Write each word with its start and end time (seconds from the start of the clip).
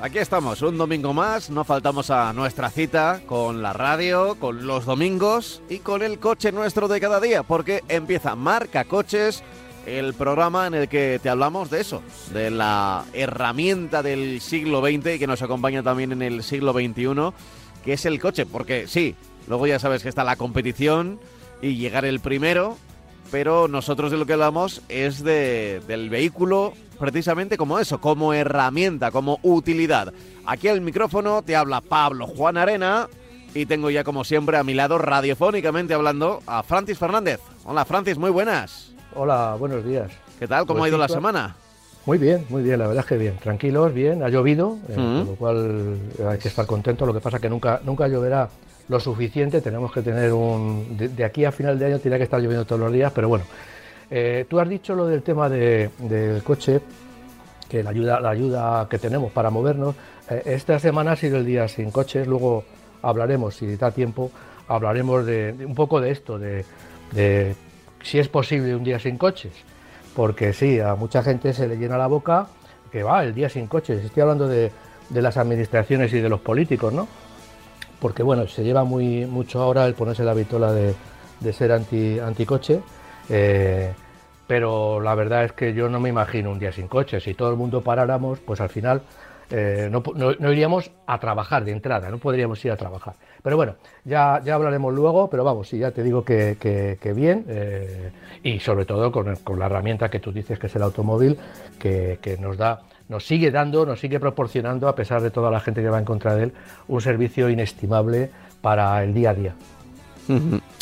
Aquí 0.00 0.18
estamos, 0.18 0.62
un 0.62 0.78
domingo 0.78 1.12
más, 1.12 1.50
no 1.50 1.64
faltamos 1.64 2.10
a 2.10 2.32
nuestra 2.32 2.70
cita 2.70 3.22
con 3.26 3.62
la 3.62 3.72
radio, 3.72 4.36
con 4.38 4.64
los 4.64 4.84
domingos 4.84 5.60
y 5.68 5.80
con 5.80 6.04
el 6.04 6.20
coche 6.20 6.52
nuestro 6.52 6.86
de 6.86 7.00
cada 7.00 7.18
día, 7.18 7.42
porque 7.42 7.82
empieza 7.88 8.36
Marca 8.36 8.84
Coches, 8.84 9.42
el 9.84 10.14
programa 10.14 10.68
en 10.68 10.74
el 10.74 10.88
que 10.88 11.18
te 11.20 11.30
hablamos 11.30 11.68
de 11.68 11.80
eso, 11.80 12.00
de 12.32 12.52
la 12.52 13.06
herramienta 13.12 14.04
del 14.04 14.40
siglo 14.40 14.80
XX 14.82 15.16
y 15.16 15.18
que 15.18 15.26
nos 15.26 15.42
acompaña 15.42 15.82
también 15.82 16.12
en 16.12 16.22
el 16.22 16.44
siglo 16.44 16.72
XXI, 16.72 17.32
que 17.84 17.94
es 17.94 18.06
el 18.06 18.20
coche, 18.20 18.46
porque 18.46 18.86
sí, 18.86 19.16
luego 19.48 19.66
ya 19.66 19.80
sabes 19.80 20.04
que 20.04 20.08
está 20.08 20.22
la 20.22 20.36
competición 20.36 21.18
y 21.60 21.74
llegar 21.74 22.04
el 22.04 22.20
primero, 22.20 22.76
pero 23.32 23.66
nosotros 23.66 24.12
de 24.12 24.16
lo 24.16 24.26
que 24.26 24.34
hablamos 24.34 24.82
es 24.88 25.24
de, 25.24 25.82
del 25.88 26.08
vehículo 26.08 26.72
precisamente 26.98 27.56
como 27.56 27.78
eso, 27.78 28.00
como 28.00 28.32
herramienta, 28.34 29.10
como 29.10 29.38
utilidad. 29.42 30.12
Aquí 30.46 30.68
al 30.68 30.80
micrófono 30.80 31.42
te 31.42 31.56
habla 31.56 31.80
Pablo 31.80 32.26
Juan 32.26 32.56
Arena 32.56 33.08
y 33.54 33.66
tengo 33.66 33.90
ya 33.90 34.04
como 34.04 34.24
siempre 34.24 34.56
a 34.56 34.64
mi 34.64 34.74
lado 34.74 34.98
radiofónicamente 34.98 35.94
hablando 35.94 36.40
a 36.46 36.62
Francis 36.62 36.98
Fernández. 36.98 37.40
Hola 37.64 37.84
Francis, 37.84 38.18
muy 38.18 38.30
buenas. 38.30 38.92
Hola, 39.14 39.56
buenos 39.58 39.84
días. 39.84 40.10
¿Qué 40.38 40.46
tal? 40.46 40.66
¿Cómo 40.66 40.80
Pues 40.80 40.86
ha 40.86 40.88
ido 40.94 40.98
sí, 40.98 41.00
la 41.02 41.08
semana? 41.08 41.56
Muy 42.04 42.18
bien, 42.18 42.44
muy 42.50 42.62
bien, 42.62 42.78
la 42.78 42.86
verdad 42.86 43.02
es 43.04 43.08
que 43.08 43.16
bien. 43.16 43.36
Tranquilos, 43.38 43.92
bien, 43.92 44.22
ha 44.22 44.28
llovido, 44.28 44.78
eh, 44.88 44.92
Mm. 44.96 45.18
con 45.18 45.26
lo 45.26 45.34
cual 45.36 45.98
hay 46.30 46.38
que 46.38 46.48
estar 46.48 46.66
contentos. 46.66 47.06
Lo 47.08 47.12
que 47.14 47.20
pasa 47.20 47.38
que 47.40 47.48
nunca, 47.48 47.80
nunca 47.84 48.06
lloverá 48.06 48.48
lo 48.88 49.00
suficiente. 49.00 49.60
Tenemos 49.60 49.90
que 49.92 50.02
tener 50.02 50.32
un. 50.32 50.96
De, 50.96 51.08
de 51.08 51.24
aquí 51.24 51.44
a 51.44 51.50
final 51.50 51.76
de 51.78 51.86
año 51.86 51.98
tiene 51.98 52.18
que 52.18 52.24
estar 52.24 52.38
lloviendo 52.40 52.64
todos 52.64 52.80
los 52.80 52.92
días, 52.92 53.10
pero 53.12 53.28
bueno. 53.28 53.44
Eh, 54.10 54.46
tú 54.48 54.60
has 54.60 54.68
dicho 54.68 54.94
lo 54.94 55.06
del 55.06 55.22
tema 55.22 55.48
de- 55.48 55.90
del 55.98 56.42
coche, 56.42 56.80
que 57.68 57.82
la 57.82 57.90
ayuda, 57.90 58.86
que 58.88 58.98
tenemos 58.98 59.32
para 59.32 59.50
movernos. 59.50 59.94
Eh, 60.30 60.42
esta 60.46 60.78
semana 60.78 61.12
ha 61.12 61.16
sido 61.16 61.38
el 61.38 61.46
día 61.46 61.66
sin 61.68 61.90
coches, 61.90 62.26
luego 62.26 62.64
hablaremos, 63.02 63.54
si 63.56 63.76
da 63.76 63.90
tiempo, 63.90 64.30
hablaremos 64.68 65.26
de, 65.26 65.54
un 65.66 65.74
poco 65.74 66.00
de 66.00 66.10
esto, 66.10 66.38
de, 66.38 66.64
si 68.02 68.18
es 68.18 68.28
posible 68.28 68.74
un 68.76 68.84
día 68.84 68.98
sin 68.98 69.18
coches. 69.18 69.52
Porque 70.14 70.52
sí, 70.52 70.80
a 70.80 70.94
mucha 70.94 71.22
gente 71.22 71.52
se 71.52 71.68
le 71.68 71.76
llena 71.76 71.98
la 71.98 72.06
boca 72.06 72.46
que 72.90 73.02
va 73.02 73.22
el 73.24 73.34
día 73.34 73.48
sin 73.48 73.66
coches. 73.66 74.04
Estoy 74.04 74.22
hablando 74.22 74.48
de, 74.48 74.70
las 75.10 75.36
administraciones 75.36 76.12
y 76.12 76.20
de 76.20 76.28
los 76.28 76.40
políticos, 76.40 76.92
¿no? 76.92 77.06
Porque 78.00 78.22
bueno, 78.22 78.46
se 78.46 78.64
lleva 78.64 78.84
muy 78.84 79.26
mucho 79.26 79.60
ahora 79.62 79.86
el 79.86 79.94
ponerse 79.94 80.24
la 80.24 80.34
vitola 80.34 80.72
de, 80.72 80.94
de 81.40 81.52
ser 81.52 81.72
anti, 81.72 82.18
anticoche. 82.18 82.80
Eh, 83.28 83.92
pero 84.46 85.00
la 85.00 85.14
verdad 85.14 85.44
es 85.44 85.52
que 85.52 85.74
yo 85.74 85.88
no 85.88 86.00
me 86.00 86.08
imagino 86.08 86.50
un 86.50 86.58
día 86.58 86.72
sin 86.72 86.88
coche. 86.88 87.20
Si 87.20 87.34
todo 87.34 87.50
el 87.50 87.56
mundo 87.56 87.80
paráramos, 87.82 88.38
pues 88.40 88.60
al 88.60 88.68
final 88.68 89.02
eh, 89.50 89.88
no, 89.90 90.52
iríamos 90.52 90.90
a 91.06 91.18
trabajar 91.18 91.64
de 91.64 91.72
entrada, 91.72 92.10
no 92.10 92.18
podríamos 92.18 92.64
ir 92.64 92.72
a 92.72 92.76
trabajar. 92.76 93.14
Pero 93.42 93.56
bueno, 93.56 93.76
ya, 94.04 94.34
hablaremos 94.36 94.92
luego, 94.92 95.30
pero 95.30 95.44
vamos, 95.44 95.68
sí, 95.68 95.78
ya 95.78 95.92
te 95.92 96.02
digo 96.02 96.24
que, 96.24 96.56
bien, 97.14 97.44
eh, 97.48 98.10
y 98.42 98.58
sobre 98.58 98.84
todo 98.84 99.12
con, 99.12 99.36
con 99.36 99.58
la 99.58 99.66
herramienta 99.66 100.08
que 100.08 100.18
tú 100.18 100.32
dices 100.32 100.58
que 100.58 100.66
es 100.66 100.74
el 100.74 100.82
automóvil, 100.82 101.38
que, 101.78 102.18
que 102.20 102.36
nos 102.38 102.56
da, 102.56 102.82
nos 103.08 103.24
sigue 103.24 103.52
dando, 103.52 103.86
nos 103.86 104.00
sigue 104.00 104.18
proporcionando, 104.18 104.88
a 104.88 104.96
pesar 104.96 105.22
de 105.22 105.30
toda 105.30 105.50
la 105.50 105.60
gente 105.60 105.80
que 105.80 105.90
va 105.90 105.98
en 105.98 106.04
contra 106.04 106.34
de 106.34 106.44
él, 106.44 106.52
un 106.88 107.00
servicio 107.00 107.48
inestimable 107.48 108.30
para 108.60 109.02
el 109.04 109.14
día 109.14 109.30
a 109.30 109.34
día. 109.34 109.54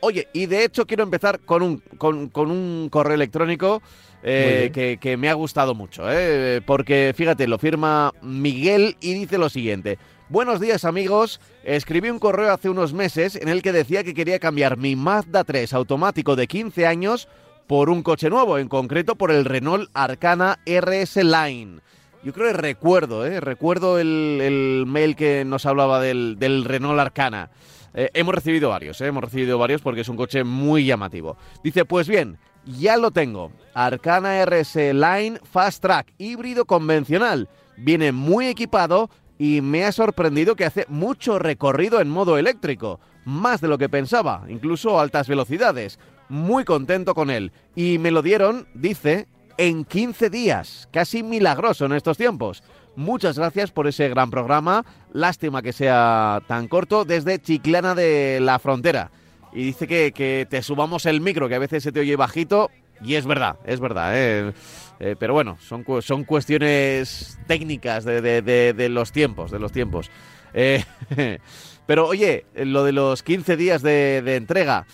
Oye, 0.00 0.28
y 0.32 0.46
de 0.46 0.64
hecho 0.64 0.86
quiero 0.86 1.02
empezar 1.02 1.40
con 1.40 1.62
un, 1.62 1.78
con, 1.98 2.28
con 2.28 2.52
un 2.52 2.88
correo 2.88 3.14
electrónico 3.14 3.82
eh, 4.22 4.98
que 5.00 5.16
me 5.16 5.28
ha 5.28 5.34
gustado 5.34 5.74
mucho, 5.74 6.04
eh, 6.10 6.60
porque 6.66 7.12
fíjate, 7.16 7.46
lo 7.46 7.58
firma 7.58 8.12
Miguel 8.22 8.96
y 9.00 9.14
dice 9.14 9.38
lo 9.38 9.48
siguiente. 9.48 9.98
Buenos 10.30 10.60
días 10.60 10.84
amigos, 10.84 11.40
escribí 11.64 12.10
un 12.10 12.18
correo 12.18 12.52
hace 12.52 12.68
unos 12.68 12.92
meses 12.92 13.34
en 13.36 13.48
el 13.48 13.62
que 13.62 13.72
decía 13.72 14.04
que 14.04 14.12
quería 14.12 14.38
cambiar 14.38 14.76
mi 14.76 14.94
Mazda 14.94 15.42
3 15.42 15.72
automático 15.72 16.36
de 16.36 16.46
15 16.46 16.86
años 16.86 17.28
por 17.66 17.88
un 17.88 18.02
coche 18.02 18.28
nuevo, 18.28 18.58
en 18.58 18.68
concreto 18.68 19.16
por 19.16 19.30
el 19.30 19.44
Renault 19.46 19.88
Arcana 19.94 20.58
RS 20.66 21.16
Line. 21.16 21.80
Yo 22.22 22.32
creo 22.32 22.48
que 22.48 22.52
recuerdo, 22.54 23.24
¿eh? 23.24 23.40
recuerdo 23.40 23.98
el, 23.98 24.40
el 24.42 24.84
mail 24.86 25.16
que 25.16 25.44
nos 25.44 25.64
hablaba 25.64 26.00
del, 26.00 26.36
del 26.38 26.64
Renault 26.64 26.98
Arcana. 26.98 27.50
Eh, 27.94 28.10
hemos 28.14 28.34
recibido 28.34 28.68
varios, 28.68 29.00
¿eh? 29.00 29.06
hemos 29.06 29.24
recibido 29.24 29.58
varios 29.58 29.80
porque 29.80 30.02
es 30.02 30.08
un 30.08 30.16
coche 30.16 30.44
muy 30.44 30.84
llamativo. 30.84 31.36
Dice, 31.62 31.84
pues 31.84 32.08
bien, 32.08 32.38
ya 32.68 32.96
lo 32.96 33.10
tengo. 33.10 33.50
Arcana 33.74 34.44
RS 34.44 34.76
Line 34.92 35.40
Fast 35.42 35.82
Track, 35.82 36.12
híbrido 36.18 36.66
convencional. 36.66 37.48
Viene 37.76 38.12
muy 38.12 38.46
equipado 38.46 39.10
y 39.38 39.60
me 39.60 39.84
ha 39.84 39.92
sorprendido 39.92 40.56
que 40.56 40.64
hace 40.64 40.84
mucho 40.88 41.38
recorrido 41.38 42.00
en 42.00 42.10
modo 42.10 42.38
eléctrico. 42.38 43.00
Más 43.24 43.60
de 43.60 43.68
lo 43.68 43.78
que 43.78 43.88
pensaba, 43.88 44.44
incluso 44.48 44.98
altas 44.98 45.28
velocidades. 45.28 45.98
Muy 46.28 46.64
contento 46.64 47.14
con 47.14 47.30
él. 47.30 47.52
Y 47.74 47.98
me 47.98 48.10
lo 48.10 48.22
dieron, 48.22 48.68
dice, 48.74 49.28
en 49.56 49.84
15 49.84 50.30
días. 50.30 50.88
Casi 50.92 51.22
milagroso 51.22 51.86
en 51.86 51.92
estos 51.92 52.16
tiempos. 52.16 52.62
Muchas 52.96 53.38
gracias 53.38 53.70
por 53.70 53.86
ese 53.86 54.08
gran 54.08 54.30
programa. 54.30 54.84
Lástima 55.12 55.62
que 55.62 55.72
sea 55.72 56.42
tan 56.48 56.66
corto 56.66 57.04
desde 57.04 57.38
Chiclana 57.38 57.94
de 57.94 58.40
la 58.40 58.58
Frontera. 58.58 59.12
Y 59.52 59.62
dice 59.64 59.86
que, 59.86 60.12
que 60.12 60.46
te 60.48 60.62
subamos 60.62 61.06
el 61.06 61.20
micro, 61.20 61.48
que 61.48 61.54
a 61.54 61.58
veces 61.58 61.82
se 61.82 61.92
te 61.92 62.00
oye 62.00 62.16
bajito. 62.16 62.70
Y 63.02 63.14
es 63.14 63.26
verdad, 63.26 63.56
es 63.64 63.78
verdad. 63.80 64.12
¿eh? 64.14 64.52
Eh, 65.00 65.14
pero 65.18 65.32
bueno, 65.32 65.56
son, 65.60 65.84
son 66.02 66.24
cuestiones 66.24 67.38
técnicas 67.46 68.04
de, 68.04 68.20
de- 68.42 68.88
los 68.88 69.12
tiempos, 69.12 69.50
de 69.50 69.58
los 69.60 69.70
tiempos. 69.72 70.10
Eh, 70.54 70.84
pero 71.86 72.06
oye, 72.08 72.44
lo 72.56 72.84
de 72.84 72.92
los 72.92 73.22
15 73.22 73.56
días 73.56 73.82
de, 73.82 74.22
de 74.22 74.36
entrega. 74.36 74.86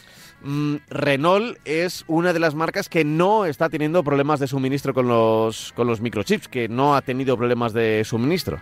Mm, 0.42 0.76
Renault 0.90 1.56
es 1.64 2.04
una 2.06 2.34
de 2.34 2.40
las 2.40 2.54
marcas 2.54 2.90
que 2.90 3.02
no 3.04 3.46
está 3.46 3.70
teniendo 3.70 4.04
problemas 4.04 4.38
de 4.40 4.46
suministro 4.46 4.92
con 4.92 5.08
los, 5.08 5.72
con 5.72 5.86
los 5.86 6.02
microchips, 6.02 6.48
que 6.48 6.68
no 6.68 6.94
ha 6.94 7.00
tenido 7.00 7.38
problemas 7.38 7.72
de 7.72 8.02
suministro. 8.04 8.58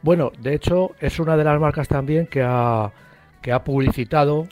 Bueno, 0.00 0.32
de 0.38 0.54
hecho, 0.54 0.92
es 0.98 1.18
una 1.18 1.36
de 1.36 1.44
las 1.44 1.60
marcas 1.60 1.86
también 1.88 2.26
que 2.26 2.42
ha, 2.42 2.90
que 3.42 3.52
ha 3.52 3.62
publicitado 3.62 4.48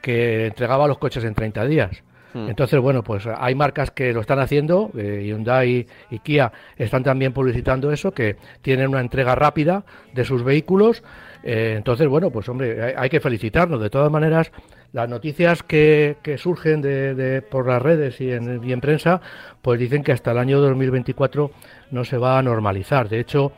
que 0.00 0.46
entregaba 0.46 0.86
los 0.86 0.98
coches 0.98 1.24
en 1.24 1.34
30 1.34 1.64
días. 1.66 2.02
Mm. 2.34 2.48
Entonces, 2.48 2.78
bueno, 2.80 3.02
pues 3.02 3.26
hay 3.26 3.54
marcas 3.54 3.90
que 3.90 4.12
lo 4.12 4.20
están 4.20 4.38
haciendo, 4.38 4.90
eh, 4.96 5.24
Hyundai 5.26 5.86
y 6.10 6.18
Kia 6.20 6.52
están 6.76 7.02
también 7.02 7.32
publicitando 7.32 7.90
eso, 7.92 8.12
que 8.12 8.36
tienen 8.62 8.88
una 8.88 9.00
entrega 9.00 9.34
rápida 9.34 9.84
de 10.12 10.24
sus 10.24 10.44
vehículos. 10.44 11.02
Eh, 11.42 11.74
entonces, 11.76 12.06
bueno, 12.08 12.30
pues 12.30 12.48
hombre, 12.48 12.94
hay, 12.96 13.08
que 13.08 13.20
felicitarnos. 13.20 13.80
De 13.80 13.90
todas 13.90 14.10
maneras, 14.10 14.52
las 14.92 15.08
noticias 15.08 15.62
que, 15.62 16.16
surgen 16.38 16.82
de, 16.82 17.42
por 17.42 17.66
las 17.66 17.80
redes 17.80 18.20
y 18.20 18.30
en, 18.30 18.62
y 18.62 18.72
en 18.72 18.80
prensa, 18.80 19.20
pues 19.62 19.80
dicen 19.80 20.02
que 20.02 20.12
hasta 20.12 20.32
el 20.32 20.38
año 20.38 20.60
2024 20.60 21.50
no 21.90 22.04
se 22.04 22.18
va 22.18 22.38
a 22.38 22.42
normalizar. 22.42 23.08
De 23.08 23.20
hecho, 23.20 23.52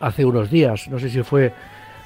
hace 0.00 0.24
unos 0.24 0.50
días, 0.50 0.88
no 0.88 0.98
sé 0.98 1.08
si 1.10 1.22
fue, 1.22 1.52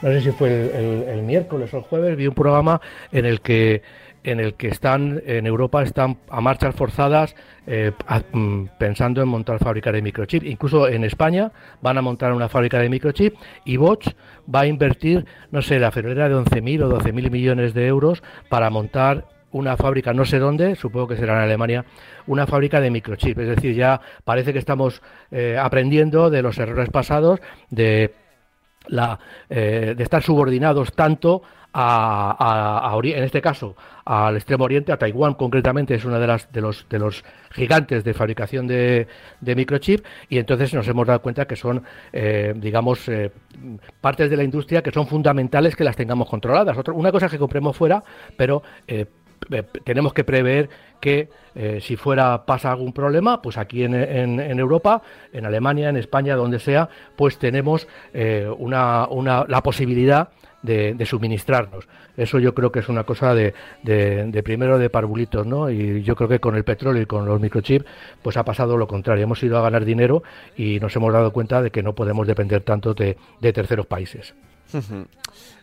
no 0.03 0.11
sé 0.11 0.21
si 0.21 0.31
fue 0.33 0.49
el, 0.49 1.23
miércoles 1.23 1.73
o 1.73 1.79
el 1.79 1.83
jueves, 1.85 2.17
vi 2.17 2.27
un 2.27 2.35
programa 2.35 2.81
en 3.13 3.27
el 3.27 3.41
que 3.41 3.83
en 4.25 4.39
el 4.39 4.55
que 4.55 4.69
están 4.69 5.21
en 5.27 5.47
Europa 5.47 5.83
están 5.83 6.17
a 6.29 6.41
marchas 6.41 6.77
forzadas 6.77 7.35
eh, 7.67 7.91
mm, 8.33 8.67
pensando 8.79 9.21
en 9.21 9.29
montar 9.29 9.59
fábricas 9.59 9.93
de 9.93 10.01
microchip. 10.01 10.45
Incluso 10.45 10.87
en 10.87 11.03
España 11.03 11.51
van 11.81 11.99
a 11.99 12.03
montar 12.03 12.33
una 12.33 12.49
fábrica 12.49 12.79
de 12.79 12.89
microchip 12.89 13.35
y 13.65 13.79
Bosch 13.79 14.13
va 14.53 14.61
a 14.61 14.67
invertir, 14.67 15.27
no 15.51 15.61
sé, 15.61 15.81
la 15.81 15.91
febrera 15.91 16.29
de 16.29 16.37
11.000 16.37 16.85
o 16.85 17.01
12.000 17.01 17.31
millones 17.31 17.75
de 17.75 17.87
euros 17.89 18.23
para 18.49 18.71
montar 18.71 19.27
una 19.53 19.77
fábrica, 19.77 20.15
no 20.15 20.25
sé 20.25 20.39
dónde, 20.39 20.77
supongo 20.77 21.09
que 21.09 21.17
será 21.17 21.35
en 21.35 21.41
Alemania, 21.41 21.85
una 22.27 22.47
fábrica 22.47 22.81
de 22.81 22.91
microchip. 22.91 23.39
Es 23.39 23.49
decir, 23.49 23.75
ya 23.75 24.01
parece 24.25 24.53
que 24.53 24.59
estamos 24.59 25.03
eh, 25.31 25.59
aprendiendo 25.61 26.31
de 26.31 26.43
los 26.43 26.59
errores 26.59 26.89
pasados, 26.89 27.41
de, 27.71 28.15
la, 28.89 29.19
eh, 29.49 29.95
de 29.97 30.03
estar 30.03 30.23
subordinados 30.23 30.93
tanto 30.93 31.43
a, 31.75 32.99
en 33.03 33.25
este 33.25 33.41
caso 33.41 33.77
al 34.05 34.37
extremo 34.37 34.65
oriente, 34.65 34.93
a 34.93 34.99
Taiwán 34.99 35.35
concretamente 35.35 35.95
es 35.95 36.05
uno 36.05 36.21
de 36.21 36.27
las 36.27 36.53
de 36.53 36.61
los 36.61 36.87
de 36.91 36.99
los 36.99 37.25
gigantes 37.51 38.05
de 38.05 38.13
fabricación 38.13 38.67
de, 38.67 39.07
de 39.41 39.57
microchip 39.57 40.05
y 40.29 40.37
entonces 40.37 40.75
nos 40.75 40.87
hemos 40.89 41.07
dado 41.07 41.23
cuenta 41.23 41.47
que 41.47 41.57
son 41.57 41.83
eh, 42.13 42.53
digamos 42.57 43.11
partes 44.03 44.29
de 44.29 44.37
la 44.37 44.45
industria 44.45 44.83
que 44.83 44.91
son 44.91 45.07
fundamentales 45.07 45.75
que 45.75 45.85
las 45.85 45.97
tengamos 45.97 46.29
controladas. 46.29 46.77
Otra, 46.77 46.93
una 46.93 47.11
cosa 47.11 47.27
es 47.27 47.33
que 47.33 47.39
compremos 47.39 47.75
fuera, 47.75 48.03
pero 48.37 48.63
eh, 48.87 49.07
tenemos 49.85 50.13
que 50.13 50.25
prever 50.25 50.69
que 51.03 51.29
eh, 51.57 51.81
si 51.83 51.97
fuera 51.97 52.47
pasa 52.47 52.71
algún 52.71 52.93
problema, 52.93 53.43
pues 53.43 53.59
aquí 53.59 53.83
en, 53.83 53.93
en, 53.93 54.59
Europa, 54.61 55.03
en 55.33 55.45
Alemania, 55.45 55.89
en 55.89 55.97
España, 55.97 56.37
donde 56.37 56.61
sea, 56.61 56.89
pues 57.17 57.39
tenemos 57.39 57.89
eh, 58.15 58.49
una, 58.57 59.09
una, 59.09 59.45
la 59.49 59.65
posibilidad 59.65 60.29
de, 60.63 61.05
suministrarnos. 61.05 61.89
Eso 62.17 62.39
yo 62.39 62.55
creo 62.55 62.71
que 62.71 62.79
es 62.79 62.89
una 62.89 63.03
cosa 63.03 63.35
de, 63.35 63.53
de, 63.83 64.43
primero 64.45 64.79
de 64.79 64.91
parvulitos, 64.91 65.45
¿no? 65.45 65.69
Y 65.71 66.05
yo 66.05 66.15
creo 66.15 66.29
que 66.29 66.39
con 66.39 66.55
el 66.55 66.63
petróleo 66.63 67.03
y 67.03 67.07
con 67.07 67.27
los 67.27 67.41
microchips, 67.41 67.85
pues 68.23 68.37
ha 68.37 68.45
pasado 68.45 68.77
lo 68.77 68.87
contrario. 68.87 69.25
Hemos 69.25 69.43
ido 69.43 69.59
a 69.59 69.63
ganar 69.63 69.85
dinero 69.85 70.23
y 70.57 70.79
nos 70.79 70.95
hemos 70.95 71.13
dado 71.13 71.33
cuenta 71.33 71.61
de 71.63 71.73
que 71.73 71.83
no 71.83 71.95
podemos 71.97 72.29
depender 72.29 72.63
tanto 72.63 72.95
de, 72.95 73.17
terceros 73.41 73.87
países. 73.87 74.35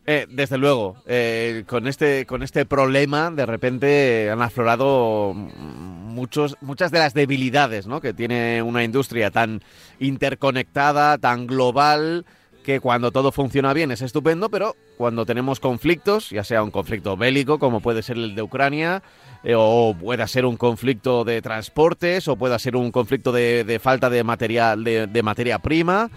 Eh, 0.05 0.25
desde 0.27 0.57
luego, 0.57 0.95
eh, 1.05 1.63
con, 1.67 1.87
este, 1.87 2.25
con 2.25 2.41
este 2.41 2.65
problema 2.65 3.29
de 3.29 3.45
repente 3.45 4.29
han 4.31 4.41
aflorado 4.41 5.33
muchos, 5.35 6.57
muchas 6.61 6.89
de 6.91 6.97
las 6.97 7.13
debilidades 7.13 7.85
¿no? 7.85 8.01
que 8.01 8.13
tiene 8.13 8.63
una 8.63 8.83
industria 8.83 9.29
tan 9.29 9.61
interconectada, 9.99 11.19
tan 11.19 11.45
global, 11.45 12.25
que 12.63 12.79
cuando 12.79 13.11
todo 13.11 13.31
funciona 13.31 13.73
bien 13.73 13.91
es 13.91 14.01
estupendo, 14.01 14.49
pero 14.49 14.75
cuando 14.97 15.25
tenemos 15.25 15.59
conflictos, 15.59 16.29
ya 16.31 16.43
sea 16.43 16.63
un 16.63 16.71
conflicto 16.71 17.15
bélico 17.15 17.59
como 17.59 17.79
puede 17.79 18.01
ser 18.01 18.17
el 18.17 18.35
de 18.35 18.41
Ucrania, 18.41 19.03
eh, 19.43 19.53
o 19.55 19.95
pueda 19.99 20.27
ser 20.27 20.45
un 20.45 20.57
conflicto 20.57 21.23
de 21.23 21.41
transportes, 21.41 22.27
o 22.27 22.35
pueda 22.35 22.57
ser 22.59 22.75
un 22.75 22.91
conflicto 22.91 23.31
de, 23.31 23.79
falta 23.81 24.09
de 24.09 24.23
material, 24.23 24.83
de 24.83 25.23
materia 25.23 25.59
prima, 25.59 26.09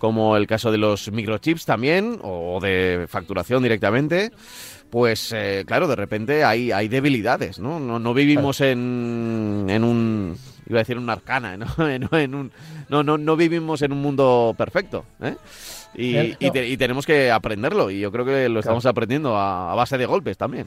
como 0.00 0.36
el 0.36 0.46
caso 0.46 0.72
de 0.72 0.78
los 0.78 1.12
microchips 1.12 1.66
también, 1.66 2.18
o 2.22 2.58
de 2.60 3.04
facturación 3.06 3.62
directamente, 3.62 4.32
pues 4.88 5.32
eh, 5.36 5.62
claro, 5.66 5.86
de 5.86 5.94
repente 5.94 6.42
hay, 6.42 6.72
hay 6.72 6.88
debilidades, 6.88 7.60
¿no? 7.60 7.78
No, 7.78 8.14
vivimos 8.14 8.60
en, 8.62 9.66
en 9.68 9.84
un 9.84 10.36
iba 10.66 10.78
a 10.78 10.82
decir 10.82 10.96
un 10.98 11.10
arcana, 11.10 11.56
¿no? 11.56 11.66
en 11.88 12.34
un, 12.34 12.50
no, 12.88 13.02
no, 13.02 13.18
no 13.18 13.36
vivimos 13.36 13.82
en 13.82 13.92
un 13.92 14.00
mundo 14.00 14.54
perfecto, 14.56 15.04
¿eh? 15.20 15.36
Y, 15.94 16.36
y, 16.38 16.76
tenemos 16.76 17.04
que 17.04 17.30
aprenderlo, 17.30 17.90
y 17.90 18.00
yo 18.00 18.12
creo 18.12 18.24
que 18.24 18.48
lo 18.48 18.60
estamos 18.60 18.86
aprendiendo 18.86 19.36
a, 19.36 19.74
base 19.74 19.98
de 19.98 20.06
golpes 20.06 20.38
también. 20.38 20.66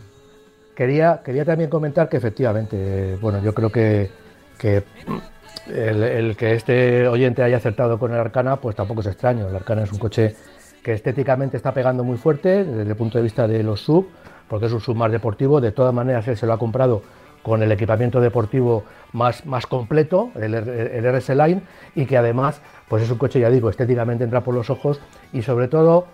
Quería, 0.76 1.22
quería 1.24 1.46
también 1.46 1.70
comentar 1.70 2.10
que 2.10 2.18
efectivamente, 2.18 3.18
bueno, 3.22 3.42
yo 3.42 3.54
creo 3.54 3.72
que, 3.72 4.12
que 4.58 4.84
el, 5.68 6.36
que 6.36 6.54
este 6.54 7.08
oyente 7.08 7.44
haya 7.44 7.58
acertado 7.58 7.98
con 8.00 8.14
el 8.14 8.20
Arcana, 8.20 8.58
pues 8.58 8.76
tampoco 8.76 9.02
es 9.02 9.08
extraño. 9.08 9.48
El 9.48 9.56
Arcana 9.56 9.84
es 9.84 9.92
un 9.92 10.00
coche 10.00 10.36
que 10.82 10.94
estéticamente 10.94 11.58
está 11.58 11.74
pegando 11.74 12.04
muy 12.04 12.18
fuerte 12.18 12.66
desde 12.66 12.90
el 12.90 12.96
punto 12.96 13.18
de 13.18 13.24
vista 13.24 13.48
de 13.48 13.64
los 13.64 13.82
sub, 13.82 14.08
porque 14.48 14.66
es 14.66 14.74
un 14.74 14.82
sub 14.82 14.96
más 14.96 15.12
deportivo. 15.12 15.62
De 15.62 15.72
todas 15.72 15.94
maneras, 15.94 16.28
él 16.28 16.38
se 16.38 16.46
lo 16.46 16.54
ha 16.54 16.58
comprado 16.58 17.02
con 17.42 17.62
el 17.62 17.72
equipamiento 17.72 18.22
deportivo 18.22 18.84
más, 19.12 19.46
más 19.46 19.68
completo, 19.68 20.32
el, 20.36 20.54
el, 20.54 21.04
RS 21.14 21.30
Line, 21.30 21.62
y 21.94 22.06
que 22.06 22.18
además, 22.18 22.62
pues 22.88 23.04
es 23.04 23.12
un 23.12 23.18
coche, 23.18 23.40
ya 23.40 23.50
digo, 23.50 23.70
estéticamente 23.70 24.24
entra 24.24 24.42
por 24.42 24.56
los 24.56 24.70
ojos 24.70 25.02
y 25.34 25.42
sobre 25.42 25.68
todo, 25.68 26.08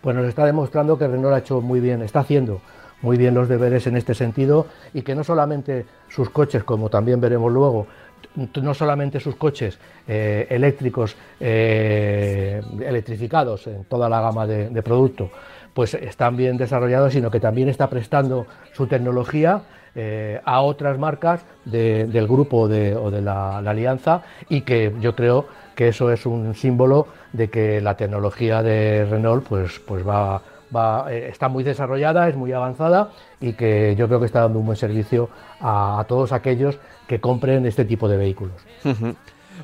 pues 0.00 0.16
nos 0.16 0.26
está 0.26 0.44
demostrando 0.44 0.98
que 0.98 1.06
Renault 1.06 1.34
ha 1.34 1.38
hecho 1.38 1.60
muy 1.60 1.78
bien, 1.78 2.02
está 2.02 2.20
haciendo 2.20 2.60
muy 3.02 3.16
bien 3.16 3.34
los 3.34 3.48
deberes 3.48 3.86
en 3.86 3.96
este 3.96 4.14
sentido 4.14 4.66
y 4.92 5.02
que 5.02 5.14
no 5.14 5.24
solamente 5.24 5.86
sus 6.08 6.30
coches, 6.30 6.64
como 6.64 6.90
también 6.90 7.20
veremos 7.20 7.52
luego, 7.52 7.86
no 8.36 8.74
solamente 8.74 9.20
sus 9.20 9.36
coches 9.36 9.78
eh, 10.06 10.46
eléctricos 10.50 11.16
eh, 11.38 12.62
electrificados 12.80 13.66
en 13.66 13.84
toda 13.84 14.08
la 14.08 14.20
gama 14.20 14.46
de, 14.46 14.70
de 14.70 14.82
producto, 14.82 15.30
pues 15.74 15.94
están 15.94 16.36
bien 16.36 16.56
desarrollados, 16.56 17.12
sino 17.12 17.30
que 17.30 17.40
también 17.40 17.68
está 17.68 17.88
prestando 17.88 18.46
su 18.72 18.86
tecnología 18.86 19.62
eh, 19.96 20.40
a 20.44 20.60
otras 20.60 20.98
marcas 20.98 21.44
del 21.64 22.28
grupo 22.28 22.58
o 22.58 22.68
de 22.68 23.20
la, 23.20 23.58
alianza 23.58 24.22
y 24.48 24.60
que 24.60 24.94
yo 25.00 25.16
creo 25.16 25.46
que 25.74 25.88
eso 25.88 26.12
es 26.12 26.26
un 26.26 26.54
símbolo 26.54 27.08
de 27.32 27.50
que 27.50 27.80
la 27.80 27.96
tecnología 27.96 28.62
de 28.62 29.04
Renault 29.10 29.48
pues, 29.48 29.80
pues 29.80 30.06
va, 30.06 30.42
va, 30.74 31.12
está 31.12 31.48
muy 31.48 31.64
desarrollada, 31.64 32.28
es 32.28 32.36
muy 32.36 32.52
avanzada 32.52 33.10
y 33.40 33.54
que 33.54 33.94
yo 33.96 34.06
creo 34.06 34.20
que 34.20 34.26
está 34.26 34.40
dando 34.40 34.58
un 34.58 34.66
buen 34.66 34.76
servicio 34.76 35.30
a 35.60 36.04
todos 36.08 36.32
aquellos 36.32 36.78
que 37.06 37.20
compren 37.20 37.66
este 37.66 37.84
tipo 37.84 38.08
de 38.08 38.16
vehículos. 38.16 38.54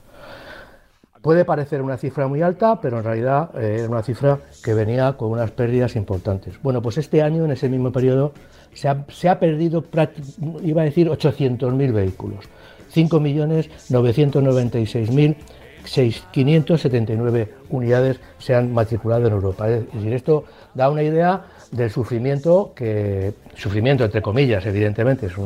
Puede 1.20 1.44
parecer 1.44 1.82
una 1.82 1.96
cifra 1.96 2.28
muy 2.28 2.42
alta, 2.42 2.80
pero 2.80 2.98
en 2.98 3.04
realidad 3.04 3.50
eh, 3.58 3.78
era 3.78 3.88
una 3.88 4.02
cifra 4.02 4.38
que 4.62 4.74
venía 4.74 5.14
con 5.14 5.30
unas 5.30 5.50
pérdidas 5.50 5.96
importantes. 5.96 6.62
Bueno, 6.62 6.82
pues 6.82 6.98
este 6.98 7.22
año, 7.22 7.46
en 7.46 7.52
ese 7.52 7.70
mismo 7.70 7.90
periodo, 7.92 8.34
se 8.74 8.88
ha, 8.88 9.06
se 9.08 9.30
ha 9.30 9.38
perdido, 9.38 9.82
iba 10.62 10.82
a 10.82 10.84
decir, 10.84 11.08
800.000 11.08 11.92
vehículos. 11.92 12.44
5.996.000 12.94 15.36
579 15.84 17.48
unidades 17.70 18.20
se 18.38 18.54
han 18.54 18.72
matriculado 18.72 19.26
en 19.26 19.32
Europa. 19.32 19.68
Es 19.68 19.92
decir, 19.92 20.12
esto 20.12 20.44
da 20.74 20.90
una 20.90 21.02
idea 21.02 21.44
del 21.70 21.90
sufrimiento 21.90 22.72
que, 22.74 23.34
sufrimiento 23.54 24.04
entre 24.04 24.22
comillas, 24.22 24.64
evidentemente, 24.66 25.26
es 25.26 25.36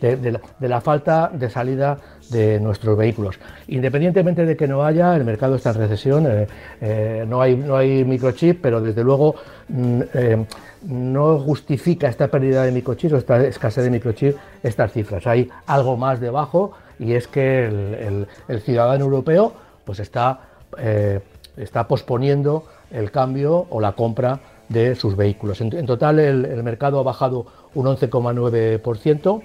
de, 0.00 0.68
la, 0.68 0.80
falta 0.80 1.30
de 1.32 1.48
salida 1.48 1.98
de 2.30 2.60
nuestros 2.60 2.96
vehículos. 2.96 3.38
Independientemente 3.68 4.44
de 4.44 4.56
que 4.56 4.68
no 4.68 4.84
haya, 4.84 5.16
el 5.16 5.24
mercado 5.24 5.56
está 5.56 5.70
en 5.70 5.76
recesión, 5.76 6.26
eh, 6.26 6.46
eh, 6.80 7.24
no, 7.26 7.40
hay, 7.40 7.56
no 7.56 7.76
hay 7.76 8.04
microchip, 8.04 8.60
pero 8.60 8.80
desde 8.80 9.02
luego 9.02 9.36
mm, 9.68 10.00
eh, 10.14 10.46
no 10.82 11.38
justifica 11.38 12.08
esta 12.08 12.28
pérdida 12.28 12.64
de 12.64 12.72
microchip 12.72 13.14
o 13.14 13.16
esta 13.16 13.44
escasez 13.44 13.84
de 13.84 13.90
microchip 13.90 14.36
estas 14.62 14.92
cifras. 14.92 15.26
Hay 15.26 15.48
algo 15.66 15.96
más 15.96 16.20
debajo 16.20 16.72
y 16.98 17.12
es 17.12 17.26
que 17.26 17.66
el, 17.66 18.60
ciudadano 18.60 19.04
europeo 19.04 19.52
pues 19.86 20.00
está, 20.00 20.40
eh, 20.76 21.20
está 21.56 21.88
posponiendo 21.88 22.66
el 22.90 23.10
cambio 23.10 23.66
o 23.70 23.80
la 23.80 23.92
compra 23.92 24.40
de 24.68 24.94
sus 24.96 25.16
vehículos. 25.16 25.60
En, 25.60 25.86
total 25.86 26.18
el, 26.18 26.62
mercado 26.62 26.98
ha 26.98 27.02
bajado 27.02 27.46
un 27.74 27.86
11,9%. 27.86 29.42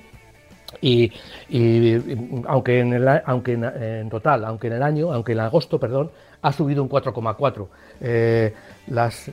Y, 0.80 1.12
aunque, 2.48 2.80
en 2.80 2.94
el, 2.94 3.08
aunque 3.26 3.54
en, 3.54 4.10
total, 4.10 4.46
aunque 4.46 4.68
en 4.68 4.74
el 4.74 4.84
año, 4.84 5.12
aunque 5.12 5.34
en 5.34 5.42
agosto, 5.42 5.78
perdón, 5.78 6.12
ha 6.42 6.52
subido 6.54 6.82
un 6.82 6.90
4,4. 6.90 7.68
Eh, 8.00 8.54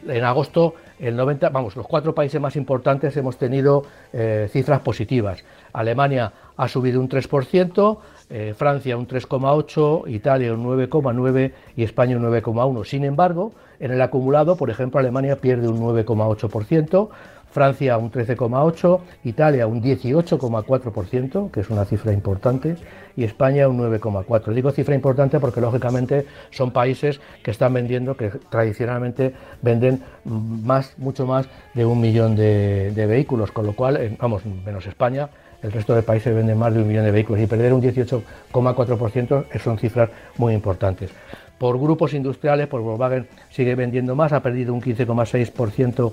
en 0.09 0.25
agosto, 0.25 0.75
el 0.99 1.17
90, 1.17 1.49
vamos, 1.51 1.77
los 1.77 1.87
cuatro 1.87 2.13
países 2.15 2.41
más 2.41 2.57
importantes 2.57 3.17
hemos 3.17 3.39
tenido 3.39 3.85
eh, 4.13 4.49
cifras 4.51 4.81
positivas. 4.81 5.45
Alemania 5.73 6.33
ha 6.57 6.69
subido 6.69 7.01
un 7.01 7.09
3%, 7.09 7.99
eh, 8.31 8.55
Francia 8.57 8.97
un 8.97 9.07
3,8%, 9.07 10.11
Italia 10.11 10.53
un 10.53 10.65
9,9% 10.65 11.53
y 11.77 11.83
España 11.83 12.17
un 12.17 12.25
9,1%. 12.25 12.85
Sin 12.85 13.05
embargo, 13.05 13.53
en 13.81 13.91
el 13.93 14.03
acumulado, 14.03 14.57
por 14.57 14.71
ejemplo, 14.71 15.01
Alemania 15.01 15.37
pierde 15.37 15.69
un 15.69 15.81
9,8%, 15.81 17.09
Francia 17.51 17.97
un 17.97 18.13
13,8%, 18.13 19.01
Italia 19.25 19.67
un 19.67 19.83
18,4%, 19.83 21.51
que 21.51 21.61
es 21.61 21.71
una 21.71 21.85
cifra 21.85 22.13
importante, 22.13 22.77
y 23.17 23.25
España 23.25 23.67
un 23.67 23.79
9,4%. 23.79 24.53
Digo 24.53 24.71
cifra 24.71 24.95
importante 24.95 25.41
porque 25.41 25.61
lógicamente 25.61 26.27
son 26.51 26.71
países 26.71 27.21
que 27.43 27.51
están 27.51 27.73
vendiendo, 27.73 28.17
que 28.17 28.31
tradicionalmente 28.51 29.35
venden 29.63 30.03
más, 30.25 30.99
mucho 30.99 31.27
más 31.27 31.49
de 31.75 31.87
un 31.87 32.01
millón 32.01 32.37
de, 32.37 33.07
vehículos, 33.09 33.51
con 33.51 33.67
lo 33.67 33.75
cual, 33.75 34.17
vamos, 34.21 34.43
menos 34.45 34.87
España, 34.87 35.31
el 35.63 35.73
resto 35.73 35.95
de 35.95 36.03
países 36.03 36.35
venden 36.35 36.59
más 36.59 36.73
de 36.73 36.83
un 36.83 36.89
millón 36.89 37.05
de 37.05 37.11
vehículos 37.11 37.43
y 37.43 37.47
perder 37.47 37.73
un 37.73 37.83
18,4% 37.83 39.59
son 39.59 39.79
cifras 39.79 40.11
muy 40.37 40.55
importantes. 40.55 41.11
Por 41.59 41.79
grupos 41.79 42.15
industriales, 42.15 42.69
pues 42.69 42.83
Volkswagen 42.85 43.27
sigue 43.51 43.75
vendiendo 43.75 44.15
más, 44.15 44.33
ha 44.33 44.41
perdido 44.41 44.73
un 44.73 44.81
15,6% 44.81 46.13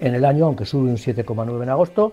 en 0.00 0.14
el 0.14 0.26
año, 0.26 0.46
aunque 0.46 0.66
sube 0.66 0.90
un 0.90 0.96
7,9% 0.96 1.62
en 1.62 1.68
agosto. 1.70 2.12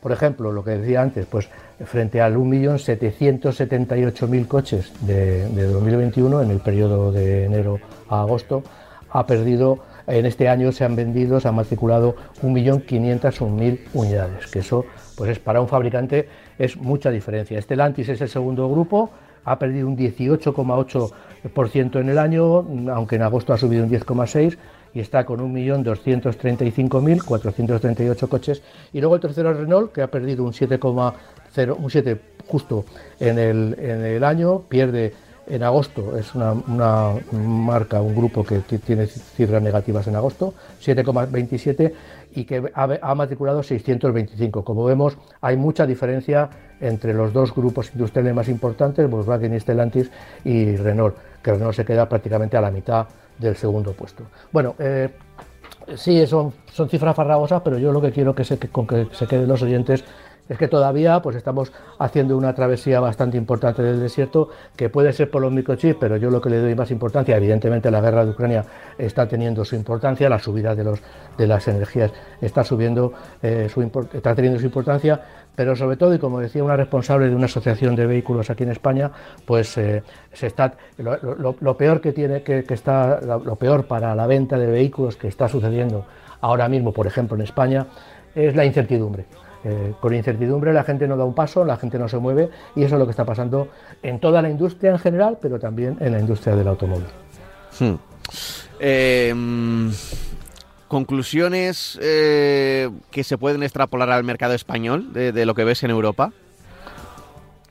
Por 0.00 0.10
ejemplo, 0.10 0.50
lo 0.50 0.64
que 0.64 0.72
decía 0.72 1.00
antes, 1.00 1.26
pues 1.26 1.48
frente 1.84 2.20
al 2.20 2.36
1.778.000 2.36 4.48
coches 4.48 4.92
de, 5.06 5.48
de 5.48 5.66
2021, 5.68 6.42
en 6.42 6.50
el 6.50 6.58
periodo 6.58 7.12
de 7.12 7.44
enero 7.44 7.78
a 8.08 8.22
agosto, 8.22 8.64
ha 9.10 9.24
perdido, 9.26 9.78
en 10.08 10.26
este 10.26 10.48
año 10.48 10.72
se 10.72 10.84
han 10.84 10.96
vendido, 10.96 11.38
se 11.38 11.46
han 11.46 11.54
matriculado 11.54 12.16
1.501.000 12.42 13.78
unidades, 13.92 14.48
que 14.48 14.58
eso 14.58 14.84
pues 15.16 15.30
es 15.30 15.38
para 15.38 15.60
un 15.60 15.68
fabricante 15.68 16.28
es 16.58 16.76
mucha 16.76 17.10
diferencia. 17.10 17.58
Estelantis 17.58 18.08
es 18.08 18.20
el 18.20 18.28
segundo 18.28 18.68
grupo, 18.70 19.10
ha 19.44 19.58
perdido 19.58 19.88
un 19.88 19.96
18,8% 19.96 22.00
en 22.00 22.08
el 22.08 22.18
año, 22.18 22.64
aunque 22.92 23.16
en 23.16 23.22
agosto 23.22 23.52
ha 23.52 23.58
subido 23.58 23.82
un 23.84 23.90
10,6% 23.90 24.56
y 24.94 25.00
está 25.00 25.24
con 25.24 25.40
1.235.438 25.40 28.28
coches. 28.28 28.62
Y 28.92 29.00
luego 29.00 29.14
el 29.14 29.22
tercero 29.22 29.50
es 29.50 29.56
Renault, 29.56 29.90
que 29.92 30.02
ha 30.02 30.08
perdido 30.08 30.44
un 30.44 30.52
7,0, 30.52 31.76
un 31.78 31.90
7 31.90 32.20
justo 32.46 32.84
en 33.18 33.38
el, 33.38 33.74
en 33.78 34.04
el 34.04 34.22
año, 34.24 34.64
pierde 34.68 35.14
en 35.46 35.62
agosto, 35.62 36.16
es 36.16 36.34
una, 36.34 36.54
marca, 37.32 38.00
un 38.00 38.14
grupo 38.14 38.44
que 38.44 38.60
tiene 38.60 39.06
cifras 39.06 39.62
negativas 39.62 40.06
en 40.06 40.16
agosto, 40.16 40.54
7,27 40.80 41.92
y 42.34 42.44
que 42.44 42.70
ha, 42.74 43.14
matriculado 43.14 43.62
625. 43.62 44.64
Como 44.64 44.84
vemos, 44.84 45.18
hay 45.40 45.56
mucha 45.56 45.86
diferencia 45.86 46.48
entre 46.80 47.12
los 47.12 47.32
dos 47.32 47.54
grupos 47.54 47.90
industriales 47.92 48.34
más 48.34 48.48
importantes, 48.48 49.08
Volkswagen 49.08 49.54
y 49.54 49.60
Stellantis 49.60 50.10
y 50.44 50.76
Renault, 50.76 51.16
que 51.42 51.52
Renault 51.52 51.74
se 51.74 51.84
queda 51.84 52.08
prácticamente 52.08 52.56
a 52.56 52.60
la 52.60 52.70
mitad 52.70 53.06
del 53.38 53.56
segundo 53.56 53.92
puesto. 53.92 54.24
Bueno, 54.52 54.74
eh, 54.78 55.10
sí, 55.96 56.26
son, 56.26 56.52
cifras 56.88 57.14
farragosas, 57.14 57.62
pero 57.62 57.78
yo 57.78 57.92
lo 57.92 58.00
que 58.00 58.12
quiero 58.12 58.34
que 58.34 58.44
se, 58.44 58.58
con 58.58 58.86
que 58.86 59.08
se 59.12 59.26
queden 59.26 59.48
los 59.48 59.62
oyentes 59.62 60.04
es 60.52 60.58
que 60.58 60.68
todavía 60.68 61.20
pues 61.22 61.34
estamos 61.34 61.72
haciendo 61.98 62.36
una 62.36 62.54
travesía 62.54 63.00
bastante 63.00 63.38
importante 63.38 63.82
del 63.82 64.00
desierto 64.00 64.50
que 64.76 64.90
puede 64.90 65.14
ser 65.14 65.30
por 65.30 65.40
los 65.40 65.50
microchips, 65.50 65.96
pero 65.98 66.18
yo 66.18 66.30
lo 66.30 66.42
que 66.42 66.50
le 66.50 66.58
doy 66.58 66.74
más 66.74 66.90
importancia, 66.90 67.34
evidentemente 67.38 67.90
la 67.90 68.02
guerra 68.02 68.26
de 68.26 68.32
Ucrania 68.32 68.64
está 68.98 69.26
teniendo 69.26 69.64
su 69.64 69.76
importancia, 69.76 70.28
la 70.28 70.38
subida 70.38 70.74
de, 70.74 70.84
los, 70.84 71.00
de 71.38 71.46
las 71.46 71.66
energías 71.68 72.12
está 72.42 72.64
subiendo, 72.64 73.14
eh, 73.42 73.70
está 74.12 74.34
teniendo 74.34 74.60
su 74.60 74.66
importancia, 74.66 75.22
pero 75.56 75.74
sobre 75.74 75.96
todo, 75.96 76.14
y 76.14 76.18
como 76.18 76.38
decía 76.38 76.62
una 76.62 76.76
responsable 76.76 77.30
de 77.30 77.34
una 77.34 77.46
asociación 77.46 77.96
de 77.96 78.06
vehículos 78.06 78.50
aquí 78.50 78.64
en 78.64 78.72
España, 78.72 79.10
pues 79.46 79.78
eh, 79.78 80.02
se 80.34 80.48
está, 80.48 80.74
lo, 80.98 81.76
peor 81.78 82.02
que 82.02 82.12
tiene, 82.12 82.42
que 82.42 82.62
está, 82.68 83.20
lo 83.22 83.56
peor 83.56 83.86
para 83.86 84.14
la 84.14 84.26
venta 84.26 84.58
de 84.58 84.66
vehículos 84.66 85.16
que 85.16 85.28
está 85.28 85.48
sucediendo 85.48 86.04
ahora 86.42 86.68
mismo, 86.68 86.92
por 86.92 87.06
ejemplo, 87.06 87.36
en 87.36 87.42
España, 87.42 87.86
es 88.34 88.54
la 88.54 88.66
incertidumbre. 88.66 89.24
Eh, 89.64 89.94
con 90.00 90.12
incertidumbre 90.12 90.72
la 90.72 90.82
gente 90.82 91.06
no 91.06 91.16
da 91.16 91.24
un 91.24 91.34
paso, 91.34 91.64
la 91.64 91.76
gente 91.76 91.96
no 91.96 92.08
se 92.08 92.18
mueve 92.18 92.50
y 92.74 92.82
eso 92.82 92.96
es 92.96 92.98
lo 92.98 93.06
que 93.06 93.12
está 93.12 93.24
pasando 93.24 93.68
en 94.02 94.18
toda 94.18 94.42
la 94.42 94.50
industria 94.50 94.90
en 94.90 94.98
general, 94.98 95.38
pero 95.40 95.60
también 95.60 95.96
en 96.00 96.12
la 96.12 96.18
industria 96.18 96.56
del 96.56 96.66
automóvil. 96.66 97.06
Hmm. 97.78 97.94
Em, 98.80 99.92
conclusiones 100.88 101.98
eh, 102.02 102.90
que 103.12 103.22
se 103.22 103.38
pueden 103.38 103.62
extrapolar 103.62 104.10
al 104.10 104.24
mercado 104.24 104.54
español 104.54 105.12
de, 105.12 105.46
lo 105.46 105.54
que 105.54 105.64
ves 105.64 105.84
en 105.84 105.90
Europa. 105.90 106.32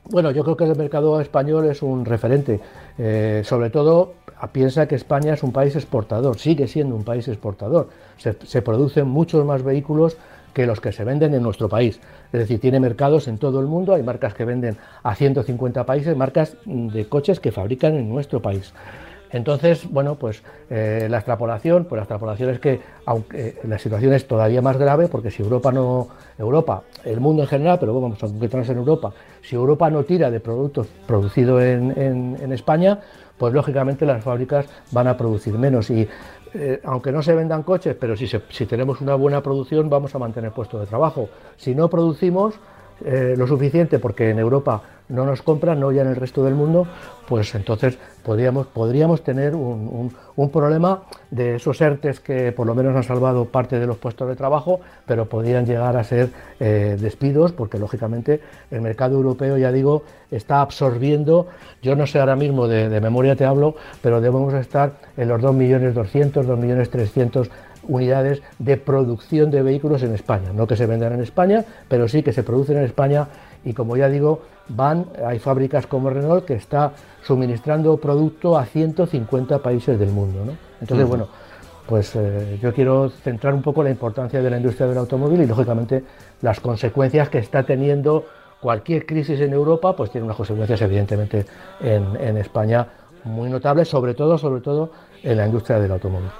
Bueno, 0.08 0.30
yo 0.30 0.42
creo 0.44 0.56
que 0.56 0.64
el 0.64 0.76
mercado 0.76 1.20
español 1.20 1.66
es 1.66 1.82
un 1.82 2.06
referente. 2.06 2.60
Eh, 2.98 3.42
sobre 3.44 3.70
todo, 3.70 4.14
piensa 4.50 4.88
que 4.88 4.94
España 4.94 5.34
es 5.34 5.42
un 5.42 5.52
país 5.52 5.76
exportador, 5.76 6.38
sigue 6.38 6.66
siendo 6.66 6.96
un 6.96 7.04
país 7.04 7.28
exportador. 7.28 7.90
se 8.16 8.62
producen 8.62 9.08
muchos 9.08 9.44
más 9.44 9.62
vehículos 9.62 10.16
que 10.52 10.66
los 10.66 10.80
que 10.80 10.92
se 10.92 11.04
venden 11.04 11.34
en 11.34 11.42
nuestro 11.42 11.68
país. 11.68 12.00
Es 12.32 12.40
decir, 12.40 12.60
tiene 12.60 12.80
mercados 12.80 13.28
en 13.28 13.38
todo 13.38 13.60
el 13.60 13.66
mundo, 13.66 13.94
hay 13.94 14.02
marcas 14.02 14.34
que 14.34 14.44
venden 14.44 14.76
a 15.02 15.14
150 15.14 15.84
países, 15.84 16.16
marcas 16.16 16.56
de 16.64 17.08
coches 17.08 17.40
que 17.40 17.52
fabrican 17.52 17.94
en 17.94 18.08
nuestro 18.08 18.40
país. 18.40 18.72
Entonces, 19.32 19.90
bueno, 19.90 20.16
pues 20.16 20.42
eh, 20.68 21.06
la 21.10 21.16
extrapolación, 21.16 21.86
pues 21.86 21.96
la 21.96 22.02
extrapolación 22.02 22.50
es 22.50 22.60
que 22.60 22.80
aunque 23.06 23.56
la 23.64 23.78
situación 23.78 24.12
es 24.12 24.28
todavía 24.28 24.60
más 24.60 24.76
grave, 24.76 25.08
porque 25.08 25.30
si 25.30 25.42
Europa 25.42 25.72
no, 25.72 26.08
Europa, 26.38 26.82
el 27.04 27.18
mundo 27.18 27.42
en 27.42 27.48
general, 27.48 27.78
pero 27.80 27.98
vamos 27.98 28.18
a 28.18 28.26
concentrarnos 28.26 28.68
en 28.68 28.76
Europa, 28.76 29.14
si 29.40 29.56
Europa 29.56 29.88
no 29.88 30.04
tira 30.04 30.30
de 30.30 30.38
productos 30.38 30.88
producidos 31.06 31.62
en, 31.62 32.36
en 32.38 32.52
España, 32.52 33.00
pues 33.38 33.54
lógicamente 33.54 34.04
las 34.04 34.22
fábricas 34.22 34.66
van 34.92 35.08
a 35.08 35.16
producir 35.16 35.54
menos 35.54 35.90
y 35.90 36.06
eh, 36.54 36.80
aunque 36.84 37.12
no 37.12 37.22
se 37.22 37.34
vendan 37.34 37.62
coches, 37.62 37.96
pero 37.98 38.16
si, 38.16 38.26
si 38.26 38.66
tenemos 38.66 39.00
una 39.00 39.14
buena 39.14 39.42
producción 39.42 39.88
vamos 39.88 40.14
a 40.14 40.18
mantener 40.18 40.52
puestos 40.52 40.80
de 40.80 40.86
trabajo. 40.86 41.28
Si 41.56 41.74
no 41.74 41.88
producimos, 41.88 42.54
eh, 43.04 43.34
lo 43.36 43.46
suficiente 43.46 43.98
porque 43.98 44.30
en 44.30 44.38
Europa 44.38 44.82
no 45.08 45.26
nos 45.26 45.42
compran, 45.42 45.78
no 45.78 45.92
ya 45.92 46.02
en 46.02 46.08
el 46.08 46.16
resto 46.16 46.42
del 46.42 46.54
mundo, 46.54 46.86
pues 47.28 47.54
entonces 47.54 47.98
podríamos, 48.22 48.66
podríamos 48.66 49.22
tener 49.22 49.54
un, 49.54 50.10
problema 50.52 51.02
de 51.30 51.56
esos 51.56 51.80
ERTES 51.80 52.20
que 52.20 52.52
por 52.52 52.66
lo 52.66 52.74
menos 52.74 52.96
han 52.96 53.02
salvado 53.02 53.44
parte 53.44 53.78
de 53.78 53.86
los 53.86 53.98
puestos 53.98 54.28
de 54.28 54.36
trabajo, 54.36 54.80
pero 55.06 55.26
podrían 55.26 55.66
llegar 55.66 55.96
a 55.96 56.04
ser 56.04 56.30
eh, 56.60 56.96
despidos 57.00 57.52
porque 57.52 57.78
lógicamente 57.78 58.40
el 58.70 58.80
mercado 58.80 59.16
europeo, 59.16 59.58
ya 59.58 59.70
digo, 59.70 60.02
está 60.30 60.60
absorbiendo, 60.60 61.48
yo 61.82 61.94
no 61.94 62.06
sé 62.06 62.18
ahora 62.18 62.36
mismo 62.36 62.68
de, 62.68 63.00
memoria 63.00 63.36
te 63.36 63.44
hablo, 63.44 63.76
pero 64.02 64.20
debemos 64.20 64.54
estar 64.54 64.92
en 65.16 65.28
los 65.28 65.40
2.200.000, 65.40 66.32
2.300.000 66.32 67.50
unidades 67.88 68.42
de 68.58 68.76
producción 68.76 69.50
de 69.50 69.62
vehículos 69.62 70.02
en 70.02 70.14
España. 70.14 70.52
No 70.52 70.66
que 70.66 70.76
se 70.76 70.86
vendan 70.86 71.12
en 71.12 71.20
España, 71.20 71.64
pero 71.88 72.08
sí 72.08 72.22
que 72.22 72.32
se 72.32 72.42
producen 72.42 72.78
en 72.78 72.84
España 72.84 73.28
y 73.64 73.72
como 73.74 73.96
ya 73.96 74.08
digo, 74.08 74.42
van, 74.68 75.06
hay 75.24 75.38
fábricas 75.38 75.86
como 75.86 76.10
Renault 76.10 76.44
que 76.44 76.54
está 76.54 76.92
suministrando 77.22 77.96
producto 77.96 78.58
a 78.58 78.64
150 78.64 79.58
países 79.58 79.98
del 79.98 80.10
mundo. 80.10 80.44
¿no? 80.44 80.52
Entonces, 80.80 81.06
bueno, 81.06 81.28
pues 81.86 82.14
eh, 82.16 82.58
yo 82.60 82.72
quiero 82.72 83.10
centrar 83.10 83.54
un 83.54 83.62
poco 83.62 83.82
la 83.82 83.90
importancia 83.90 84.40
de 84.40 84.50
la 84.50 84.56
industria 84.56 84.86
del 84.86 84.98
automóvil 84.98 85.42
y 85.42 85.46
lógicamente 85.46 86.04
las 86.40 86.60
consecuencias 86.60 87.28
que 87.28 87.38
está 87.38 87.64
teniendo 87.64 88.26
cualquier 88.60 89.06
crisis 89.06 89.40
en 89.40 89.52
Europa, 89.52 89.94
pues 89.96 90.10
tiene 90.10 90.24
unas 90.24 90.36
consecuencias 90.36 90.80
evidentemente 90.82 91.44
en, 91.80 92.36
España 92.36 92.86
muy 93.24 93.50
notables, 93.50 93.88
sobre 93.88 94.14
todo, 94.14 94.38
sobre 94.38 94.60
todo 94.60 94.90
en 95.22 95.36
la 95.36 95.46
industria 95.46 95.80
del 95.80 95.90
automóvil. 95.90 96.30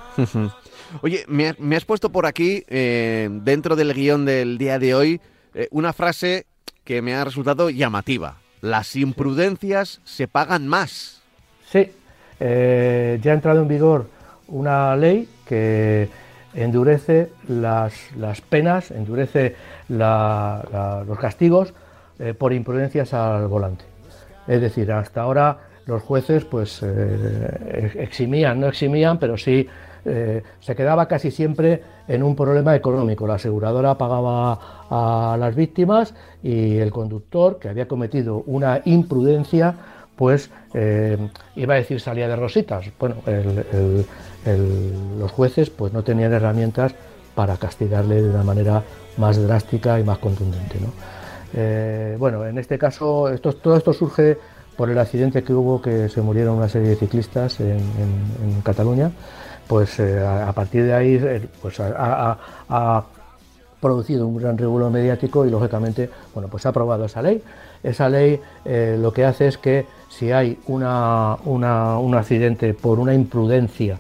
Oye, 1.01 1.25
me, 1.27 1.77
has 1.77 1.85
puesto 1.85 2.11
por 2.11 2.27
aquí, 2.27 2.65
eh, 2.69 3.29
dentro 3.31 3.77
del 3.77 3.95
guion 3.95 4.25
del 4.25 4.59
día 4.59 4.79
de 4.79 4.95
hoy, 4.95 5.21
eh, 5.55 5.69
una 5.71 5.93
frase 5.93 6.47
que 6.85 7.03
me 7.03 7.15
ha 7.15 7.25
resultado 7.25 7.71
llamativa. 7.71 8.37
Las 8.61 8.95
imprudencias 8.97 10.01
se 10.05 10.29
pagan 10.29 10.69
más. 10.69 11.23
Sí, 11.71 11.91
eh, 12.39 13.19
ya 13.23 13.33
ha 13.33 13.35
entrado 13.35 13.63
en 13.63 13.69
vigor 13.69 14.09
una 14.49 14.95
ley 14.97 15.29
que 15.47 16.09
endurece 16.55 17.31
las, 17.49 17.93
penas, 18.49 18.91
endurece 18.91 19.57
los 19.89 21.19
castigos 21.19 21.73
por 22.39 22.53
imprudencias 22.53 23.15
al 23.15 23.47
volante. 23.49 23.85
Es 24.47 24.61
decir, 24.61 24.93
hasta 24.93 25.23
ahora 25.23 25.59
los 25.87 26.03
jueces 26.03 26.45
pues 26.45 26.81
eh, 26.83 27.93
eximían, 27.99 28.61
no 28.61 28.69
eximían, 28.69 29.19
pero 29.19 29.37
sí 29.37 29.69
eh, 30.05 30.43
se 30.61 30.75
quedaba 30.75 31.07
casi 31.09 31.31
siempre 31.31 31.83
en 32.09 32.23
un 32.23 32.35
problema 32.37 32.75
económico. 32.75 33.27
La 33.27 33.35
aseguradora 33.35 33.97
pagaba 33.97 34.59
a 34.91 35.37
las 35.39 35.55
víctimas 35.55 36.15
y 36.43 36.79
el 36.79 36.91
conductor, 36.91 37.59
que 37.59 37.69
había 37.69 37.89
cometido 37.89 38.43
una 38.47 38.83
imprudencia, 38.85 39.75
pues 40.17 40.51
eh, 40.75 41.17
iba 41.57 41.75
a 41.75 41.77
decir 41.79 42.01
salía 42.01 42.29
de 42.29 42.37
rositas. 42.37 42.87
Bueno, 42.99 43.17
los 45.19 45.31
jueces 45.33 45.71
pues 45.71 45.93
no 45.93 46.03
tenían 46.03 46.33
herramientas 46.33 46.95
para 47.35 47.57
castigarle 47.57 48.23
de 48.23 48.31
una 48.31 48.43
manera 48.43 48.83
más 49.17 49.41
drástica 49.41 49.99
y 49.99 50.05
más 50.05 50.19
contundente. 50.19 50.79
Eh, 51.55 52.17
bueno, 52.19 52.47
en 52.47 52.59
este 52.59 52.79
caso 52.79 53.29
todo 53.41 53.77
esto 53.77 53.93
surge 53.93 54.39
por 54.77 54.91
el 54.91 54.99
accidente 54.99 55.43
que 55.43 55.53
hubo 55.53 55.83
que 55.83 56.09
se 56.09 56.23
murieron 56.23 56.57
una 56.57 56.69
serie 56.69 56.91
de 56.91 56.97
ciclistas 56.97 57.61
en, 57.61 57.81
Cataluña, 58.63 59.11
pues 59.73 59.99
eh, 60.01 60.21
a, 60.23 60.53
partir 60.53 60.85
de 60.85 60.93
ahí 60.93 61.15
eh, 61.15 61.49
pues 61.63 61.81
ha, 61.81 63.05
producido 63.81 64.27
un 64.27 64.37
gran 64.37 64.59
revuelo 64.59 64.91
mediático 64.91 65.47
y 65.47 65.51
lógicamente 65.51 66.11
bueno 66.35 66.49
pues 66.51 66.67
ha 66.67 66.69
aprobado 66.69 67.07
esa 67.07 67.23
ley. 67.23 67.43
Esa 67.83 68.11
ley 68.11 68.39
lo 68.67 69.13
que 69.15 69.25
hace 69.25 69.49
es 69.49 69.57
que 69.57 69.87
si 70.11 70.31
hay 70.31 70.59
un 70.67 70.85
accidente 72.15 72.75
por 72.75 72.99
una 73.01 73.15
imprudencia 73.15 73.99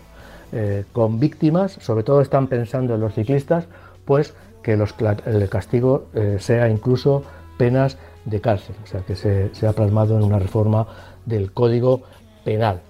con 0.92 1.18
víctimas, 1.18 1.72
sobre 1.80 2.04
todo 2.04 2.20
están 2.20 2.48
pensando 2.48 2.94
en 2.94 3.00
los 3.00 3.14
ciclistas, 3.14 3.64
pues 4.04 4.34
que 4.62 4.74
el 4.74 5.48
castigo 5.48 6.04
sea 6.38 6.68
incluso 6.68 7.24
penas 7.56 7.96
de 8.26 8.40
cárcel, 8.42 8.76
o 8.84 8.86
sea 8.86 9.00
que 9.00 9.16
se, 9.16 9.66
ha 9.66 9.72
plasmado 9.72 10.16
en 10.18 10.22
una 10.22 10.38
reforma 10.38 10.86
del 11.24 11.50
Código 11.50 12.02
Penal. 12.44 12.82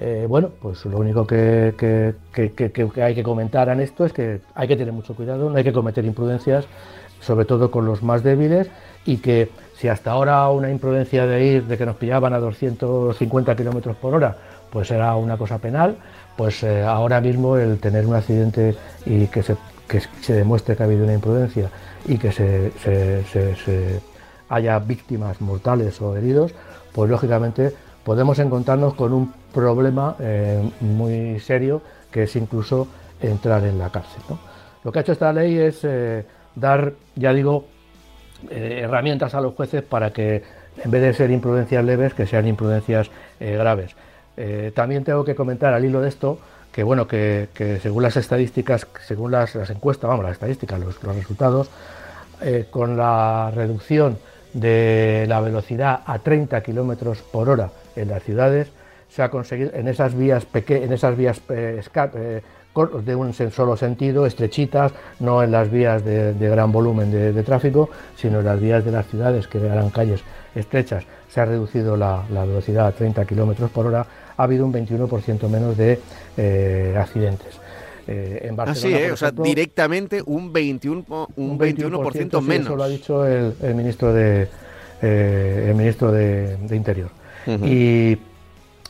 Eh, 0.00 0.26
bueno, 0.28 0.50
pues 0.62 0.84
lo 0.84 0.98
único 0.98 1.26
que, 1.26 1.74
hay 3.02 3.14
que 3.14 3.22
comentar 3.24 3.68
en 3.68 3.80
esto 3.80 4.04
es 4.04 4.12
que 4.12 4.40
hay 4.54 4.68
que 4.68 4.76
tener 4.76 4.92
mucho 4.92 5.16
cuidado, 5.16 5.50
no 5.50 5.56
hay 5.56 5.64
que 5.64 5.72
cometer 5.72 6.04
imprudencias, 6.04 6.66
sobre 7.20 7.44
todo 7.44 7.72
con 7.72 7.84
los 7.84 8.00
más 8.04 8.22
débiles, 8.22 8.70
y 9.04 9.16
que 9.16 9.50
si 9.74 9.88
hasta 9.88 10.12
ahora 10.12 10.48
una 10.50 10.70
imprudencia 10.70 11.26
de 11.26 11.44
ir, 11.44 11.64
de 11.64 11.76
que 11.76 11.84
nos 11.84 11.96
pillaban 11.96 12.32
a 12.32 12.38
250 12.38 13.56
kilómetros 13.56 13.96
por 13.96 14.14
hora, 14.14 14.36
pues 14.70 14.88
era 14.92 15.16
una 15.16 15.36
cosa 15.36 15.58
penal, 15.58 15.96
pues 16.36 16.62
eh, 16.62 16.84
ahora 16.84 17.20
mismo 17.20 17.56
el 17.56 17.80
tener 17.80 18.06
un 18.06 18.14
accidente 18.14 18.76
y 19.04 19.26
que 19.26 19.42
se, 19.42 19.56
se 20.20 20.32
demuestre 20.32 20.76
que 20.76 20.82
ha 20.84 20.86
habido 20.86 21.02
una 21.02 21.14
imprudencia 21.14 21.70
y 22.06 22.18
que 22.18 22.30
se 22.30 24.00
haya 24.48 24.78
víctimas 24.78 25.40
mortales 25.40 26.00
o 26.00 26.16
heridos, 26.16 26.54
pues 26.92 27.10
lógicamente 27.10 27.72
podemos 28.04 28.38
encontrarnos 28.38 28.94
con 28.94 29.12
un 29.12 29.32
problema 29.52 30.16
eh, 30.18 30.70
muy 30.80 31.40
serio 31.40 31.82
que 32.10 32.24
es 32.24 32.36
incluso 32.36 32.88
entrar 33.20 33.64
en 33.64 33.78
la 33.78 33.90
cárcel. 33.90 34.22
Lo 34.84 34.92
que 34.92 34.98
ha 34.98 35.02
hecho 35.02 35.12
esta 35.12 35.32
ley 35.32 35.58
es 35.58 35.80
eh, 35.82 36.24
dar, 36.54 36.92
ya 37.16 37.32
digo, 37.32 37.66
eh, 38.50 38.80
herramientas 38.84 39.34
a 39.34 39.40
los 39.40 39.54
jueces 39.54 39.82
para 39.82 40.12
que 40.12 40.42
en 40.82 40.90
vez 40.90 41.02
de 41.02 41.12
ser 41.12 41.30
imprudencias 41.30 41.84
leves, 41.84 42.14
que 42.14 42.26
sean 42.26 42.46
imprudencias 42.46 43.10
graves. 43.40 43.96
también 44.74 45.02
tengo 45.02 45.24
que 45.24 45.34
comentar 45.34 45.74
al 45.74 45.84
hilo 45.84 46.00
de 46.00 46.08
esto 46.08 46.38
que 46.70 46.84
bueno, 46.84 47.08
que, 47.08 47.48
según 47.82 48.04
las 48.04 48.16
estadísticas, 48.16 48.86
según 49.04 49.32
las, 49.32 49.56
encuestas, 49.70 50.08
vamos, 50.08 50.24
las 50.24 50.34
estadísticas, 50.34 50.78
los, 50.78 51.02
los 51.02 51.16
resultados, 51.16 51.68
con 52.70 52.96
la 52.96 53.50
reducción 53.52 54.18
de 54.52 55.26
la 55.28 55.40
velocidad 55.40 56.02
a 56.06 56.20
30 56.20 56.62
kilómetros 56.62 57.22
por 57.22 57.48
hora 57.48 57.70
en 57.96 58.08
las 58.08 58.22
ciudades 58.22 58.70
se 59.08 59.22
ha 59.22 59.30
conseguido 59.30 59.70
en 59.74 59.88
esas 59.88 60.14
vías 60.14 60.46
en 60.52 60.92
esas 60.92 61.16
vías 61.16 61.40
eh, 61.48 61.82
eh, 62.14 62.42
de 63.04 63.14
un 63.16 63.32
solo 63.32 63.76
sentido, 63.76 64.26
estrechitas, 64.26 64.92
no 65.20 65.42
en 65.42 65.50
las 65.50 65.70
vías 65.70 66.04
de, 66.04 66.34
gran 66.38 66.70
volumen 66.70 67.10
de, 67.10 67.42
tráfico, 67.42 67.90
sino 68.16 68.40
en 68.40 68.44
las 68.44 68.60
vías 68.60 68.84
de 68.84 68.92
las 68.92 69.06
ciudades, 69.06 69.48
que 69.48 69.58
eran 69.58 69.90
calles 69.90 70.22
estrechas, 70.54 71.04
se 71.28 71.40
ha 71.40 71.44
reducido 71.44 71.96
la, 71.96 72.24
velocidad 72.30 72.86
a 72.86 72.92
30 72.92 73.24
kilómetros 73.24 73.70
por 73.70 73.86
hora, 73.86 74.06
ha 74.36 74.42
habido 74.42 74.64
un 74.64 74.72
21% 74.72 75.48
menos 75.48 75.76
de 75.76 75.98
eh, 76.36 76.94
accidentes. 76.96 77.58
Eh, 78.06 78.46
en 78.48 78.56
Barcelona. 78.56 79.00
¿eh? 79.00 79.12
o 79.12 79.16
sea, 79.16 79.30
directamente 79.32 80.22
un 80.24 80.52
21%, 80.52 81.28
un 81.36 81.58
21, 81.58 81.98
menos. 82.40 82.66
Eso 82.66 82.76
lo 82.76 82.82
ha 82.82 82.88
dicho 82.88 83.26
el, 83.26 83.74
ministro 83.74 84.14
de 84.14 84.48
el 85.02 85.74
ministro 85.74 86.10
de, 86.10 86.56
Interior. 86.70 87.10
y, 87.46 88.16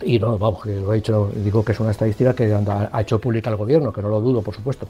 y, 0.03 0.19
no, 0.19 0.39
vamos, 0.39 0.63
que 0.63 0.81
lo 0.81 0.91
ha 0.91 0.95
dicho, 0.95 1.31
digo 1.35 1.65
que 1.65 1.73
es 1.73 1.81
una 1.81 1.91
estadística 1.91 2.35
que 2.35 2.53
ha 2.53 3.01
hecho 3.01 3.21
pública 3.21 3.51
el 3.51 3.57
gobierno, 3.57 3.93
que 3.93 4.03
no 4.03 4.09
lo 4.09 4.21
dudo, 4.21 4.43
por 4.43 4.55
supuesto. 4.55 4.89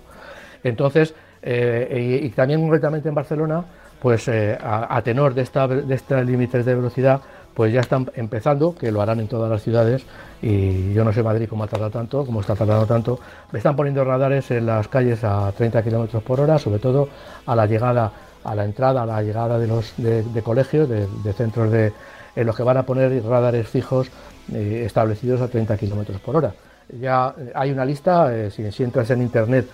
Entonces, 0.63 1.15
y, 1.43 2.29
también 2.31 2.61
concretamente 2.61 3.09
en 3.09 3.15
Barcelona, 3.15 3.65
pues 4.01 4.29
a, 4.29 5.01
tenor 5.03 5.35
de, 5.35 5.43
esta, 5.43 5.67
de 5.67 5.95
estos 5.95 6.25
límites 6.25 6.65
de 6.65 6.75
velocidad, 6.75 7.21
pues 7.59 7.73
ya 7.73 7.81
están 7.81 8.09
empezando, 8.15 8.73
que 8.77 8.93
lo 8.93 9.03
harán 9.03 9.19
en 9.19 9.27
todas 9.27 9.51
las 9.51 9.65
ciudades, 9.65 10.05
y 10.41 10.93
yo 10.93 11.03
no 11.03 11.13
sé 11.13 11.25
Madrid 11.25 11.49
cómo 11.49 11.65
ha 11.65 11.67
tardado 11.67 11.91
tanto, 11.91 12.25
cómo 12.25 12.41
está 12.41 12.55
tardando 12.55 12.87
tanto, 12.87 13.19
me 13.51 13.59
están 13.59 13.75
poniendo 13.75 14.05
radares 14.05 14.53
en 14.53 14.67
las 14.67 14.87
calles 14.87 15.25
a 15.25 15.51
30 15.51 15.83
kilómetros 15.83 16.23
por 16.23 16.39
hora, 16.39 16.61
sobre 16.61 16.79
todo 16.79 17.09
a 17.47 17.57
la 17.57 17.67
llegada, 17.67 18.13
a 18.45 18.55
la 18.55 18.65
entrada, 18.65 19.03
a 19.03 19.07
la 19.07 19.21
llegada 19.23 19.59
de 19.59 19.67
los 19.67 19.93
de, 19.97 20.41
colegios, 20.45 20.89
de, 20.89 21.33
centros 21.33 21.73
de, 21.73 21.93
en 22.37 22.47
los 22.47 22.55
que 22.55 22.63
van 22.63 22.77
a 22.77 22.85
poner 22.85 23.25
radares 23.25 23.67
fijos 23.67 24.09
eh, 24.53 24.83
establecidos 24.87 25.41
a 25.41 25.49
30 25.49 25.77
kilómetros 25.77 26.21
por 26.21 26.37
hora. 26.37 26.55
Ya 27.01 27.35
hay 27.55 27.71
una 27.71 27.85
lista, 27.85 28.35
eh, 28.35 28.51
si, 28.51 28.83
entras 28.83 29.11
en 29.11 29.23
internet, 29.23 29.67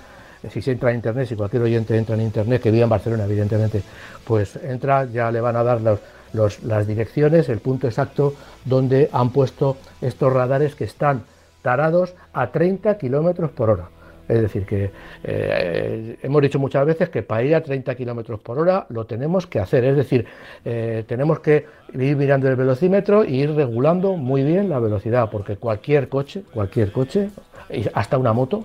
eh, 0.43 0.51
si 0.51 0.61
se 0.61 0.73
entra 0.73 0.91
en 0.91 0.97
internet, 0.97 1.29
si 1.29 1.37
cualquier 1.37 1.63
oyente 1.63 1.97
entra 1.97 2.15
en 2.15 2.23
internet, 2.23 2.61
que 2.61 2.71
vive 2.71 2.83
en 2.83 2.91
Barcelona, 2.91 3.25
evidentemente, 3.25 3.83
pues 4.25 4.57
entra, 4.57 5.05
ya 5.05 5.31
le 5.31 5.41
van 5.41 5.57
a 5.57 5.63
dar 5.63 5.81
los, 5.81 6.63
las 6.65 6.87
direcciones, 6.87 7.49
el 7.49 7.61
punto 7.61 7.87
exacto 7.87 8.35
donde 8.65 9.09
han 9.13 9.31
puesto 9.31 9.77
estos 10.01 10.33
radares 10.33 10.75
que 10.75 10.85
están 10.85 11.23
tarados 11.63 12.15
a 12.33 12.49
30 12.51 12.99
kilómetros 12.99 13.51
por 13.53 13.71
hora. 13.71 13.94
Es 14.29 14.41
decir, 14.41 14.65
que 14.65 14.91
eh, 15.23 16.17
hemos 16.23 16.43
dicho 16.43 16.59
muchas 16.59 16.87
veces 16.87 17.11
que 17.11 17.23
para 17.23 17.43
ir 17.43 17.55
a 17.55 17.63
30 17.63 17.95
kilómetros 17.95 18.41
por 18.41 18.59
hora 18.59 18.87
lo 18.89 19.05
tenemos 19.05 19.47
que 19.47 19.61
hacer. 19.61 19.85
Es 19.85 19.97
decir, 19.97 20.27
eh, 20.65 21.05
tenemos 21.07 21.41
que 21.41 21.67
ir 21.93 22.17
mirando 22.17 22.49
el 22.49 22.57
velocímetro 22.57 23.25
e 23.25 23.33
ir 23.33 23.55
regulando 23.55 24.17
muy 24.17 24.43
bien 24.43 24.69
la 24.69 24.79
velocidad, 24.79 25.29
porque 25.31 25.57
cualquier 25.57 26.09
coche, 26.09 26.43
cualquier 26.53 26.91
coche, 26.93 27.29
hasta 27.93 28.19
una 28.19 28.33
moto, 28.33 28.65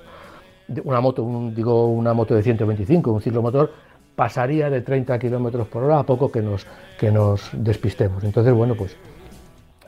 una 0.84 1.02
moto, 1.02 1.52
digo 1.54 1.88
una 1.88 2.14
moto 2.14 2.36
de 2.36 2.44
125, 2.44 3.12
un 3.12 3.22
ciclomotor, 3.22 3.72
pasaría 4.16 4.70
de 4.70 4.82
30 4.82 5.18
kilómetros 5.20 5.68
por 5.68 5.84
hora 5.84 6.00
a 6.00 6.04
poco 6.04 6.32
que 6.32 6.42
nos, 6.42 6.66
que 7.00 7.12
nos 7.12 7.50
despistemos. 7.54 8.24
Entonces, 8.24 8.54
bueno, 8.54 8.76
pues 8.76 8.96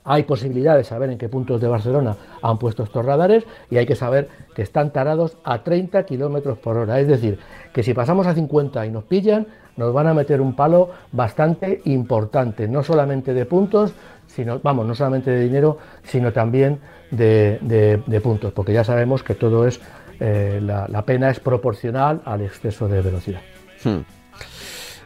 hay 0.04 0.24
posibilidad 0.24 0.78
de 0.78 0.84
saber 0.84 1.12
en 1.12 1.18
qué 1.18 1.30
puntos 1.30 1.62
de 1.62 1.68
Barcelona 1.68 2.16
han 2.42 2.58
puesto 2.58 2.84
estos 2.84 3.06
radares 3.06 3.46
y 3.70 3.78
hay 3.78 3.86
que 3.86 3.96
saber 3.96 4.30
que 4.56 4.62
están 4.62 4.92
tarados 4.92 5.38
a 5.44 5.64
30 5.64 6.06
kilómetros 6.06 6.58
por 6.58 6.78
hora. 6.78 7.00
Es 7.00 7.08
decir, 7.08 7.40
que 7.74 7.84
si 7.84 7.94
pasamos 7.94 8.28
a 8.28 8.34
50 8.34 8.86
y 8.86 8.92
nos 8.92 9.04
pillan, 9.04 9.48
nos 9.78 9.94
van 9.94 10.08
a 10.08 10.14
meter 10.14 10.42
un 10.42 10.56
palo 10.56 10.90
bastante 11.12 11.82
importante, 11.86 12.68
no 12.68 12.84
solamente 12.84 13.34
de 13.34 13.46
puntos, 13.46 13.94
sino, 14.28 14.60
vamos, 14.60 14.86
no 14.86 14.96
solamente 14.96 15.32
de 15.32 15.42
dinero, 15.42 15.78
sino 16.04 16.32
también 16.32 16.80
de, 17.12 18.22
puntos, 18.24 18.54
porque 18.54 18.74
ya 18.74 18.84
sabemos 18.84 19.24
que 19.24 19.36
todo 19.36 19.68
es, 19.68 19.80
eh, 20.20 20.60
la, 20.62 21.06
pena 21.06 21.30
es 21.30 21.40
proporcional 21.40 22.22
al 22.26 22.42
exceso 22.42 22.88
de 22.88 23.02
velocidad. 23.02 23.42
Hmm. 23.84 24.00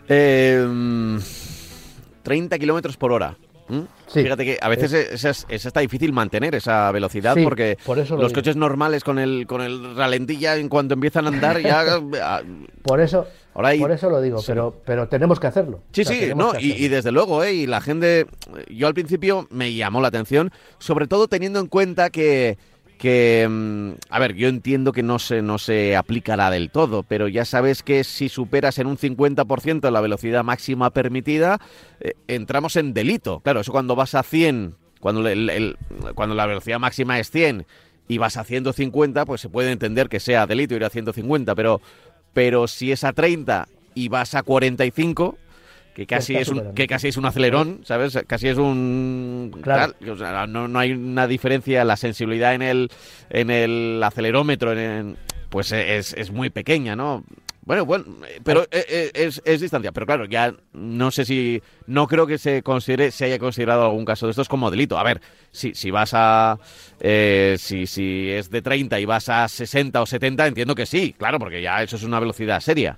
30 0.08 1.26
em, 2.56 2.60
kilómetros 2.60 2.98
por 2.98 3.12
hora. 3.12 3.36
Fíjate 4.08 4.46
que 4.46 4.58
a 4.62 4.70
veces 4.70 4.94
es, 5.26 5.46
está 5.50 5.80
difícil 5.80 6.14
mantener 6.14 6.54
esa 6.56 6.92
velocidad 6.92 7.36
porque 7.44 7.78
los 7.86 8.34
coches 8.34 8.56
normales 8.56 9.04
con 9.04 9.18
el 9.18 9.48
con 9.48 9.62
el 9.62 9.96
ralentilla 9.96 10.56
en 10.56 10.70
cuanto 10.70 10.94
empiezan 10.94 11.26
a 11.26 11.30
andar 11.30 11.60
ya 11.60 11.84
ah, 12.22 12.42
por 12.84 13.02
eso 13.02 13.26
por 13.80 13.92
eso 13.92 14.10
lo 14.10 14.22
digo, 14.22 14.42
pero 14.46 14.82
pero 14.86 15.08
tenemos 15.08 15.40
que 15.40 15.48
hacerlo. 15.48 15.80
Sí, 15.94 16.04
sí, 16.04 16.32
no, 16.36 16.60
y, 16.60 16.90
desde 16.90 17.14
luego, 17.14 17.42
¿eh? 17.42 17.54
y 17.54 17.68
la 17.68 17.80
gente, 17.80 18.28
yo 18.70 18.88
al 18.88 18.94
principio 18.94 19.48
me 19.50 19.74
llamó 19.74 20.02
la 20.02 20.10
atención, 20.10 20.52
sobre 20.78 21.08
todo 21.08 21.30
teniendo 21.30 21.62
en 21.62 21.68
cuenta 21.68 22.10
que 22.10 22.58
que, 22.98 23.48
mm, 23.50 23.92
a 24.10 24.20
ver, 24.20 24.36
yo 24.36 24.48
entiendo 24.48 24.92
que 24.92 25.04
no 25.04 25.20
se, 25.20 25.42
no 25.42 25.58
se 25.58 25.96
aplicará 25.96 26.50
del 26.50 26.70
todo, 26.70 27.04
pero 27.04 27.28
ya 27.28 27.46
sabes 27.46 27.84
que 27.84 28.04
si 28.04 28.30
superas 28.30 28.80
en 28.80 28.88
un 28.88 28.98
50% 28.98 29.90
la 29.92 30.02
velocidad 30.02 30.44
máxima 30.44 30.90
permitida, 30.90 31.60
eh, 32.00 32.14
entramos 32.28 32.76
en 32.76 32.94
delito. 32.94 33.40
Claro, 33.42 33.62
eso 33.62 33.72
cuando 33.72 33.96
vas 33.96 34.16
a 34.16 34.24
100, 34.24 34.76
cuando, 35.00 35.28
el, 35.28 35.78
cuando 36.16 36.36
la 36.36 36.46
velocidad 36.46 36.80
máxima 36.80 37.20
es 37.20 37.30
100 37.30 37.66
y 38.08 38.18
vas 38.18 38.38
a 38.38 38.44
150, 38.44 39.26
pues 39.26 39.42
se 39.42 39.50
puede 39.50 39.72
entender 39.72 40.10
que 40.10 40.20
sea 40.20 40.48
delito 40.48 40.76
ir 40.76 40.86
a 40.86 40.90
150, 40.90 41.56
pero, 41.56 41.82
pero 42.34 42.68
si 42.68 42.92
es 42.92 43.04
a 43.04 43.14
30 43.14 43.68
y 43.94 44.10
vas 44.10 44.36
a 44.36 44.44
45, 44.44 45.38
que 45.96 46.06
casi 46.06 46.36
es 46.36 46.50
un, 46.50 46.74
que 46.76 46.88
casi 46.88 47.08
es 47.08 47.18
un 47.18 47.26
acelerón, 47.26 47.80
¿sabes? 47.84 48.20
Casi 48.28 48.48
es 48.50 48.58
un 48.58 49.52
Claro. 49.64 49.94
o 50.12 50.16
sea, 50.18 50.46
no, 50.46 50.68
no 50.68 50.78
hay 50.78 50.92
una 50.92 51.26
diferencia, 51.26 51.84
la 51.86 51.96
sensibilidad 51.98 52.54
en 52.54 52.62
el 52.62 52.92
en 53.30 53.50
el 53.50 54.02
acelerómetro 54.04 54.74
en, 54.74 54.78
en- 54.80 55.18
pues 55.50 55.72
es, 55.72 56.14
es 56.14 56.32
muy 56.32 56.50
pequeña, 56.50 56.96
¿no? 56.96 57.24
Bueno, 57.62 57.84
bueno, 57.86 58.06
pero 58.44 58.62
eh, 58.70 58.86
eh, 58.88 59.12
es, 59.16 59.42
es 59.44 59.60
distancia, 59.62 59.92
pero 59.92 60.06
claro, 60.06 60.26
ya 60.26 60.54
no 60.74 61.10
sé 61.10 61.26
si 61.26 61.64
no 61.88 62.06
creo 62.08 62.28
que 62.28 62.38
se 62.38 62.62
considere 62.62 63.10
se 63.10 63.26
haya 63.26 63.40
considerado 63.40 63.86
algún 63.86 64.06
caso 64.06 64.28
de 64.28 64.32
estos 64.32 64.48
como 64.50 64.70
delito. 64.70 65.00
A 65.00 65.04
ver, 65.04 65.20
si 65.52 65.74
si 65.74 65.90
vas 65.90 66.12
a 66.14 66.60
eh, 67.00 67.56
si 67.58 67.88
si 67.88 68.30
es 68.30 68.52
de 68.52 68.62
30 68.62 69.00
y 69.00 69.06
vas 69.06 69.30
a 69.30 69.48
60 69.48 70.00
o 70.02 70.06
70, 70.06 70.46
entiendo 70.46 70.76
que 70.76 70.86
sí, 70.86 71.16
claro, 71.18 71.40
porque 71.40 71.62
ya 71.62 71.82
eso 71.82 71.96
es 71.96 72.04
una 72.04 72.20
velocidad 72.20 72.60
seria. 72.60 72.98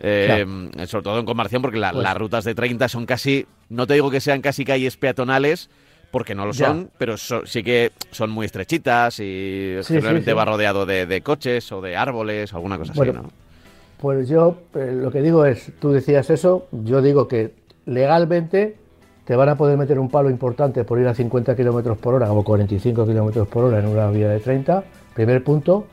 Eh, 0.00 0.46
Sobre 0.86 1.04
todo 1.04 1.18
en 1.20 1.26
comparación, 1.26 1.60
porque 1.62 1.78
la- 1.78 1.92
Pues- 1.92 2.02
las 2.02 2.16
rutas 2.16 2.44
de 2.44 2.54
30 2.54 2.88
son 2.88 3.04
casi, 3.06 3.46
no 3.68 3.86
te 3.86 3.94
digo 3.94 4.10
que 4.10 4.20
sean 4.20 4.40
casi 4.40 4.64
calles 4.64 4.96
peatonales, 4.96 5.68
porque 6.10 6.34
no 6.34 6.46
lo 6.46 6.52
Ya. 6.52 6.66
son, 6.68 6.90
pero 6.98 7.16
so- 7.16 7.44
sí 7.46 7.62
que 7.62 7.92
son 8.10 8.30
muy 8.30 8.46
estrechitas 8.46 9.20
y 9.20 9.76
Sí, 9.82 9.94
generalmente 9.94 10.30
sí, 10.30 10.30
sí. 10.32 10.36
va 10.36 10.44
rodeado 10.44 10.86
de, 10.86 11.06
de 11.06 11.20
coches 11.20 11.70
o 11.70 11.80
de 11.80 11.96
árboles, 11.96 12.52
alguna 12.54 12.78
cosa 12.78 12.92
Bueno, 12.96 13.12
así, 13.12 13.22
¿no? 13.22 13.30
Pues 13.98 14.28
yo 14.28 14.56
eh, 14.74 14.92
lo 14.94 15.10
que 15.12 15.20
digo 15.20 15.44
es, 15.44 15.70
tú 15.78 15.92
decías 15.92 16.30
eso, 16.30 16.66
yo 16.72 17.02
digo 17.02 17.28
que 17.28 17.52
legalmente 17.84 18.76
te 19.26 19.36
van 19.36 19.50
a 19.50 19.56
poder 19.56 19.76
meter 19.76 19.98
un 19.98 20.08
palo 20.10 20.30
importante 20.30 20.82
por 20.84 20.98
ir 20.98 21.06
a 21.06 21.14
50 21.14 21.54
kilómetros 21.54 21.98
por 21.98 22.14
hora 22.14 22.32
o 22.32 22.42
45 22.42 23.06
kilómetros 23.06 23.46
por 23.48 23.64
hora 23.64 23.78
en 23.78 23.86
una 23.86 24.10
vía 24.10 24.28
de 24.30 24.40
30, 24.40 24.82
primer 25.14 25.44
punto. 25.44 25.86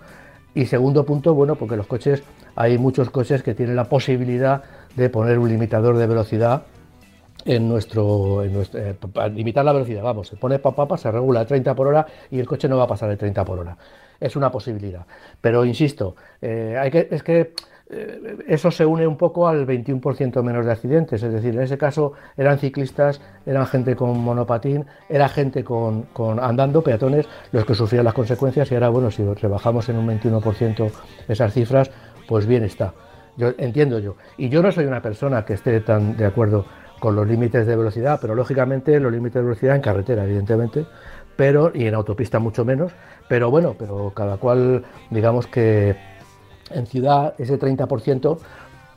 Y 0.56 0.66
segundo 0.66 1.06
punto, 1.06 1.36
bueno, 1.36 1.56
porque 1.56 1.76
los 1.76 1.86
coches, 1.86 2.24
hay 2.58 2.80
muchos 2.80 3.12
coches 3.12 3.44
que 3.44 3.54
tienen 3.54 3.76
la 3.76 3.86
posibilidad 3.86 4.64
de 4.96 5.10
poner 5.10 5.38
un 5.38 5.48
limitador 5.48 5.96
de 5.96 6.08
velocidad 6.08 6.64
en 7.46 7.70
nuestro, 7.70 8.44
en 8.44 8.56
eh, 8.74 8.96
limitar 9.32 9.64
la 9.64 9.72
velocidad, 9.74 10.02
vamos, 10.02 10.28
se 10.28 10.38
pone 10.38 10.58
papá, 10.58 10.98
se 10.98 11.12
regula 11.12 11.42
a 11.42 11.46
30 11.46 11.76
por 11.76 11.88
hora 11.88 12.06
y 12.32 12.40
el 12.40 12.48
coche 12.48 12.68
no 12.68 12.76
va 12.76 12.86
a 12.86 12.88
pasar 12.88 13.10
de 13.10 13.16
30 13.16 13.46
por 13.46 13.60
hora. 13.60 13.78
Es 14.20 14.36
una 14.36 14.52
posibilidad. 14.52 15.06
Pero 15.40 15.64
insisto, 15.66 16.16
eh, 16.42 17.08
es 17.12 17.22
que 17.22 17.54
eh, 17.90 18.38
eso 18.48 18.70
se 18.70 18.86
une 18.86 19.08
un 19.08 19.18
poco 19.18 19.48
al 19.48 19.66
21% 19.66 20.42
menos 20.42 20.66
de 20.66 20.72
accidentes. 20.72 21.22
Es 21.24 21.32
decir, 21.32 21.54
en 21.54 21.62
ese 21.62 21.78
caso 21.78 22.14
eran 22.36 22.58
ciclistas, 22.58 23.22
eran 23.46 23.66
gente 23.68 23.96
con 23.96 24.18
monopatín, 24.20 24.86
era 25.08 25.30
gente 25.30 25.64
con, 25.64 26.04
con 26.14 26.40
andando, 26.40 26.82
peatones, 26.82 27.28
los 27.52 27.66
que 27.66 27.76
sufrían 27.76 28.04
las 28.04 28.14
consecuencias. 28.14 28.72
Y 28.72 28.76
ahora, 28.76 28.90
bueno, 28.90 29.12
si 29.12 29.24
rebajamos 29.24 29.88
en 29.90 29.98
un 29.98 30.08
21% 30.08 30.92
esas 31.28 31.54
cifras, 31.54 31.92
pues 32.28 32.46
bien 32.46 32.64
está. 32.64 32.94
Yo 33.38 33.54
entiendo 33.58 34.00
yo. 34.00 34.16
Y 34.38 34.50
yo 34.50 34.62
no 34.62 34.72
soy 34.72 34.86
una 34.86 35.02
persona 35.02 35.46
que 35.46 35.54
esté 35.54 35.80
tan 35.82 36.18
de 36.18 36.26
acuerdo 36.26 36.66
con 37.00 37.16
los 37.16 37.28
límites 37.28 37.68
de 37.68 37.76
velocidad, 37.76 38.18
pero 38.20 38.36
lógicamente 38.36 39.00
los 39.00 39.12
límites 39.12 39.36
de 39.36 39.42
velocidad 39.44 39.76
en 39.76 39.82
carretera, 39.82 40.24
evidentemente, 40.24 40.86
pero 41.36 41.72
y 41.74 41.86
en 41.86 41.94
autopista 41.94 42.40
mucho 42.40 42.66
menos. 42.66 42.92
Pero 43.30 43.52
bueno, 43.52 43.76
pero 43.78 44.12
cada 44.16 44.38
cual, 44.38 44.84
digamos 45.12 45.46
que 45.48 45.96
en 46.72 46.88
ciudad 46.88 47.36
ese 47.38 47.60
30%, 47.60 48.38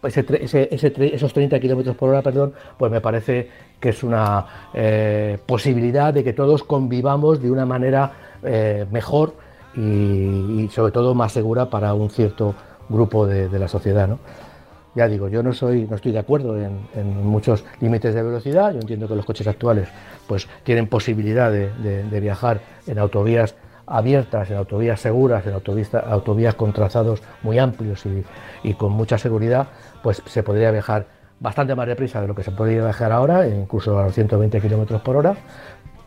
ese, 0.05 0.69
esos 1.15 1.33
30 1.35 1.61
kilómetros 1.61 1.95
por 1.97 2.09
hora, 2.09 2.23
perdón, 2.23 2.55
pues 2.79 2.91
me 2.91 3.03
parece 3.03 3.51
que 3.79 3.91
es 3.91 4.03
una 4.03 4.47
eh, 4.73 5.39
posibilidad 5.45 6.15
de 6.15 6.25
que 6.25 6.33
todos 6.33 6.65
convivamos 6.65 7.43
de 7.43 7.51
una 7.51 7.67
manera 7.67 8.13
eh, 8.43 8.87
mejor 8.91 9.35
y, 9.77 10.63
y 10.63 10.69
sobre 10.73 10.93
todo 10.93 11.15
más 11.15 11.33
segura 11.33 11.69
para 11.69 11.93
un 11.93 12.09
cierto 12.09 12.55
grupo 12.91 13.27
de, 13.27 13.59
la 13.59 13.69
sociedad, 13.69 14.07
¿no? 14.07 14.19
Ya 14.95 15.07
digo, 15.07 15.29
yo 15.29 15.43
no 15.43 15.53
soy, 15.53 15.87
no 15.89 15.95
estoy 15.97 16.11
de 16.11 16.19
acuerdo 16.19 16.57
en, 16.59 17.25
muchos 17.25 17.65
límites 17.81 18.13
de 18.13 18.23
velocidad. 18.23 18.73
Yo 18.73 18.81
entiendo 18.81 19.07
que 19.07 19.15
los 19.15 19.25
coches 19.25 19.47
actuales, 19.47 19.89
pues, 20.27 20.49
tienen 20.65 20.89
posibilidad 20.89 21.51
de, 21.51 22.21
viajar 22.21 22.61
en 22.87 22.99
autovías 22.99 23.55
abiertas, 23.87 24.51
en 24.51 24.57
autovías 24.57 25.01
seguras, 25.01 25.47
en 25.47 25.55
autovías, 25.55 25.95
autovías 25.95 26.55
con 26.57 26.73
trazados 26.73 27.23
muy 27.43 27.59
amplios 27.59 28.05
y, 28.05 28.25
y 28.65 28.75
con 28.75 28.93
mucha 28.93 29.17
seguridad, 29.17 29.69
pues 30.03 30.23
se 30.27 30.43
podría 30.43 30.71
viajar 30.73 31.07
bastante 31.41 31.75
más 31.75 31.87
deprisa 31.87 32.21
de 32.21 32.29
lo 32.29 32.35
que 32.35 32.43
se 32.43 32.51
podría 32.51 32.85
viajar 32.85 33.11
ahora, 33.13 33.47
e 33.47 33.57
incluso 33.57 33.99
a 33.99 34.05
los 34.05 34.15
120 34.15 34.61
kilómetros 34.61 35.01
por 35.01 35.17
hora. 35.17 35.35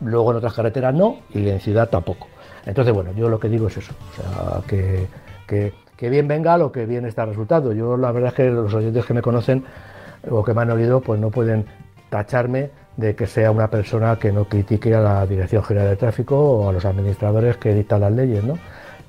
Luego 0.00 0.30
en 0.30 0.36
otras 0.38 0.54
carreteras 0.54 0.94
no 0.94 1.18
y 1.30 1.48
en 1.48 1.60
ciudad 1.60 1.88
tampoco. 1.88 2.28
Entonces, 2.66 2.94
bueno, 2.94 3.12
yo 3.12 3.28
lo 3.28 3.38
que 3.38 3.48
digo 3.48 3.66
es 3.66 3.76
eso, 3.76 3.92
o 4.12 4.14
sea, 4.16 4.62
que, 4.66 5.06
que, 5.46 5.74
que 5.96 6.08
bien 6.08 6.28
venga 6.28 6.58
lo 6.58 6.72
que 6.72 6.86
bien 6.86 7.06
está 7.06 7.24
resultado. 7.24 7.72
Yo 7.72 7.96
la 7.96 8.12
verdad 8.12 8.30
es 8.30 8.34
que 8.34 8.50
los 8.50 8.72
oyentes 8.74 9.04
que 9.04 9.14
me 9.14 9.22
conocen 9.22 9.64
o 10.30 10.42
que 10.44 10.54
me 10.54 10.62
han 10.62 10.70
oído, 10.70 11.00
pues 11.00 11.20
no 11.20 11.30
pueden 11.30 11.66
tacharme 12.10 12.70
de 12.96 13.14
que 13.14 13.26
sea 13.26 13.50
una 13.50 13.68
persona 13.68 14.16
que 14.16 14.32
no 14.32 14.44
critique 14.44 14.94
a 14.94 15.00
la 15.00 15.26
Dirección 15.26 15.62
General 15.64 15.90
de 15.90 15.96
Tráfico 15.96 16.38
o 16.38 16.68
a 16.68 16.72
los 16.72 16.84
administradores 16.84 17.56
que 17.56 17.74
dictan 17.74 18.00
las 18.00 18.12
leyes, 18.12 18.44
¿no? 18.44 18.58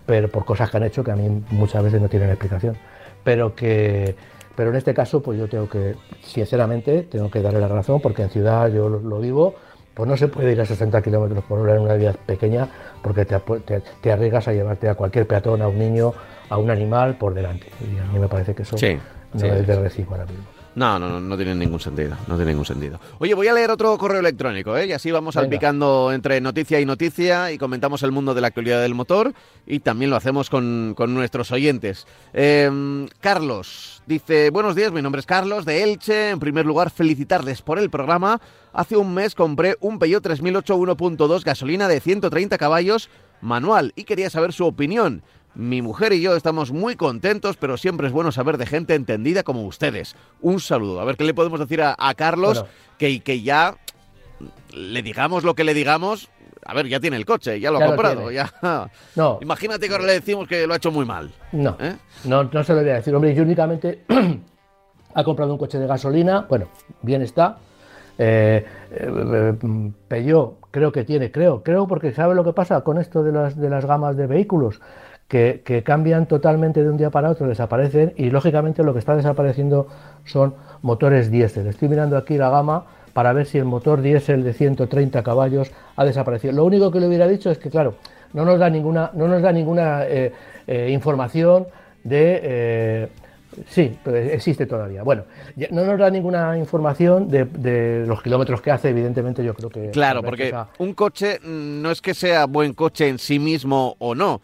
Pero 0.06 0.28
por 0.30 0.46
cosas 0.46 0.70
que 0.70 0.78
han 0.78 0.84
hecho 0.84 1.04
que 1.04 1.12
a 1.12 1.16
mí 1.16 1.44
muchas 1.52 1.84
veces 1.84 2.02
no 2.02 2.10
tienen 2.10 2.30
explicación. 2.30 2.76
Pero 3.24 3.56
que 3.56 4.16
pero 4.56 4.70
en 4.70 4.78
este 4.78 4.94
caso, 4.94 5.22
pues 5.22 5.38
yo 5.38 5.48
tengo 5.50 5.68
que, 5.68 5.96
sinceramente, 6.22 7.04
tengo 7.04 7.30
que 7.30 7.42
darle 7.42 7.60
la 7.60 7.68
razón, 7.68 8.00
porque 8.00 8.24
en 8.24 8.30
ciudad 8.30 8.70
yo 8.70 8.88
lo, 8.88 9.20
vivo, 9.20 9.56
pues 9.94 10.08
no 10.08 10.16
se 10.16 10.30
puede 10.30 10.54
ir 10.54 10.62
a 10.62 10.66
60 10.66 11.02
kilómetros 11.02 11.44
por 11.44 11.60
hora 11.60 11.76
en 11.76 11.82
una 11.82 11.96
vía 11.96 12.14
pequeña, 12.26 12.68
porque 13.04 13.26
te 13.26 14.12
arriesgas 14.12 14.48
a 14.48 14.54
llevarte 14.54 14.88
a 14.88 14.96
cualquier 14.96 15.28
peatón, 15.28 15.62
a 15.62 15.68
un 15.68 15.78
niño, 15.78 16.14
a 16.50 16.58
un 16.58 16.70
animal 16.70 17.18
por 17.18 17.34
delante. 17.34 17.68
Y 17.82 17.98
a 17.98 18.06
mí 18.12 18.20
me 18.20 18.28
parece 18.28 18.54
que 18.56 18.64
eso 18.64 18.78
Sí, 18.78 18.98
no 19.34 19.40
sí, 19.40 19.48
es 19.48 19.68
de 19.68 19.76
recibo 19.80 20.12
ahora 20.12 20.26
mismo. 20.26 20.44
No, 20.76 21.00
no, 21.00 21.08
no, 21.08 21.22
no 21.22 21.38
tiene 21.38 21.56
ningún 21.56 21.80
sentido. 21.80 22.18
No 22.28 22.36
tiene 22.36 22.52
ningún 22.52 22.66
sentido. 22.66 23.00
Oye, 23.20 23.34
voy 23.34 23.48
a 23.48 23.54
leer 23.54 23.72
otro 23.72 23.98
correo 23.98 24.20
electrónico, 24.20 24.76
¿eh? 24.76 24.88
Y 24.88 24.92
así 24.92 25.10
vamos 25.10 25.34
Venga. 25.34 25.44
salpicando 25.46 26.12
entre 26.12 26.42
noticia 26.42 26.82
y 26.82 26.86
noticia 26.86 27.50
y 27.54 27.58
comentamos 27.58 28.04
el 28.04 28.12
mundo 28.12 28.34
de 28.34 28.42
la 28.42 28.48
actualidad 28.48 28.82
del 28.82 28.94
motor 28.94 29.32
y 29.66 29.80
también 29.80 30.12
lo 30.12 30.18
hacemos 30.18 30.50
con, 30.50 30.94
con 30.98 31.14
nuestros 31.14 31.54
oyentes. 31.54 32.06
Eh, 32.34 33.08
Carlos 33.22 34.04
dice, 34.06 34.50
buenos 34.50 34.76
días, 34.76 34.92
mi 34.92 35.02
nombre 35.02 35.22
es 35.22 35.26
Carlos 35.26 35.64
de 35.64 35.82
Elche. 35.82 36.32
En 36.32 36.40
primer 36.42 36.66
lugar, 36.66 36.90
felicitarles 36.90 37.62
por 37.62 37.80
el 37.80 37.90
programa. 37.90 38.42
Hace 38.74 38.98
un 38.98 39.14
mes 39.14 39.34
compré 39.34 39.78
un 39.80 39.98
Peugeot 39.98 40.22
3008 40.22 40.78
1.2 40.78 41.44
gasolina 41.46 41.88
de 41.88 42.02
130 42.02 42.58
caballos 42.58 43.10
manual 43.40 43.94
y 43.96 44.04
quería 44.04 44.30
saber 44.30 44.52
su 44.52 44.66
opinión. 44.66 45.24
Mi 45.56 45.82
mujer 45.82 46.12
y 46.14 46.22
yo 46.22 46.36
estamos 46.36 46.72
muy 46.72 46.96
contentos, 46.96 47.56
pero 47.58 47.78
siempre 47.78 48.08
es 48.08 48.14
bueno 48.14 48.32
saber 48.32 48.58
de 48.58 48.66
gente 48.66 48.94
entendida 48.94 49.44
como 49.44 49.64
ustedes. 49.66 50.16
Un 50.42 50.60
saludo. 50.60 51.00
A 51.00 51.06
ver 51.06 51.16
qué 51.16 51.24
le 51.24 51.34
podemos 51.34 51.60
decir 51.60 51.82
a, 51.82 51.96
a 51.98 52.14
Carlos, 52.14 52.60
Bueno. 52.60 52.74
que, 52.98 53.20
que 53.22 53.42
ya 53.42 53.76
le 54.74 55.02
digamos 55.02 55.44
lo 55.44 55.56
que 55.56 55.64
le 55.64 55.74
digamos. 55.74 56.30
A 56.66 56.74
ver, 56.74 56.88
ya 56.88 57.00
tiene 57.00 57.16
el 57.18 57.26
coche, 57.26 57.60
ya 57.60 57.72
lo 57.72 57.80
Ya 57.80 57.86
ha 57.86 57.88
comprado. 57.90 58.30
tiene. 58.30 58.34
ya. 58.36 58.90
No, 59.16 59.38
Imagínate 59.42 59.88
que 59.88 59.94
ahora 59.94 60.08
le 60.08 60.14
decimos 60.14 60.48
que 60.48 60.66
lo 60.68 60.74
ha 60.74 60.78
hecho 60.78 60.92
muy 60.92 61.06
mal. 61.06 61.32
no, 61.52 61.78
¿eh? 61.80 61.96
no, 62.26 62.44
no 62.44 62.64
se 62.64 62.74
lo 62.74 62.82
voy 62.82 62.90
a 62.90 62.96
decir. 62.96 63.14
Hombre, 63.16 63.34
yo 63.36 63.44
únicamente 63.44 64.04
ha 65.14 65.24
comprado 65.24 65.54
un 65.54 65.58
coche 65.60 65.78
de 65.80 65.88
gasolina, 65.88 66.46
bueno, 66.50 66.68
bien 67.02 67.22
está. 67.22 67.58
Eh, 68.18 68.66
eh, 68.92 69.54
eh, 69.62 69.92
Peugeot 70.08 70.58
creo 70.72 70.92
que 70.92 71.04
tiene, 71.04 71.32
creo, 71.32 71.62
creo 71.64 71.86
porque 71.88 72.14
sabe 72.14 72.34
lo 72.34 72.44
que 72.44 72.54
pasa 72.54 72.82
con 72.82 72.98
esto 72.98 73.24
de 73.24 73.32
las, 73.32 73.58
de 73.58 73.70
las 73.70 73.86
gamas 73.86 74.16
de 74.18 74.26
vehículos, 74.26 74.80
que, 75.28 75.62
que 75.66 75.84
cambian 75.84 76.28
totalmente 76.28 76.84
de 76.84 76.90
un 76.90 76.98
día 76.98 77.10
para 77.10 77.30
otro, 77.30 77.48
desaparecen 77.48 78.14
y 78.16 78.30
lógicamente 78.30 78.84
lo 78.84 78.94
que 78.94 79.00
está 79.00 79.16
desapareciendo 79.16 79.88
son 80.26 80.54
motores 80.82 81.32
diésel. 81.32 81.68
Estoy 81.68 81.90
mirando 81.90 82.16
aquí 82.18 82.38
la 82.38 82.50
gama 82.50 82.86
para 83.14 83.34
ver 83.34 83.46
si 83.46 83.58
el 83.58 83.66
motor 83.66 84.02
diésel 84.02 84.44
de 84.44 84.54
130 84.54 85.24
caballos 85.24 85.72
ha 85.96 86.06
desaparecido. 86.06 86.54
Lo 86.54 86.66
único 86.66 86.92
que 86.92 87.00
le 87.00 87.08
hubiera 87.08 87.28
dicho 87.28 87.50
es 87.50 87.58
que, 87.58 87.70
claro, 87.70 87.96
no 88.34 88.46
nos 88.46 88.60
da 88.60 88.70
ninguna, 88.70 89.12
no 89.14 89.28
nos 89.28 89.42
da 89.42 89.52
ninguna 89.52 90.04
eh, 90.06 90.32
eh, 90.68 90.90
información 90.92 91.68
de... 92.04 92.40
eh, 92.44 93.08
Sí, 93.70 93.98
pero 94.04 94.18
existe 94.18 94.66
todavía. 94.66 95.02
Bueno, 95.04 95.24
no 95.72 95.86
nos 95.86 95.98
da 95.98 96.10
ninguna 96.10 96.58
información 96.58 97.30
de, 97.30 97.46
de 97.46 98.04
los 98.06 98.22
kilómetros 98.22 98.60
que 98.62 98.70
hace, 98.70 98.90
evidentemente 98.90 99.46
yo 99.46 99.54
creo 99.54 99.70
que... 99.70 99.92
Claro, 99.92 100.22
porque 100.22 100.50
esa- 100.50 100.68
un 100.80 100.94
coche 100.94 101.40
mm, 101.42 101.82
no 101.82 101.90
es 101.90 102.02
que 102.02 102.14
sea 102.14 102.48
buen 102.48 102.74
coche 102.74 103.08
en 103.08 103.18
sí 103.18 103.40
mismo 103.40 103.96
o 104.00 104.14
no, 104.14 104.42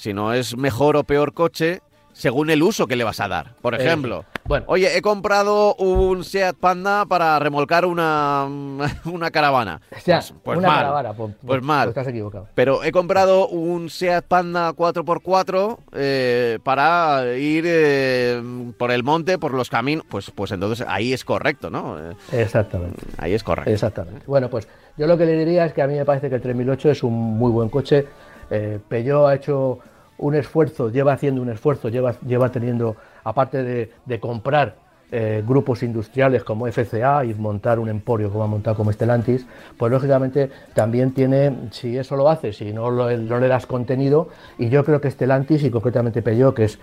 sino 0.00 0.32
es 0.32 0.56
mejor 0.56 0.96
o 0.96 1.04
peor 1.04 1.34
coche 1.34 1.82
según 2.12 2.50
el 2.50 2.62
uso 2.62 2.86
que 2.86 2.96
le 2.96 3.04
vas 3.04 3.20
a 3.20 3.28
dar. 3.28 3.54
Por 3.62 3.74
Eh, 3.74 3.78
ejemplo, 3.84 4.24
bueno. 4.44 4.64
oye, 4.68 4.96
he 4.96 5.00
comprado 5.00 5.74
un 5.76 6.24
Seat 6.24 6.56
Panda 6.56 7.06
para 7.06 7.38
remolcar 7.38 7.84
una, 7.86 8.46
una 9.04 9.30
caravana. 9.30 9.80
O 9.96 10.00
sea, 10.00 10.18
Pues, 10.18 10.34
pues 10.42 10.58
una 10.58 10.68
mal. 10.68 10.78
caravana, 10.78 11.12
pues, 11.12 11.34
pues 11.46 11.62
mal. 11.62 11.88
estás 11.90 12.08
equivocado. 12.08 12.48
Pero 12.54 12.82
he 12.82 12.90
comprado 12.92 13.46
un 13.48 13.88
Seat 13.90 14.24
Panda 14.26 14.72
4x4 14.72 15.78
eh, 15.92 16.58
para 16.64 17.36
ir 17.36 17.64
eh, 17.66 18.42
por 18.76 18.90
el 18.90 19.02
monte, 19.04 19.38
por 19.38 19.54
los 19.54 19.70
caminos. 19.70 20.04
Pues, 20.08 20.30
pues 20.34 20.50
entonces 20.50 20.84
ahí 20.88 21.12
es 21.12 21.24
correcto, 21.24 21.70
¿no? 21.70 21.96
Eh, 21.98 22.14
Exactamente. 22.32 22.98
ahí 23.18 23.34
es 23.34 23.44
correcto. 23.44 23.70
Exactamente. 23.70 24.22
Bueno, 24.26 24.50
pues 24.50 24.66
yo 24.96 25.06
lo 25.06 25.16
que 25.16 25.26
le 25.26 25.36
diría 25.38 25.64
es 25.64 25.72
que 25.72 25.82
a 25.82 25.86
mí 25.86 25.94
me 25.94 26.04
parece 26.04 26.28
que 26.28 26.34
el 26.34 26.42
3008 26.42 26.90
es 26.90 27.02
un 27.04 27.14
muy 27.14 27.52
buen 27.52 27.68
coche. 27.68 28.06
Eh, 28.50 28.80
ha 28.90 29.34
hecho 29.34 29.78
un 30.18 30.34
esfuerzo, 30.34 30.90
lleva 30.90 31.12
haciendo 31.12 31.40
un 31.40 31.50
esfuerzo, 31.50 31.88
lleva, 31.88 32.14
lleva 32.26 32.50
teniendo, 32.50 32.96
aparte 33.24 33.62
de, 33.62 33.92
de 34.04 34.20
comprar 34.20 34.74
eh, 35.12 35.42
grupos 35.44 35.82
industriales 35.82 36.44
como 36.44 36.68
FCA 36.68 37.24
y 37.24 37.34
montar 37.34 37.80
un 37.80 37.88
emporio 37.88 38.30
como 38.30 38.44
ha 38.44 38.46
montado 38.46 38.76
como 38.76 38.92
Stellantis, 38.92 39.44
pues 39.76 39.90
lógicamente 39.90 40.48
también 40.72 41.12
tiene, 41.12 41.52
si 41.72 41.98
eso 41.98 42.14
lo 42.14 42.28
hace, 42.28 42.52
si 42.52 42.72
no, 42.72 42.92
no 42.92 43.40
le 43.40 43.48
das 43.48 43.66
contenido, 43.66 44.28
y 44.56 44.68
yo 44.68 44.84
creo 44.84 45.00
que 45.00 45.10
Stellantis 45.10 45.64
y 45.64 45.70
concretamente 45.70 46.22
Peugeot, 46.22 46.54
que 46.54 46.64
es 46.64 46.78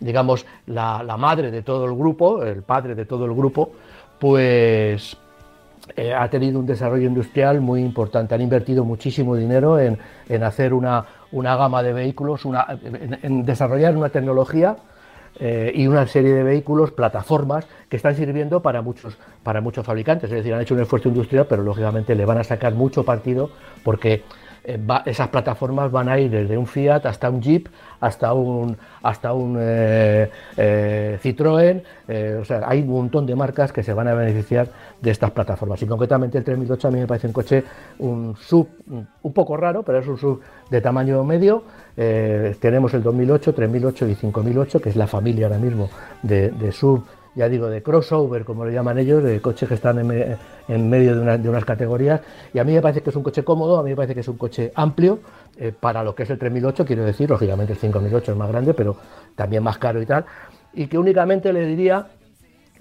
digamos 0.00 0.44
la, 0.66 1.16
madre 1.16 1.52
de 1.52 1.62
todo 1.62 1.84
el 1.84 1.94
grupo, 1.94 2.42
el 2.42 2.62
padre 2.62 2.96
de 2.96 3.04
todo 3.04 3.26
el 3.26 3.34
grupo, 3.34 3.70
pues 4.18 5.16
eh, 5.96 6.14
ha 6.14 6.28
tenido 6.30 6.58
un 6.58 6.66
desarrollo 6.66 7.06
industrial 7.06 7.60
muy 7.60 7.80
importante. 7.82 8.34
Han 8.34 8.40
invertido 8.40 8.84
muchísimo 8.84 9.36
dinero 9.36 9.78
en, 9.78 9.98
hacer 10.42 10.74
una, 10.74 11.04
una, 11.32 11.56
gama 11.56 11.82
de 11.82 11.92
vehículos, 11.92 12.42
en 13.22 13.44
desarrollar 13.44 13.96
una 13.96 14.08
tecnología 14.08 14.76
eh, 15.40 15.70
y 15.72 15.86
una 15.86 16.06
serie 16.06 16.32
de 16.32 16.42
vehículos, 16.42 16.90
plataformas 16.90 17.66
que 17.88 17.96
están 17.96 18.16
sirviendo 18.16 18.60
para 18.60 18.82
muchos, 18.82 19.16
para 19.44 19.60
muchos 19.60 19.86
fabricantes. 19.86 20.30
Es 20.30 20.36
decir, 20.38 20.52
han 20.52 20.60
hecho 20.60 20.74
un 20.74 20.80
esfuerzo 20.80 21.08
industrial, 21.08 21.46
pero 21.48 21.62
lógicamente 21.62 22.16
le 22.16 22.24
van 22.24 22.38
a 22.38 22.44
sacar 22.44 22.74
mucho 22.74 23.04
partido 23.04 23.50
porque 23.84 24.24
eh, 24.64 24.78
esas 25.06 25.28
plataformas 25.28 25.90
van 25.90 26.08
a 26.08 26.18
ir 26.18 26.30
desde 26.30 26.56
un 26.56 26.66
Fiat 26.66 27.06
hasta 27.06 27.30
un 27.30 27.40
Jeep, 27.40 27.68
hasta 28.00 28.32
un, 28.32 28.76
hasta 29.02 29.32
un 29.32 29.56
eh, 29.60 30.30
Citroën. 31.22 31.82
o 32.40 32.44
sea, 32.44 32.62
hay 32.66 32.82
un 32.82 32.88
montón 32.88 33.26
de 33.26 33.34
marcas 33.34 33.72
que 33.72 33.82
se 33.82 33.92
van 33.92 34.08
a 34.08 34.14
beneficiar 34.14 34.68
de 35.00 35.10
estas 35.10 35.30
plataformas. 35.30 35.82
Y 35.82 35.86
concretamente 35.86 36.38
el 36.38 36.44
3008 36.44 36.88
a 36.88 36.90
mí 36.90 37.00
me 37.00 37.06
parece 37.06 37.26
un 37.26 37.32
coche, 37.32 37.64
un 37.98 38.36
sub 38.36 38.68
un 39.22 39.32
poco 39.32 39.56
raro, 39.56 39.82
pero 39.82 39.98
es 39.98 40.06
un 40.06 40.18
sub 40.18 40.40
de 40.70 40.80
tamaño 40.80 41.22
medio 41.24 41.64
eh, 42.00 42.54
tenemos 42.60 42.94
el 42.94 43.02
2008, 43.02 43.54
3008 43.54 44.06
y 44.06 44.14
5008, 44.14 44.80
que 44.80 44.88
es 44.90 44.94
la 44.94 45.08
familia 45.08 45.46
ahora 45.46 45.58
mismo 45.58 45.90
de, 46.22 46.70
sub, 46.70 47.02
ya 47.38 47.48
digo, 47.48 47.68
de 47.70 47.84
crossover, 47.84 48.44
como 48.44 48.64
lo 48.64 48.70
llaman 48.72 48.98
ellos, 48.98 49.22
de 49.22 49.40
coches 49.40 49.68
que 49.68 49.76
están 49.76 49.98
en, 49.98 50.90
medio 50.90 51.14
de, 51.14 51.48
unas 51.48 51.64
categorías. 51.64 52.20
Y 52.52 52.58
a 52.58 52.64
mí 52.64 52.72
me 52.72 52.82
parece 52.82 53.00
que 53.00 53.10
es 53.10 53.16
un 53.16 53.22
coche 53.22 53.44
cómodo, 53.44 53.78
a 53.78 53.84
mí 53.84 53.90
me 53.90 53.96
parece 53.96 54.12
que 54.12 54.20
es 54.20 54.28
un 54.28 54.36
coche 54.36 54.72
amplio 54.74 55.20
eh, 55.56 55.72
para 55.78 56.02
lo 56.02 56.16
que 56.16 56.24
es 56.24 56.30
el 56.30 56.38
3008, 56.38 56.84
quiero 56.84 57.04
decir, 57.04 57.30
lógicamente 57.30 57.74
el 57.74 57.78
5008 57.78 58.32
es 58.32 58.36
más 58.36 58.48
grande, 58.48 58.74
pero 58.74 58.96
también 59.36 59.62
más 59.62 59.78
caro 59.78 60.02
y 60.02 60.06
tal. 60.06 60.24
Y 60.74 60.88
que 60.88 60.98
únicamente 60.98 61.52
le 61.52 61.64
diría, 61.64 62.08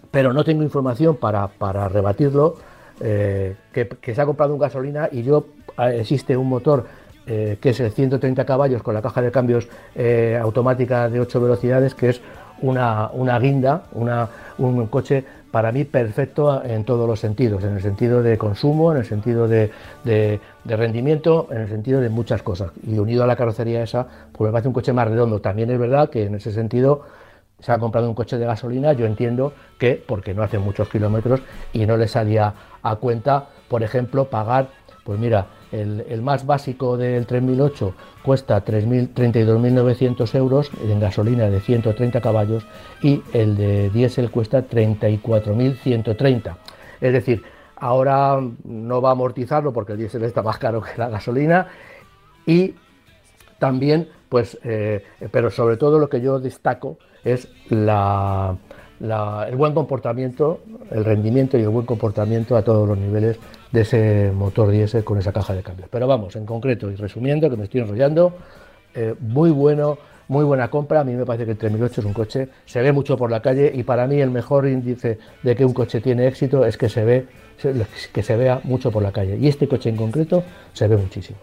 pero 0.10 0.34
no 0.34 0.44
tengo 0.44 0.64
información 0.64 1.18
para, 1.18 1.48
rebatirlo, 1.88 2.56
eh, 3.00 3.56
que, 3.72 3.88
que 3.88 4.16
se 4.16 4.22
ha 4.22 4.26
comprado 4.26 4.56
un 4.56 4.60
gasolina 4.60 5.08
y 5.12 5.22
yo 5.22 5.46
existe 5.78 6.36
un 6.36 6.50
motor 6.50 6.86
eh, 7.30 7.58
que 7.60 7.72
es 7.72 7.80
el 7.82 7.92
130 7.92 8.46
caballos 8.46 8.82
con 8.82 8.94
la 8.94 9.02
caja 9.02 9.22
de 9.22 9.32
cambios 9.32 9.68
eh, 9.96 10.40
automática 10.42 11.10
de 11.10 11.20
8 11.20 11.42
velocidades, 11.42 11.94
que 11.94 12.08
es 12.08 12.22
una, 12.62 13.40
guinda, 13.40 13.84
un 14.58 14.88
coche 14.88 15.24
para 15.52 15.72
mí 15.72 15.86
perfecto 15.86 16.64
en 16.64 16.84
todos 16.84 17.08
los 17.08 17.20
sentidos, 17.20 17.64
en 17.64 17.76
el 17.76 17.82
sentido 17.82 18.22
de 18.22 18.38
consumo, 18.38 18.92
en 18.92 19.00
el 19.00 19.06
sentido 19.06 19.48
de, 19.48 19.72
rendimiento, 20.66 21.48
en 21.52 21.62
el 21.62 21.68
sentido 21.68 22.02
de 22.02 22.10
muchas 22.10 22.44
cosas. 22.44 22.72
Y 22.86 23.00
unido 23.00 23.24
a 23.24 23.28
la 23.28 23.36
carrocería 23.36 23.82
esa, 23.82 24.08
pues 24.32 24.50
me 24.50 24.52
parece 24.52 24.68
un 24.68 24.74
coche 24.74 24.94
más 24.94 25.08
redondo. 25.08 25.40
También 25.40 25.72
es 25.72 25.80
verdad 25.80 26.10
que 26.10 26.26
en 26.26 26.36
ese 26.36 26.52
sentido 26.52 27.04
se 27.60 27.72
ha 27.72 27.80
comprado 27.80 28.08
un 28.08 28.14
coche 28.14 28.38
de 28.38 28.46
gasolina, 28.46 28.94
yo 28.94 29.08
entiendo 29.08 29.54
que 29.80 30.04
porque 30.06 30.34
no 30.36 30.44
hace 30.44 30.60
muchos 30.60 30.90
kilómetros 30.90 31.42
y 31.74 31.88
no 31.88 31.98
le 31.98 32.08
salía 32.08 32.54
a 32.84 32.96
cuenta, 32.98 33.48
por 33.68 33.82
ejemplo, 33.82 34.26
pagar, 34.26 34.68
pues 35.04 35.20
mira, 35.20 35.48
el, 35.72 36.22
más 36.22 36.46
básico 36.46 36.98
del 36.98 37.26
3008 37.26 37.94
cuesta 38.24 38.64
32.900 38.64 40.36
euros 40.36 40.72
en 40.82 41.00
gasolina 41.00 41.50
de 41.50 41.60
130 41.60 42.22
caballos 42.22 42.66
y 43.02 43.22
el 43.34 43.56
de 43.56 43.90
diésel 43.90 44.32
cuesta 44.32 44.68
34.130. 44.68 46.56
Es 47.02 47.14
decir, 47.14 47.44
ahora 47.76 48.40
no 48.64 49.02
va 49.02 49.10
a 49.10 49.12
amortizarlo 49.14 49.74
porque 49.74 49.94
el 49.94 50.00
diésel 50.00 50.24
está 50.24 50.42
más 50.42 50.58
caro 50.58 50.82
que 50.82 50.98
la 50.98 51.10
gasolina 51.10 51.68
y 52.46 52.76
también, 53.60 54.10
pues, 54.30 54.58
eh, 54.64 55.04
pero 55.32 55.50
sobre 55.50 55.78
todo 55.78 56.00
lo 56.00 56.10
que 56.10 56.22
yo 56.22 56.40
destaco 56.40 56.98
es 57.24 57.50
la, 57.70 58.56
el 59.00 59.56
buen 59.56 59.74
comportamiento, 59.74 60.62
el 60.92 61.06
rendimiento 61.06 61.58
y 61.58 61.62
el 61.62 61.70
buen 61.70 61.86
comportamiento 61.86 62.56
a 62.56 62.64
todos 62.64 62.88
los 62.88 62.98
niveles 62.98 63.38
de 63.72 63.82
ese 63.82 64.32
motor 64.34 64.70
diésel 64.70 65.04
con 65.04 65.18
esa 65.18 65.32
caja 65.32 65.54
de 65.54 65.62
cambios. 65.62 65.90
Pero 65.90 66.08
vamos, 66.08 66.36
en 66.36 66.46
concreto 66.46 66.90
y 66.90 66.96
resumiendo, 66.96 67.50
que 67.50 67.58
me 67.58 67.66
estoy 67.66 67.82
enrollando, 67.82 68.34
eh, 68.96 69.14
muy 69.20 69.52
bueno, 69.52 69.98
muy 70.28 70.44
buena 70.44 70.70
compra. 70.70 71.02
A 71.02 71.04
mí 71.04 71.14
me 71.14 71.26
parece 71.26 71.46
que 71.46 71.52
el 71.52 71.58
3008 71.58 72.02
es 72.02 72.08
un 72.08 72.14
coche, 72.14 72.50
se 72.66 72.82
ve 72.82 72.92
mucho 72.92 73.18
por 73.18 73.30
la 73.30 73.42
calle 73.42 73.72
y 73.74 73.84
para 73.84 74.08
mí 74.08 74.20
el 74.20 74.32
mejor 74.32 74.68
índice 74.68 75.20
de 75.44 75.56
que 75.56 75.66
un 75.66 75.74
coche 75.74 76.02
tiene 76.02 76.28
éxito 76.28 76.66
es 76.66 76.78
que 76.78 76.90
se 76.90 77.04
ve, 77.04 77.26
que 78.14 78.24
se 78.24 78.36
vea 78.36 78.62
mucho 78.64 78.92
por 78.92 79.04
la 79.04 79.12
calle. 79.12 79.38
Y 79.38 79.48
este 79.48 79.68
coche 79.68 79.90
en 79.90 79.96
concreto 79.98 80.44
se 80.74 80.88
ve 80.88 80.98
muchísimo. 80.98 81.38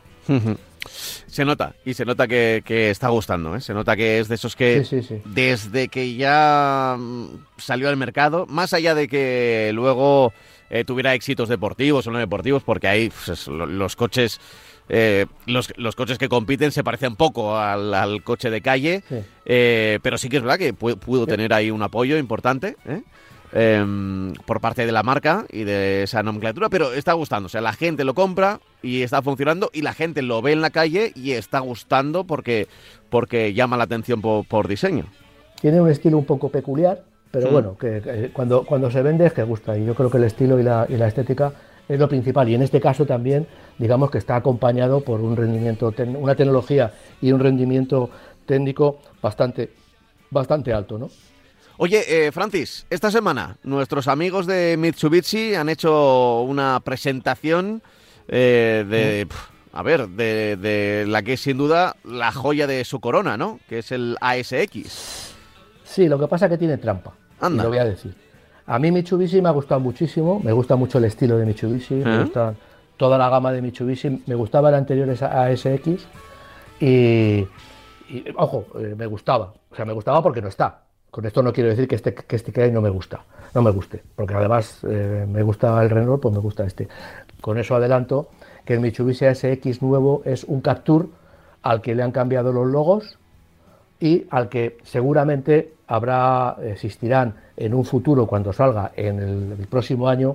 Se 0.89 1.45
nota, 1.45 1.75
y 1.85 1.95
se 1.95 2.05
nota 2.05 2.27
que, 2.29 2.63
está 2.91 3.09
gustando, 3.09 3.57
¿eh? 3.57 3.61
se 3.61 3.75
nota 3.75 3.97
que 3.97 4.21
es 4.21 4.29
de 4.29 4.35
esos 4.35 4.57
que 4.57 4.85
desde 5.25 5.89
que 5.89 6.15
ya 6.15 6.97
mm, 6.99 7.27
salió 7.59 7.89
al 7.89 7.97
mercado, 7.97 8.47
más 8.47 8.73
allá 8.73 8.95
de 8.95 9.09
que 9.09 9.71
luego 9.75 10.33
eh, 10.71 10.85
tuviera 10.85 11.15
éxitos 11.15 11.49
deportivos 11.49 12.07
o 12.07 12.11
no 12.11 12.19
deportivos, 12.19 12.63
porque 12.63 12.89
ahí 12.89 13.11
pues, 13.25 13.49
los 13.49 13.97
coches... 13.97 14.41
Eh, 14.91 15.25
los, 15.47 15.97
coches 15.97 16.19
que 16.19 16.29
compiten 16.29 16.71
se 16.71 16.85
parecen 16.85 17.17
poco 17.17 17.57
al, 17.57 18.23
coche 18.23 18.51
de 18.51 18.61
calle, 18.61 19.03
pero 19.43 20.19
sí 20.19 20.29
que 20.29 20.37
es 20.37 20.43
verdad 20.43 20.59
que 20.59 20.75
pudo 20.75 21.27
tener 21.27 21.55
ahí 21.55 21.71
un 21.71 21.83
apoyo 21.83 22.19
importante. 22.19 22.77
Em, 23.57 24.33
por 24.47 24.61
parte 24.61 24.85
de 24.85 24.91
la 24.91 25.05
marca 25.05 25.47
y 25.49 25.63
de 25.63 26.03
esa 26.03 26.25
nomenclatura, 26.25 26.69
pero 26.69 26.93
está 26.93 27.13
gustando. 27.13 27.47
O 27.47 27.49
sea, 27.49 27.61
la 27.61 27.73
gente 27.73 28.03
lo 28.03 28.13
compra 28.13 28.59
y 28.83 29.03
está 29.03 29.23
funcionando 29.23 29.71
y 29.73 29.83
la 29.83 29.93
gente 29.93 30.23
lo 30.23 30.43
ve 30.43 30.51
en 30.51 30.61
la 30.61 30.71
calle 30.71 31.13
y 31.15 31.31
está 31.33 31.61
gustando 31.61 32.25
porque, 32.25 32.67
porque 33.11 33.55
llama 33.55 33.77
la 33.77 33.85
atención 33.85 34.21
por, 34.21 34.67
diseño. 34.67 35.05
Tiene 35.61 35.81
un 35.81 35.89
estilo 35.89 36.19
un 36.19 36.25
poco 36.25 36.49
peculiar, 36.49 37.05
pero 37.31 37.53
bueno, 37.53 37.79
que, 37.79 38.33
cuando, 38.33 38.67
cuando 38.67 38.91
se 38.91 39.03
vende 39.03 39.27
es 39.27 39.33
que 39.33 39.45
gusta 39.45 39.79
y 39.79 39.87
yo 39.87 39.95
creo 39.95 40.11
que 40.11 40.19
el 40.19 40.25
estilo 40.25 40.59
y 40.59 40.65
la, 40.65 40.87
y 40.89 40.97
la 40.97 41.07
estética 41.07 41.53
es 41.89 42.01
lo 42.01 42.09
principal 42.09 42.49
y 42.49 42.57
en 42.57 42.63
este 42.63 42.81
caso 42.81 43.07
también 43.07 43.47
digamos 43.79 44.11
que 44.11 44.19
está 44.19 44.35
acompañado 44.35 45.03
por 45.03 45.21
un 45.21 45.37
rendimiento, 45.37 45.95
una 46.19 46.35
tecnología 46.35 46.93
y 47.21 47.31
un 47.31 47.39
rendimiento 47.39 48.11
técnico 48.47 48.99
bastante, 49.23 49.71
bastante 50.31 50.73
alto, 50.73 50.99
¿no? 50.99 51.09
Oye, 51.77 52.27
eh, 52.27 52.31
Francis, 52.31 52.87
esta 52.89 53.11
semana 53.11 53.57
nuestros 53.65 54.07
amigos 54.07 54.47
de 54.47 54.77
Mitsubishi 54.79 55.57
han 55.57 55.69
hecho 55.69 56.43
una 56.43 56.79
presentación 56.85 57.83
eh, 58.29 58.87
de, 58.89 59.27
a 59.73 59.83
ver, 59.83 60.09
de, 60.09 61.05
la 61.09 61.23
que 61.23 61.33
es 61.33 61.41
sin 61.41 61.59
duda 61.59 61.97
la 62.05 62.31
joya 62.31 62.69
de 62.69 62.85
su 62.85 63.01
corona, 63.01 63.37
¿no? 63.37 63.59
Que 63.69 63.81
es 63.81 63.91
el 63.91 64.17
ASX. 64.21 65.35
Sí, 65.83 66.09
lo 66.09 66.17
que 66.19 66.29
pasa 66.29 66.47
es 66.47 66.53
que 66.53 66.59
tiene 66.59 66.79
trampa. 66.79 67.13
Anda. 67.41 67.65
lo 67.65 67.71
voy 67.71 67.79
a 67.79 67.85
decir. 67.85 68.15
A 68.67 68.79
mí 68.79 68.93
Mitsubishi 68.93 69.43
me 69.43 69.49
ha 69.49 69.53
gustado 69.53 69.81
muchísimo, 69.81 70.41
me 70.41 70.53
gusta 70.53 70.77
mucho 70.77 70.99
el 70.99 71.07
estilo 71.07 71.37
de 71.37 71.45
Mitsubishi, 71.45 71.95
me 71.95 72.15
¿Eh? 72.15 72.23
gusta 72.23 72.55
toda 72.97 73.19
la 73.19 73.29
gama 73.29 73.51
de 73.53 73.61
Mitsubishi, 73.61 74.23
me 74.27 74.37
gustaba 74.37 74.69
el 74.69 74.77
anterior 74.77 75.11
ASX 75.11 76.07
y, 76.79 77.47
y 78.09 78.25
ojo, 78.37 78.67
me 78.97 79.07
gustaba, 79.07 79.53
o 79.71 79.75
sea, 79.75 79.85
me 79.85 79.93
gustaba 79.93 80.23
porque 80.23 80.41
no 80.41 80.49
está, 80.49 80.84
con 81.15 81.25
esto 81.27 81.45
no 81.45 81.53
quiero 81.53 81.71
decir 81.71 81.87
que 81.87 81.95
este 81.95 82.13
que 82.13 82.35
este 82.35 82.61
hay 82.61 82.73
no 82.73 82.81
me 82.81 82.91
gusta, 82.91 83.21
no 83.55 83.63
me 83.63 83.71
guste, 83.71 84.03
porque 84.17 84.35
además 84.35 84.81
eh, 84.83 85.25
me 85.29 85.45
gusta 85.45 85.81
el 85.81 85.89
Renault, 85.89 86.21
pues 86.21 86.35
me 86.35 86.41
gusta 86.41 86.65
este. 86.65 86.89
Con 87.41 87.57
eso 87.57 87.77
adelanto 87.77 88.31
que 88.65 88.75
el 88.75 88.81
Mitsubishi 88.81 89.33
SX 89.33 89.81
nuevo 89.81 90.23
es 90.25 90.43
un 90.43 90.61
Capture 90.61 91.07
al 91.63 91.81
que 91.83 91.95
le 91.95 92.03
han 92.03 92.11
cambiado 92.11 92.53
los 92.53 92.67
logos 92.67 93.17
y 94.01 94.27
al 94.29 94.49
que 94.49 94.79
seguramente 94.83 95.75
habrá 95.87 96.57
existirán 96.65 97.37
en 97.57 97.75
un 97.75 97.85
futuro 97.85 98.27
cuando 98.27 98.53
salga 98.53 98.91
en 98.97 99.21
el, 99.21 99.67
próximo 99.69 100.09
año 100.09 100.35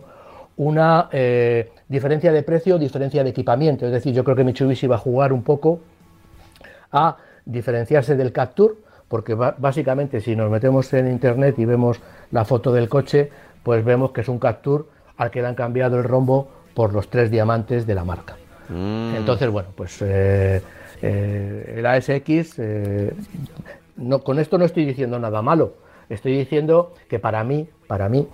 una 0.55 1.09
eh, 1.11 1.73
diferencia 1.89 2.31
de 2.31 2.41
precio, 2.41 2.77
diferencia 2.77 3.21
de 3.21 3.31
equipamiento. 3.31 3.85
Es 3.85 3.91
decir, 3.91 4.13
yo 4.13 4.23
creo 4.23 4.37
que 4.37 4.45
Mitsubishi 4.45 4.87
va 4.87 4.95
a 4.95 4.99
jugar 4.99 5.33
un 5.33 5.43
poco 5.43 5.81
a 6.93 7.17
diferenciarse 7.43 8.15
del 8.15 8.31
Capture 8.31 8.75
porque 9.09 9.33
básicamente 9.33 10.21
si 10.21 10.35
nos 10.35 10.49
metemos 10.49 10.93
en 10.93 11.09
internet 11.09 11.57
y 11.57 11.65
vemos 11.65 11.99
la 12.31 12.45
foto 12.45 12.71
del 12.71 12.87
coche, 12.87 13.29
pues 13.63 13.83
vemos 13.83 14.11
que 14.11 14.21
es 14.21 14.29
un 14.29 14.39
Captur 14.39 14.87
al 15.17 15.31
que 15.31 15.41
le 15.41 15.47
han 15.47 15.55
cambiado 15.55 15.97
el 15.97 16.03
rombo 16.03 16.47
por 16.73 16.93
los 16.93 17.09
tres 17.09 17.29
diamantes 17.31 17.85
de 17.85 17.95
la 17.95 18.05
marca. 18.05 18.37
Mm. 18.69 19.15
Entonces, 19.17 19.49
bueno, 19.49 19.69
pues 19.75 20.01
eh, 20.01 20.61
eh, 21.01 21.73
el 21.77 21.85
ASX, 21.85 22.59
eh, 22.59 23.13
no, 23.97 24.23
con 24.23 24.39
esto 24.39 24.57
no 24.57 24.65
estoy 24.65 24.85
diciendo 24.85 25.19
nada 25.19 25.41
malo, 25.41 25.73
estoy 26.07 26.37
diciendo 26.37 26.93
que 27.09 27.19
para 27.19 27.43
mí, 27.43 27.67
para 27.87 28.07
mí, 28.09 28.27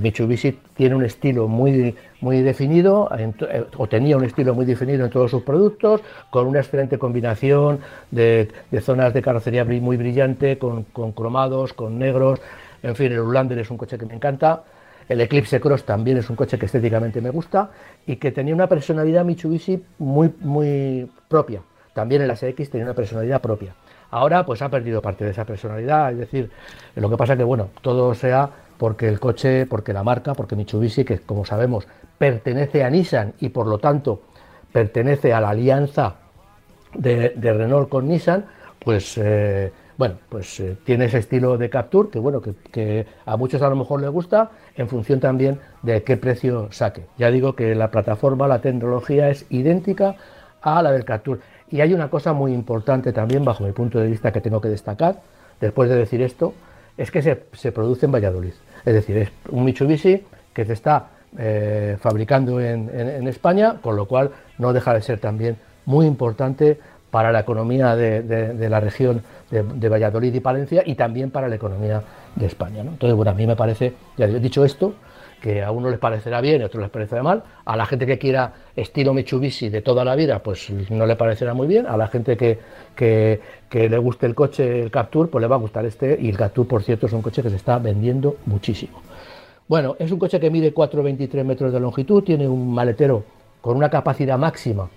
Mitsubishi 0.00 0.60
tiene 0.76 0.94
un 0.94 1.04
estilo 1.04 1.48
muy, 1.48 1.96
muy 2.20 2.42
definido, 2.42 3.10
eh, 3.16 3.64
o 3.76 3.88
tenía 3.88 4.16
un 4.16 4.24
estilo 4.24 4.54
muy 4.54 4.64
definido 4.64 5.04
en 5.04 5.10
todos 5.10 5.30
sus 5.30 5.42
productos, 5.42 6.00
con 6.30 6.46
una 6.46 6.60
excelente 6.60 6.98
combinación 6.98 7.80
de, 8.10 8.48
zonas 8.80 9.14
de 9.14 9.22
carrocería 9.22 9.64
muy 9.64 9.96
brillante, 9.96 10.58
con, 10.58 10.84
cromados, 11.12 11.72
con 11.72 11.98
negros. 11.98 12.40
En 12.82 12.96
fin, 12.96 13.12
el 13.12 13.20
Ulander 13.20 13.58
es 13.58 13.70
un 13.70 13.76
coche 13.76 13.98
que 13.98 14.06
me 14.06 14.14
encanta. 14.14 14.62
El 15.08 15.20
Eclipse 15.20 15.60
Cross 15.60 15.84
también 15.84 16.18
es 16.18 16.30
un 16.30 16.36
coche 16.36 16.58
que 16.58 16.66
estéticamente 16.66 17.20
me 17.20 17.30
gusta 17.30 17.70
y 18.06 18.16
que 18.16 18.30
tenía 18.30 18.54
una 18.54 18.68
personalidad 18.68 19.24
Mitsubishi 19.24 19.82
muy, 19.98 20.32
muy 20.40 21.10
propia. 21.28 21.62
También 21.92 22.22
el 22.22 22.30
ASX 22.30 22.70
tenía 22.70 22.84
una 22.84 22.94
personalidad 22.94 23.40
propia. 23.40 23.74
Ahora 24.12 24.44
pues 24.46 24.62
ha 24.62 24.68
perdido 24.68 25.02
parte 25.02 25.24
de 25.24 25.30
esa 25.30 25.44
personalidad, 25.44 26.12
es 26.12 26.18
decir, 26.18 26.50
lo 26.94 27.10
que 27.10 27.16
pasa 27.16 27.36
que 27.36 27.44
bueno, 27.44 27.70
todo 27.80 28.14
sea 28.14 28.50
porque 28.78 29.08
el 29.08 29.20
coche, 29.20 29.66
porque 29.66 29.92
la 29.92 30.02
marca, 30.02 30.34
porque 30.34 30.56
Mitsubishi, 30.56 31.04
que 31.04 31.18
como 31.18 31.44
sabemos 31.44 31.86
pertenece 32.20 32.84
a 32.84 32.90
Nissan 32.90 33.32
y 33.40 33.48
por 33.48 33.66
lo 33.66 33.78
tanto 33.78 34.20
pertenece 34.70 35.32
a 35.32 35.40
la 35.40 35.48
alianza 35.48 36.16
de, 36.92 37.32
Renault 37.34 37.88
con 37.88 38.08
Nissan, 38.08 38.44
pues 38.78 39.16
eh, 39.16 39.72
bueno, 39.96 40.16
pues 40.28 40.60
eh, 40.60 40.76
tiene 40.84 41.06
ese 41.06 41.16
estilo 41.16 41.56
de 41.56 41.70
Capture 41.70 42.10
que 42.10 42.18
bueno, 42.18 42.42
que, 42.42 43.06
a 43.24 43.38
muchos 43.38 43.62
a 43.62 43.70
lo 43.70 43.76
mejor 43.76 44.02
les 44.02 44.10
gusta 44.10 44.50
en 44.76 44.86
función 44.86 45.18
también 45.18 45.60
de 45.80 46.02
qué 46.02 46.18
precio 46.18 46.68
saque. 46.72 47.06
Ya 47.16 47.30
digo 47.30 47.56
que 47.56 47.74
la 47.74 47.90
plataforma, 47.90 48.46
la 48.46 48.60
tecnología 48.60 49.30
es 49.30 49.46
idéntica 49.48 50.16
a 50.60 50.82
la 50.82 50.92
del 50.92 51.06
Capture. 51.06 51.40
Y 51.70 51.80
hay 51.80 51.94
una 51.94 52.10
cosa 52.10 52.34
muy 52.34 52.52
importante 52.52 53.14
también, 53.14 53.46
bajo 53.46 53.64
mi 53.64 53.72
punto 53.72 53.98
de 53.98 54.08
vista, 54.08 54.30
que 54.30 54.42
tengo 54.42 54.60
que 54.60 54.68
destacar, 54.68 55.22
después 55.58 55.88
de 55.88 55.96
decir 55.96 56.20
esto, 56.20 56.52
es 56.98 57.10
que 57.10 57.22
se, 57.22 57.72
produce 57.72 58.04
en 58.04 58.12
Valladolid. 58.12 58.52
Es 58.84 58.92
decir, 58.92 59.16
es 59.16 59.32
un 59.48 59.64
Mitsubishi 59.64 60.22
que 60.52 60.66
se 60.66 60.74
está 60.74 61.08
eh, 61.38 61.96
fabricando 62.00 62.60
en, 62.60 63.26
España, 63.28 63.76
con 63.80 63.96
lo 63.96 64.06
cual 64.06 64.30
no 64.58 64.72
deja 64.72 64.94
de 64.94 65.02
ser 65.02 65.20
también 65.20 65.56
muy 65.86 66.06
importante 66.06 66.78
para 67.10 67.32
la 67.32 67.40
economía 67.40 67.96
de, 67.96 68.68
la 68.68 68.80
región 68.80 69.22
de, 69.50 69.88
Valladolid 69.88 70.34
y 70.34 70.40
Palencia 70.40 70.82
y 70.84 70.94
también 70.94 71.30
para 71.30 71.48
la 71.48 71.56
economía 71.56 72.02
de 72.34 72.46
España. 72.46 72.80
Entonces, 72.80 73.14
bueno, 73.16 73.30
a 73.32 73.34
mí 73.34 73.46
me 73.46 73.56
parece, 73.56 73.94
ya 74.16 74.26
he 74.26 74.40
dicho 74.40 74.64
esto, 74.64 74.94
que 75.40 75.62
a 75.62 75.70
uno 75.70 75.90
les 75.90 75.98
parecerá 75.98 76.40
bien 76.40 76.60
y 76.60 76.64
a 76.64 76.66
otros 76.66 76.82
les 76.82 76.90
parecerá 76.90 77.22
mal. 77.22 77.42
A 77.64 77.76
la 77.76 77.86
gente 77.86 78.06
que 78.06 78.18
quiera 78.18 78.52
estilo 78.76 79.14
Mitsubishi 79.14 79.70
de 79.70 79.82
toda 79.82 80.04
la 80.04 80.14
vida, 80.14 80.40
pues 80.40 80.70
no 80.90 81.06
le 81.06 81.16
parecerá 81.16 81.54
muy 81.54 81.66
bien. 81.66 81.86
A 81.86 81.96
la 81.96 82.08
gente 82.08 82.36
que, 82.36 82.58
que, 82.94 83.88
le 83.88 83.98
guste 83.98 84.26
el 84.26 84.34
coche, 84.34 84.82
el 84.82 84.90
Capture, 84.90 85.28
pues 85.30 85.40
le 85.40 85.48
va 85.48 85.56
a 85.56 85.58
gustar 85.58 85.84
este. 85.86 86.18
Y 86.20 86.28
el 86.28 86.36
Capture, 86.36 86.68
por 86.68 86.82
cierto, 86.82 87.06
es 87.06 87.12
un 87.12 87.22
coche 87.22 87.42
que 87.42 87.50
se 87.50 87.56
está 87.56 87.78
vendiendo 87.78 88.36
muchísimo. 88.46 89.00
Bueno, 89.70 89.94
es 90.00 90.10
un 90.10 90.18
coche 90.18 90.40
que 90.40 90.50
mide 90.50 90.74
4,23 90.74 91.44
metros 91.44 91.72
de 91.72 91.78
longitud, 91.78 92.24
tiene 92.24 92.48
un 92.48 92.74
maletero 92.74 93.22
con 93.60 93.76
una 93.76 93.88
capacidad 93.88 94.36
máxima 94.36 94.90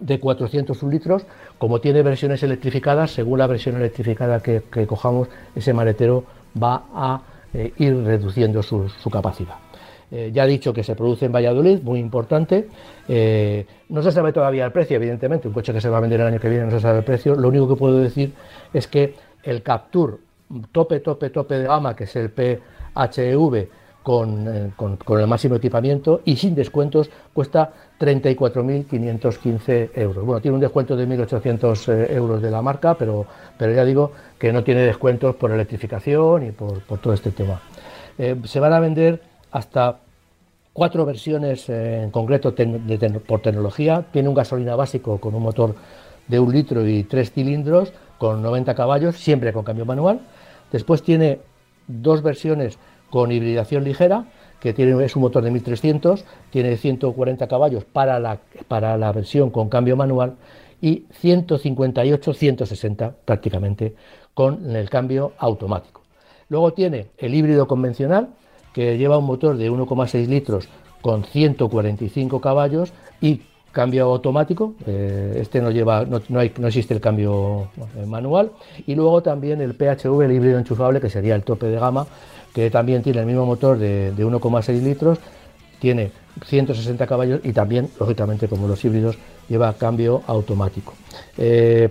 de 0.00 0.18
400 0.18 0.82
litros. 0.84 1.26
Como 1.58 1.82
tiene 1.82 2.00
versiones 2.02 2.42
electrificadas, 2.42 3.10
según 3.10 3.38
la 3.38 3.46
versión 3.46 3.76
electrificada 3.76 4.40
que, 4.40 4.62
cojamos, 4.86 5.28
ese 5.54 5.74
maletero 5.74 6.24
va 6.56 6.84
a 6.94 7.20
eh, 7.52 7.74
ir 7.76 8.02
reduciendo 8.02 8.62
su 8.62 9.10
capacidad. 9.12 9.56
Eh, 10.10 10.30
ya 10.32 10.46
he 10.46 10.48
dicho 10.48 10.72
que 10.72 10.82
se 10.82 10.94
produce 10.94 11.26
en 11.26 11.32
Valladolid, 11.32 11.82
muy 11.82 12.00
importante. 12.00 12.66
Eh, 13.08 13.66
no 13.90 14.00
se 14.00 14.10
sabe 14.10 14.32
todavía 14.32 14.64
el 14.64 14.72
precio, 14.72 14.96
evidentemente, 14.96 15.48
un 15.48 15.52
coche 15.52 15.74
que 15.74 15.82
se 15.82 15.90
va 15.90 15.98
a 15.98 16.00
vender 16.00 16.22
el 16.22 16.28
año 16.28 16.40
que 16.40 16.48
viene 16.48 16.64
no 16.64 16.70
se 16.70 16.80
sabe 16.80 17.00
el 17.00 17.04
precio. 17.04 17.34
Lo 17.34 17.48
único 17.48 17.68
que 17.68 17.76
puedo 17.76 17.98
decir 17.98 18.32
es 18.72 18.88
que 18.88 19.16
el 19.42 19.62
Capture 19.62 20.16
tope, 20.72 21.00
tope, 21.00 21.28
tope 21.28 21.58
de 21.58 21.64
gama, 21.66 21.94
que 21.94 22.04
es 22.04 22.16
el 22.16 22.30
PHEV, 22.30 23.68
eh, 24.06 24.70
con, 24.76 24.98
el 25.20 25.26
máximo 25.26 25.56
equipamiento 25.56 26.22
y 26.24 26.36
sin 26.36 26.54
descuentos 26.54 27.10
cuesta 27.32 27.72
34.515 28.00 29.90
euros. 29.94 30.24
Bueno, 30.24 30.40
tiene 30.40 30.54
un 30.54 30.60
descuento 30.60 30.96
de 30.96 31.06
1.800 31.06 32.10
euros 32.10 32.40
de 32.40 32.50
la 32.50 32.62
marca, 32.62 32.94
pero, 32.94 33.26
pero 33.58 33.74
ya 33.74 33.84
digo 33.84 34.12
que 34.38 34.52
no 34.52 34.64
tiene 34.64 34.82
descuentos 34.82 35.36
por 35.36 35.50
electrificación 35.50 36.46
y 36.46 36.50
por, 36.52 36.80
todo 37.00 37.12
este 37.12 37.30
tema. 37.32 37.60
se 38.16 38.60
van 38.60 38.72
a 38.72 38.80
vender 38.80 39.20
hasta 39.50 39.98
cuatro 40.78 41.04
versiones 41.04 41.68
eh, 41.68 42.04
en 42.04 42.10
concreto 42.10 42.54
por 43.26 43.40
tecnología. 43.40 44.04
Tiene 44.12 44.28
un 44.28 44.34
gasolina 44.34 44.76
básico 44.76 45.18
con 45.18 45.34
un 45.34 45.42
motor 45.42 45.74
de 46.28 46.38
un 46.38 46.52
litro 46.52 46.86
y 46.86 47.02
tres 47.02 47.32
cilindros 47.32 47.92
con 48.16 48.42
90 48.42 48.74
caballos, 48.74 49.16
siempre 49.16 49.52
con 49.52 49.64
cambio 49.64 49.84
manual. 49.84 50.20
Después 50.70 51.02
tiene 51.02 51.40
dos 51.88 52.22
versiones 52.22 52.78
con 53.10 53.32
hibridación 53.32 53.84
ligera, 53.84 54.26
que 54.60 54.72
tiene, 54.72 55.04
es 55.04 55.16
un 55.16 55.22
motor 55.22 55.42
de 55.42 55.50
1300, 55.50 56.24
tiene 56.50 56.76
140 56.76 57.46
caballos 57.46 57.84
para 57.84 58.18
la, 58.18 58.40
para 58.66 58.96
la 58.96 59.12
versión 59.12 59.50
con 59.50 59.68
cambio 59.68 59.96
manual 59.96 60.36
y 60.80 61.04
158, 61.10 62.34
160 62.34 63.14
prácticamente 63.24 63.94
con 64.34 64.74
el 64.74 64.88
cambio 64.90 65.32
automático. 65.38 66.02
Luego 66.48 66.72
tiene 66.72 67.08
el 67.18 67.34
híbrido 67.34 67.66
convencional, 67.66 68.30
que 68.72 68.96
lleva 68.96 69.18
un 69.18 69.24
motor 69.24 69.56
de 69.56 69.70
1,6 69.70 70.26
litros 70.26 70.68
con 71.00 71.24
145 71.24 72.40
caballos 72.40 72.92
y 73.20 73.42
cambio 73.72 74.06
automático, 74.06 74.74
eh, 74.86 75.38
este 75.40 75.60
no 75.60 75.70
lleva, 75.70 76.04
no, 76.04 76.20
no, 76.28 76.40
existe 76.40 76.94
el 76.94 77.00
cambio 77.00 77.68
eh, 77.96 78.06
manual, 78.06 78.50
y 78.86 78.94
luego 78.94 79.22
también 79.22 79.60
el 79.60 79.74
PHV, 79.74 80.22
el 80.22 80.32
híbrido 80.32 80.58
enchufable, 80.58 81.00
que 81.00 81.10
sería 81.10 81.34
el 81.34 81.44
tope 81.44 81.66
de 81.66 81.78
gama, 81.78 82.06
que 82.54 82.70
también 82.70 83.02
tiene 83.02 83.20
el 83.20 83.26
mismo 83.26 83.46
motor 83.46 83.78
de, 83.78 84.12
1,6 84.16 84.82
litros, 84.82 85.18
tiene 85.78 86.10
160 86.44 87.06
caballos 87.06 87.40
y 87.44 87.52
también, 87.52 87.88
lógicamente, 87.98 88.48
como 88.48 88.68
los 88.68 88.84
híbridos, 88.84 89.16
lleva 89.48 89.72
cambio 89.74 90.22
automático. 90.26 90.94
Eh, 91.36 91.88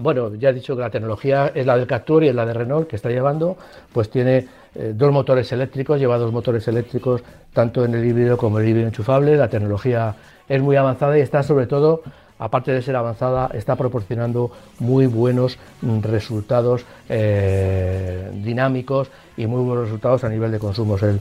bueno, 0.00 0.34
ya 0.34 0.50
he 0.50 0.52
dicho 0.52 0.76
que 0.76 0.82
la 0.82 0.90
tecnología 0.90 1.50
es 1.54 1.64
la 1.64 1.76
del 1.76 1.86
Captur 1.86 2.24
y 2.24 2.28
es 2.28 2.34
la 2.34 2.44
de 2.44 2.52
Renault 2.52 2.88
que 2.88 2.96
está 2.96 3.08
llevando, 3.08 3.56
pues 3.92 4.10
tiene 4.10 4.46
eh, 4.74 4.92
dos 4.94 5.12
motores 5.12 5.50
eléctricos, 5.52 5.98
lleva 5.98 6.18
dos 6.18 6.32
motores 6.32 6.66
eléctricos 6.68 7.22
tanto 7.52 7.84
en 7.84 7.94
el 7.94 8.04
híbrido 8.04 8.36
como 8.36 8.58
en 8.58 8.64
el 8.64 8.70
híbrido 8.70 8.88
enchufable. 8.88 9.36
La 9.36 9.48
tecnología 9.48 10.14
es 10.48 10.60
muy 10.60 10.76
avanzada 10.76 11.16
y 11.18 11.22
está 11.22 11.42
sobre 11.42 11.66
todo, 11.66 12.02
aparte 12.44 12.72
de 12.72 12.82
ser 12.82 12.94
avanzada, 12.94 13.50
está 13.54 13.74
proporcionando 13.74 14.50
muy 14.78 15.06
buenos 15.06 15.58
resultados 16.02 16.84
eh, 17.08 18.30
dinámicos 18.34 19.10
y 19.38 19.46
muy 19.46 19.64
buenos 19.64 19.86
resultados 19.86 20.24
a 20.24 20.28
nivel 20.28 20.52
de 20.52 20.58
consumos. 20.58 21.02
El, 21.02 21.20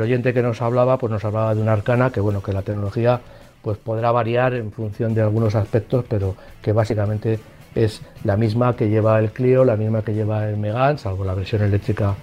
oyente 0.00 0.34
que 0.34 0.42
nos 0.42 0.60
hablaba, 0.62 0.98
pues 0.98 1.12
nos 1.12 1.24
hablaba 1.24 1.54
de 1.54 1.62
una 1.62 1.72
arcana 1.72 2.10
que 2.10 2.20
bueno, 2.20 2.42
que 2.42 2.52
la 2.52 2.62
tecnología 2.62 3.20
pues 3.62 3.78
podrá 3.78 4.10
variar 4.10 4.54
en 4.54 4.72
función 4.72 5.14
de 5.14 5.22
algunos 5.22 5.54
aspectos, 5.54 6.04
pero 6.08 6.34
que 6.60 6.72
básicamente 6.72 7.38
es 7.76 8.02
la 8.24 8.36
misma 8.36 8.74
que 8.74 8.88
lleva 8.88 9.20
el 9.20 9.30
Clio, 9.30 9.64
la 9.64 9.76
misma 9.76 10.02
que 10.02 10.14
lleva 10.14 10.48
el 10.48 10.56
Megane, 10.56 10.98
salvo 10.98 11.24
la 11.24 11.34
versión 11.34 11.62
eléctrica 11.62 12.16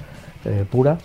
eh, 0.43 0.65
pura. 0.69 0.97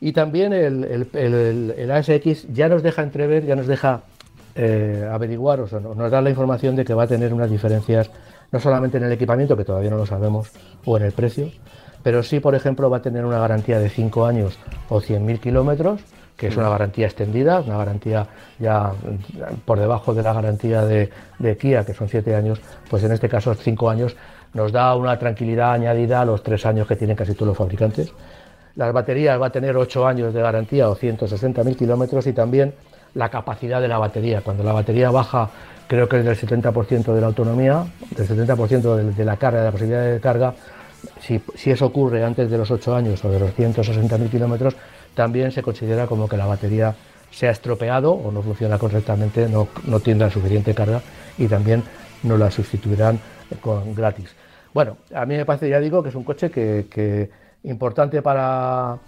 Y 0.00 0.12
también 0.12 0.52
el, 0.52 1.06
el, 1.12 1.90
ASX 1.90 2.52
ya 2.52 2.68
nos 2.68 2.82
deja 2.82 3.02
entrever, 3.02 3.46
ya 3.46 3.54
nos 3.54 3.68
deja 3.68 4.02
eh, 4.62 5.08
averiguar, 5.10 5.60
o 5.60 5.66
sea, 5.66 5.80
nos 5.80 6.10
da 6.10 6.20
la 6.20 6.28
información 6.28 6.76
de 6.76 6.84
que 6.84 6.92
va 6.92 7.04
a 7.04 7.06
tener 7.06 7.32
unas 7.32 7.50
diferencias 7.50 8.10
no 8.52 8.60
solamente 8.60 8.98
en 8.98 9.04
el 9.04 9.12
equipamiento, 9.12 9.56
que 9.56 9.64
todavía 9.64 9.88
no 9.88 9.96
lo 9.96 10.04
sabemos, 10.04 10.50
o 10.84 10.98
en 10.98 11.04
el 11.04 11.12
precio, 11.12 11.50
pero 12.02 12.22
sí, 12.22 12.40
por 12.40 12.54
ejemplo, 12.54 12.90
va 12.90 12.98
a 12.98 13.02
tener 13.02 13.24
una 13.24 13.38
garantía 13.38 13.78
de 13.78 13.88
5 13.88 14.26
años 14.26 14.58
o 14.90 15.00
100.000 15.00 15.40
kilómetros, 15.40 16.02
que 16.36 16.48
es 16.48 16.56
una 16.58 16.68
garantía 16.68 17.06
extendida, 17.06 17.60
una 17.60 17.78
garantía 17.78 18.26
ya 18.58 18.92
por 19.64 19.78
debajo 19.78 20.12
de 20.12 20.22
la 20.22 20.34
garantía 20.34 20.84
de, 20.84 21.08
de 21.38 21.56
Kia, 21.56 21.86
que 21.86 21.94
son 21.94 22.10
7 22.10 22.34
años, 22.34 22.60
pues 22.90 23.02
en 23.02 23.12
este 23.12 23.30
caso 23.30 23.54
5 23.54 23.88
años 23.88 24.14
nos 24.52 24.72
da 24.72 24.94
una 24.94 25.18
tranquilidad 25.18 25.72
añadida 25.72 26.20
a 26.20 26.26
los 26.26 26.42
3 26.42 26.66
años 26.66 26.86
que 26.86 26.96
tienen 26.96 27.16
casi 27.16 27.32
todos 27.32 27.48
los 27.48 27.56
fabricantes. 27.56 28.12
Las 28.76 28.92
baterías 28.92 29.40
va 29.40 29.46
a 29.46 29.50
tener 29.50 29.74
8 29.74 30.06
años 30.06 30.34
de 30.34 30.42
garantía 30.42 30.90
o 30.90 30.96
160.000 30.96 31.76
kilómetros 31.76 32.26
y 32.26 32.34
también 32.34 32.74
la 33.14 33.28
capacidad 33.28 33.80
de 33.80 33.88
la 33.88 33.98
batería. 33.98 34.40
Cuando 34.42 34.62
la 34.62 34.72
batería 34.72 35.10
baja, 35.10 35.50
creo 35.86 36.08
que 36.08 36.18
es 36.18 36.24
del 36.24 36.36
70% 36.36 37.12
de 37.12 37.20
la 37.20 37.26
autonomía, 37.26 37.84
del 38.16 38.28
70% 38.28 39.14
de, 39.14 39.24
la 39.24 39.36
carga, 39.36 39.60
de 39.60 39.64
la 39.64 39.72
posibilidad 39.72 40.04
de 40.04 40.20
carga, 40.20 40.54
si, 41.20 41.40
eso 41.70 41.86
ocurre 41.86 42.24
antes 42.24 42.50
de 42.50 42.58
los 42.58 42.70
8 42.70 42.94
años 42.94 43.24
o 43.24 43.30
de 43.30 43.40
los 43.40 43.50
160.000 43.50 44.30
kilómetros, 44.30 44.76
también 45.14 45.50
se 45.50 45.62
considera 45.62 46.06
como 46.06 46.28
que 46.28 46.36
la 46.36 46.46
batería 46.46 46.94
se 47.30 47.48
ha 47.48 47.50
estropeado 47.50 48.12
o 48.12 48.30
no 48.32 48.42
funciona 48.42 48.78
correctamente, 48.78 49.48
no, 49.48 49.68
no 49.86 50.00
tiene 50.00 50.20
la 50.20 50.30
suficiente 50.30 50.74
carga 50.74 51.00
y 51.38 51.46
también 51.46 51.82
no 52.22 52.36
la 52.36 52.50
sustituirán 52.50 53.18
con 53.60 53.94
gratis. 53.94 54.34
Bueno, 54.72 54.98
a 55.14 55.26
mí 55.26 55.36
me 55.36 55.44
parece, 55.44 55.68
ya 55.68 55.80
digo, 55.80 56.02
que 56.02 56.10
es 56.10 56.14
un 56.14 56.24
coche 56.24 56.50
que 56.50 57.30
importante 57.64 58.22
para, 58.22 58.98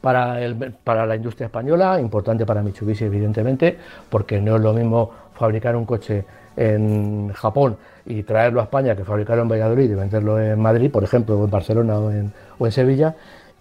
para, 0.00 0.40
el, 0.40 0.56
para 0.84 1.06
la 1.06 1.16
industria 1.16 1.46
española, 1.46 2.00
importante 2.00 2.46
para 2.46 2.62
Mitsubishi, 2.62 3.04
evidentemente, 3.04 3.76
porque 4.08 4.40
no 4.40 4.56
es 4.56 4.62
lo 4.62 4.72
mismo 4.72 5.10
fabricar 5.34 5.76
un 5.76 5.84
coche 5.84 6.24
en 6.56 7.32
Japón 7.32 7.76
y 8.04 8.22
traerlo 8.24 8.60
a 8.60 8.64
España 8.64 8.96
que 8.96 9.04
fabricarlo 9.04 9.42
en 9.42 9.48
Valladolid 9.48 9.90
y 9.90 9.94
venderlo 9.94 10.40
en 10.40 10.58
Madrid, 10.58 10.90
por 10.90 11.04
ejemplo, 11.04 11.38
o 11.38 11.44
en 11.44 11.50
Barcelona 11.50 11.98
o 11.98 12.10
en, 12.10 12.72
Sevilla. 12.72 13.14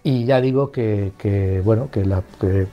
Y 0.03 0.25
ya 0.25 0.41
digo 0.41 0.71
que, 0.71 1.61
bueno, 1.63 1.89
que, 1.91 2.03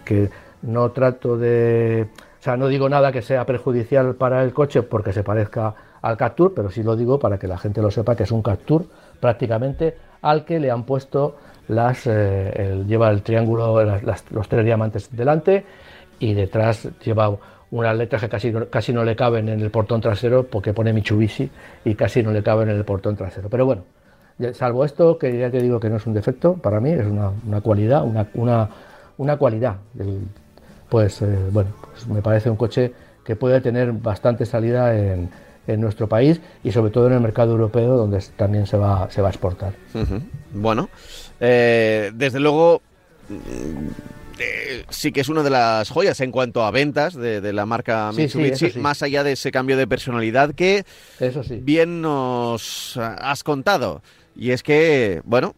que, 0.05 0.31
no 0.62 0.91
trato 0.93 1.37
de. 1.37 2.07
O 2.41 2.43
sea, 2.43 2.57
no 2.57 2.69
digo 2.69 2.89
nada 2.89 3.12
que 3.12 3.23
sea 3.23 3.45
perjudicial 3.45 4.15
para 4.15 4.43
el 4.43 4.53
coche 4.55 4.83
porque 4.83 5.12
se 5.12 5.23
parezca 5.23 5.75
al 6.01 6.17
Captur, 6.17 6.55
pero 6.55 6.71
sí 6.71 6.83
lo 6.83 6.97
digo 6.97 7.19
para 7.19 7.39
que 7.39 7.47
la 7.47 7.59
gente 7.59 7.83
lo 7.83 7.91
sepa 7.91 8.15
que 8.17 8.23
es 8.23 8.31
un 8.31 8.43
Captur 8.43 8.87
prácticamente 9.21 9.97
al 10.23 10.45
que 10.45 10.59
le 10.59 10.71
han 10.71 10.85
puesto 10.85 11.37
las, 11.69 12.05
lleva 12.07 13.11
el 13.11 13.23
triángulo, 13.23 13.83
los 14.31 14.49
tres 14.49 14.65
diamantes 14.65 15.09
delante 15.11 15.65
y 16.19 16.35
detrás 16.35 16.89
lleva 17.05 17.37
unas 17.71 17.97
letras 17.97 18.23
que 18.23 18.29
casi, 18.29 18.53
casi 18.71 18.93
no 18.93 19.05
le 19.05 19.17
caben 19.17 19.49
en 19.49 19.61
el 19.61 19.71
portón 19.71 20.01
trasero 20.01 20.45
porque 20.45 20.73
pone 20.73 20.93
Mitsubishi 20.93 21.51
y 21.85 21.95
casi 21.95 22.23
no 22.23 22.31
le 22.31 22.43
caben 22.43 22.69
en 22.69 22.77
el 22.77 22.85
portón 22.85 23.17
trasero. 23.17 23.49
Pero 23.49 23.67
bueno, 23.67 23.83
salvo 24.53 24.85
esto, 24.85 25.19
que 25.19 25.37
ya 25.37 25.51
te 25.51 25.61
digo 25.61 25.81
que 25.81 25.91
no 25.91 25.97
es 25.97 26.07
un 26.07 26.15
defecto, 26.15 26.55
para 26.55 26.81
mí 26.81 26.91
es 26.91 27.07
una, 27.07 27.31
una 27.47 27.61
cualidad, 27.61 28.05
una, 28.05 28.29
una, 28.35 28.69
una 29.17 29.37
cualidad. 29.37 29.77
pues 30.89 31.23
eh, 31.23 31.49
bueno, 31.51 31.71
pues 31.91 32.07
me 32.07 32.23
parece 32.23 32.51
un 32.51 32.57
coche 32.57 32.93
que 33.25 33.37
puede 33.37 33.61
tener 33.61 33.93
bastante 33.93 34.45
salida 34.45 34.97
en, 34.97 35.31
en, 35.67 35.81
nuestro 35.81 36.09
país 36.09 36.41
y 36.62 36.71
sobre 36.73 36.91
todo 36.91 37.07
en 37.07 37.15
el 37.15 37.21
mercado 37.21 37.53
europeo 37.53 37.97
donde 37.97 38.23
también 38.37 38.67
se 38.67 38.77
va, 38.77 39.11
se 39.11 39.23
va 39.23 39.29
a 39.29 39.31
exportar. 39.31 39.73
Bueno, 40.53 40.89
eh, 41.41 42.11
desde 42.14 42.41
luego 42.41 42.82
eh, 44.39 44.85
sí 44.89 45.12
que 45.12 45.20
es 45.20 45.28
una 45.28 45.43
de 45.43 45.51
las 45.51 45.91
joyas 45.91 46.20
en 46.20 46.30
cuanto 46.30 46.64
a 46.64 46.70
ventas 46.70 47.14
de, 47.14 47.53
la 47.53 47.66
marca 47.66 48.11
Mitsubishi, 48.12 48.78
más 48.78 49.03
allá 49.03 49.22
de 49.22 49.32
ese 49.32 49.53
cambio 49.53 49.76
de 49.76 49.87
personalidad 49.87 50.55
que 50.55 50.85
bien 51.62 52.03
nos 52.03 52.97
has 52.97 53.45
contado. 53.45 54.03
Y 54.37 54.51
es 54.51 54.62
que, 54.62 55.22
bueno, 55.24 55.55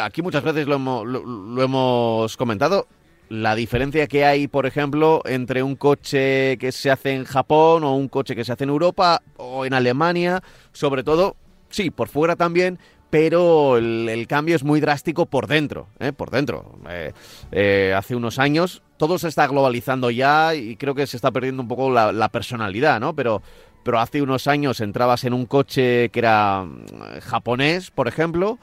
aquí 0.00 0.22
muchas 0.22 0.42
veces 0.42 0.66
lo 0.66 0.74
hemos, 0.74 2.36
comentado, 2.36 2.86
la 3.28 3.54
diferencia 3.54 4.08
que 4.08 4.24
hay, 4.24 4.48
por 4.48 4.66
ejemplo, 4.66 5.22
entre 5.24 5.62
un 5.62 5.76
coche 5.76 6.58
que 6.58 6.72
se 6.72 6.90
hace 6.90 7.12
en 7.12 7.24
Japón 7.24 7.84
o 7.84 7.94
un 7.94 8.08
coche 8.08 8.34
que 8.34 8.44
se 8.44 8.52
hace 8.52 8.64
en 8.64 8.70
Europa 8.70 9.22
o 9.36 9.64
en 9.64 9.74
Alemania, 9.74 10.42
sobre 10.72 11.04
todo, 11.04 11.36
sí, 11.68 11.90
por 11.90 12.08
fuera 12.08 12.34
también, 12.34 12.80
pero 13.10 13.76
el, 13.76 14.26
cambio 14.28 14.54
es 14.54 14.62
muy 14.62 14.80
drástico 14.80 15.26
por 15.26 15.48
dentro, 15.48 15.88
¿eh? 15.98 16.12
por 16.12 16.30
dentro. 16.30 16.78
Eh, 16.88 17.12
eh, 17.50 17.94
hace 17.96 18.14
unos 18.14 18.38
años 18.38 18.82
todo 18.96 19.18
se 19.18 19.28
está 19.28 19.46
globalizando 19.48 20.10
ya 20.10 20.54
y 20.54 20.76
creo 20.76 20.94
que 20.94 21.06
se 21.06 21.16
está 21.16 21.32
perdiendo 21.32 21.62
un 21.62 21.68
poco 21.68 21.90
la, 21.90 22.28
personalidad, 22.28 23.00
¿no? 23.00 23.14
Pero, 23.14 23.42
pero 23.82 23.98
hace 23.98 24.22
unos 24.22 24.46
años 24.46 24.80
entrabas 24.80 25.24
en 25.24 25.34
un 25.34 25.46
coche 25.46 26.08
que 26.10 26.20
era 26.20 26.64
mm, 26.64 27.20
japonés, 27.20 27.90
por 27.90 28.06
ejemplo, 28.06 28.58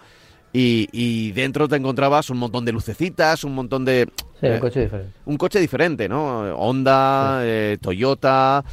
y, 0.53 1.31
dentro 1.33 1.67
te 1.67 1.75
encontrabas 1.75 2.31
un 2.31 2.37
montón 2.37 2.65
de 2.65 2.71
lucecitas, 2.71 3.43
un 3.43 3.53
montón 3.53 3.85
de... 3.85 4.09
Sí, 4.41 4.47
un 4.47 4.59
coche 4.59 4.79
diferente. 4.81 5.13
Un 5.25 5.37
coche 5.37 5.59
diferente, 5.59 6.09
¿no? 6.09 6.39
Honda, 6.55 7.43
Toyota... 7.79 8.63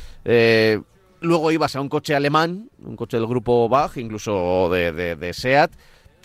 Luego 1.25 1.51
ibas 1.51 1.75
a 1.75 1.81
un 1.81 1.89
coche 1.89 2.15
alemán, 2.15 2.69
un 2.85 2.97
coche 2.97 3.17
del 3.17 3.27
grupo 3.27 3.67
Bach, 3.67 3.97
incluso 3.97 4.69
de, 4.71 5.33
SEAT, 5.33 5.73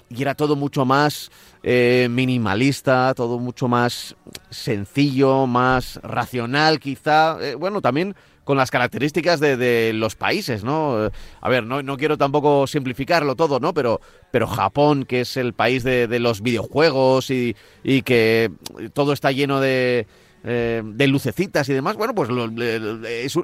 y 0.09 0.21
era 0.21 0.35
todo 0.35 0.57
mucho 0.57 0.83
más 0.83 1.31
eh, 1.63 2.07
minimalista, 2.09 3.13
todo 3.15 3.39
mucho 3.39 3.69
más 3.69 4.17
sencillo, 4.49 5.47
más 5.47 6.01
racional 6.03 6.81
quizá. 6.81 7.37
Eh, 7.39 7.55
bueno, 7.55 7.81
también 7.81 8.13
con 8.43 8.57
las 8.57 8.71
características 8.71 9.39
de, 9.39 9.93
los 9.93 10.15
países, 10.15 10.65
¿no? 10.65 11.09
A 11.39 11.49
ver, 11.49 11.63
no, 11.63 11.81
no, 11.81 11.95
quiero 11.95 12.17
tampoco 12.17 12.67
simplificarlo 12.67 13.35
todo, 13.35 13.61
¿no? 13.61 13.73
Pero, 13.73 14.01
pero 14.31 14.47
Japón, 14.47 15.05
que 15.05 15.21
es 15.21 15.37
el 15.37 15.53
país 15.53 15.83
de, 15.83 16.19
los 16.19 16.41
videojuegos 16.41 17.29
y, 17.29 17.55
y 17.83 18.01
que 18.01 18.51
todo 18.93 19.13
está 19.13 19.31
lleno 19.31 19.61
de 19.61 20.07
eh, 20.43 20.81
de 20.83 21.07
lucecitas 21.07 21.67
y 21.69 21.73
demás, 21.73 21.97
bueno, 21.97 22.15
pues 22.15 22.29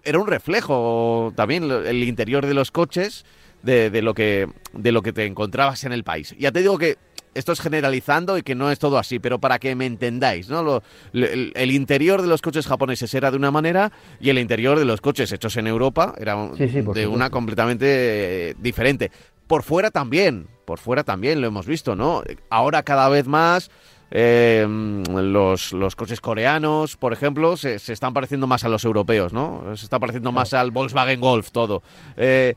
era 0.03 0.19
un 0.19 0.27
reflejo 0.27 1.33
también 1.35 1.69
el 1.69 2.03
interior 2.03 2.45
de 2.45 2.53
los 2.53 2.71
coches 2.71 3.25
de, 3.63 4.01
lo 4.01 4.13
que, 4.13 4.47
de 4.73 4.91
lo 4.91 5.01
que 5.01 5.11
te 5.11 5.25
encontrabas 5.25 5.83
en 5.83 5.91
el 5.91 6.03
país. 6.03 6.35
Ya 6.39 6.51
te 6.51 6.59
digo 6.59 6.77
que 6.77 6.97
esto 7.33 7.51
es 7.51 7.59
generalizando 7.59 8.37
y 8.37 8.43
que 8.43 8.55
no 8.55 8.71
es 8.71 8.79
todo 8.79 8.97
así, 8.97 9.19
pero 9.19 9.39
para 9.39 9.59
que 9.59 9.75
me 9.75 9.85
entendáis, 9.85 10.49
¿no? 10.49 10.81
el, 11.13 11.71
interior 11.71 12.21
de 12.21 12.27
los 12.29 12.41
coches 12.41 12.65
japoneses 12.65 13.13
era 13.13 13.29
de 13.29 13.37
una 13.37 13.51
manera 13.51 13.91
y 14.21 14.29
el 14.29 14.39
interior 14.39 14.79
de 14.79 14.85
los 14.85 15.01
coches 15.01 15.31
hechos 15.31 15.57
en 15.57 15.67
Europa 15.67 16.15
era 16.17 16.35
de 16.47 17.07
una 17.07 17.29
completamente 17.29 18.51
eh, 18.51 18.55
diferente. 18.57 19.11
Por 19.47 19.63
fuera 19.63 19.91
también, 19.91 20.47
por 20.65 20.79
fuera 20.79 21.03
también 21.03 21.41
lo 21.41 21.47
hemos 21.47 21.67
visto, 21.67 21.95
¿no? 21.95 22.23
Ahora 22.49 22.83
cada 22.83 23.09
vez 23.09 23.27
más 23.27 23.69
eh, 24.17 24.65
los, 24.65 25.73
los, 25.73 25.95
coches 25.97 26.21
coreanos, 26.21 26.95
por 26.95 27.11
ejemplo, 27.11 27.57
se, 27.57 27.75
están 27.75 28.13
pareciendo 28.13 28.47
más 28.47 28.63
a 28.63 28.69
los 28.69 28.85
europeos, 28.85 29.33
¿no? 29.33 29.75
Se 29.75 29.83
está 29.83 29.99
pareciendo 29.99 30.31
más 30.31 30.53
al 30.53 30.71
Volkswagen 30.71 31.19
Golf 31.19 31.51
todo. 31.51 31.83
Eh, 32.15 32.55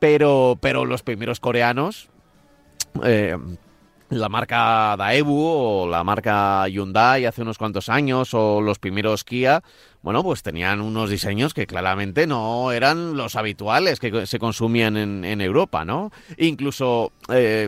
pero, 0.00 0.58
pero 0.60 0.84
los 0.84 1.04
primeros 1.04 1.38
coreanos, 1.38 2.08
eh, 3.04 3.38
la 4.08 4.28
marca 4.28 4.96
Daewoo 4.96 5.84
o 5.84 5.88
la 5.88 6.02
marca 6.02 6.66
Hyundai 6.66 7.24
hace 7.24 7.42
unos 7.42 7.56
cuantos 7.56 7.88
años 7.88 8.34
o 8.34 8.60
los 8.60 8.80
primeros 8.80 9.22
Kia, 9.22 9.62
bueno, 10.02 10.24
pues 10.24 10.42
tenían 10.42 10.80
unos 10.80 11.08
diseños 11.08 11.54
que 11.54 11.68
claramente 11.68 12.26
no 12.26 12.72
eran 12.72 13.16
los 13.16 13.36
habituales 13.36 14.00
que 14.00 14.26
se 14.26 14.40
consumían 14.40 14.96
en, 14.96 15.24
en 15.24 15.40
Europa, 15.40 15.84
¿no? 15.84 16.10
Incluso 16.36 17.12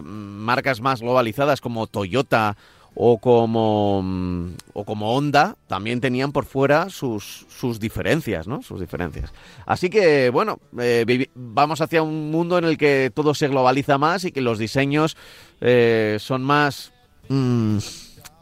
marcas 0.03 0.81
más 0.81 1.03
globalizadas 1.03 1.61
como 1.61 1.87
Toyota 1.87 2.57
o 3.01 3.19
como, 3.19 4.03
mm, 4.03 4.55
o 4.73 4.85
como 4.85 5.15
Honda 5.15 5.55
también 5.69 6.01
tenían 6.01 6.33
por 6.33 6.45
fuera 6.45 6.91
sus, 6.91 7.47
sus 7.49 7.79
diferencias, 7.79 8.49
¿no? 8.49 8.61
Sus 8.61 8.81
diferencias. 8.81 9.33
Así 9.67 9.89
que, 9.89 10.31
bueno, 10.31 10.59
eh, 10.81 11.29
vamos 11.37 11.81
hacia 11.81 12.03
un 12.03 12.33
mundo 12.33 12.59
en 12.59 12.65
el 12.65 12.77
que 12.77 13.13
todo 13.15 13.35
se 13.35 13.47
globaliza 13.47 13.99
más 13.99 14.25
y 14.25 14.33
que 14.33 14.41
los 14.41 14.59
diseños 14.59 15.17
eh, 15.61 16.17
son 16.19 16.43
más... 16.43 16.93
Mm, 17.29 17.79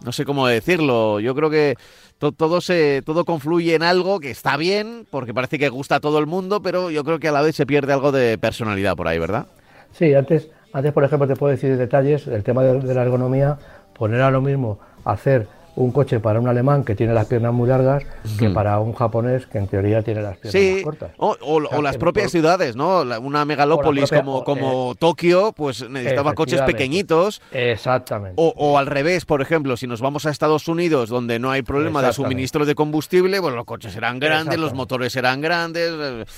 no 0.05 0.13
sé 0.13 0.25
cómo 0.25 0.47
decirlo. 0.47 1.21
Yo 1.21 1.35
creo 1.35 1.51
que 1.51 1.77
todo, 2.19 2.63
se, 2.63 3.03
todo 3.05 3.27
confluye 3.27 3.75
en 3.75 3.83
algo 3.83 4.21
que 4.21 4.31
está 4.31 4.57
bien, 4.57 5.07
porque 5.11 5.35
parece 5.35 5.59
que 5.59 5.69
gusta 5.69 5.97
a 5.97 6.01
todo 6.01 6.19
el 6.19 6.27
mundo, 6.27 6.63
pero 6.63 6.91
yo 6.91 7.05
creo 7.05 7.19
que 7.19 7.29
a 7.29 7.33
la 7.33 7.43
vez 7.43 7.57
se 7.57 7.67
pierde 7.67 7.93
algo 7.93 8.11
de 8.11 8.39
personalidad 8.39 8.97
por 8.97 9.07
ahí, 9.07 9.19
¿verdad? 9.19 9.49
Sí, 9.93 10.15
antes, 10.15 10.49
antes 10.73 10.93
por 10.93 11.05
ejemplo, 11.05 11.29
te 11.29 11.37
puedo 11.37 11.51
decir 11.51 11.77
detalles, 11.77 12.27
el 12.27 12.43
tema 12.43 12.63
de 12.63 12.95
la 12.95 13.03
ergonomía 13.03 13.59
poner 13.97 14.21
a 14.23 14.31
lo 14.31 14.41
mismo 14.41 14.79
hacer 15.05 15.49
un 15.77 15.93
coche 15.93 16.21
para 16.21 16.41
un 16.41 16.49
alemán 16.49 16.85
que 16.85 16.95
tiene 16.95 17.13
las 17.13 17.27
piernas 17.27 17.53
muy 17.53 17.69
largas 17.69 18.03
que 18.39 18.49
para 18.51 18.81
un 18.81 18.95
japonés 18.95 19.47
que 19.47 19.59
en 19.59 19.69
teoría 19.69 20.03
tiene 20.03 20.23
las 20.23 20.39
piernas 20.39 20.75
más 20.75 20.83
cortas. 20.83 21.11
O, 21.19 21.37
o, 21.43 21.83
las 21.83 21.99
propias 21.99 22.33
ciudades, 22.33 22.77
¿no? 22.77 23.03
Una 23.21 23.45
megalópolis 23.45 24.11
como, 24.11 24.43
como 24.43 24.93
eh, 24.93 24.95
Tokio, 24.99 25.53
pues 25.53 25.89
necesitaba 25.89 26.35
coches 26.35 26.63
pequeñitos. 26.63 27.43
Exactamente. 27.53 28.35
O, 28.37 28.79
al 28.79 28.87
revés, 28.87 29.27
por 29.27 29.43
ejemplo, 29.43 29.77
si 29.77 29.87
nos 29.87 30.01
vamos 30.01 30.25
a 30.25 30.31
Estados 30.31 30.67
Unidos, 30.67 31.11
donde 31.11 31.39
no 31.39 31.51
hay 31.51 31.63
problema 31.63 32.03
de 32.03 32.13
suministro 32.13 32.65
de 32.65 32.75
combustible, 32.75 33.41
pues 33.41 33.55
los 33.55 33.65
coches 33.67 33.93
serán 33.93 34.19
grandes, 34.19 34.59
los 34.59 34.73
motores 34.73 35.13
serán 35.13 35.43
grandes. 35.43 35.93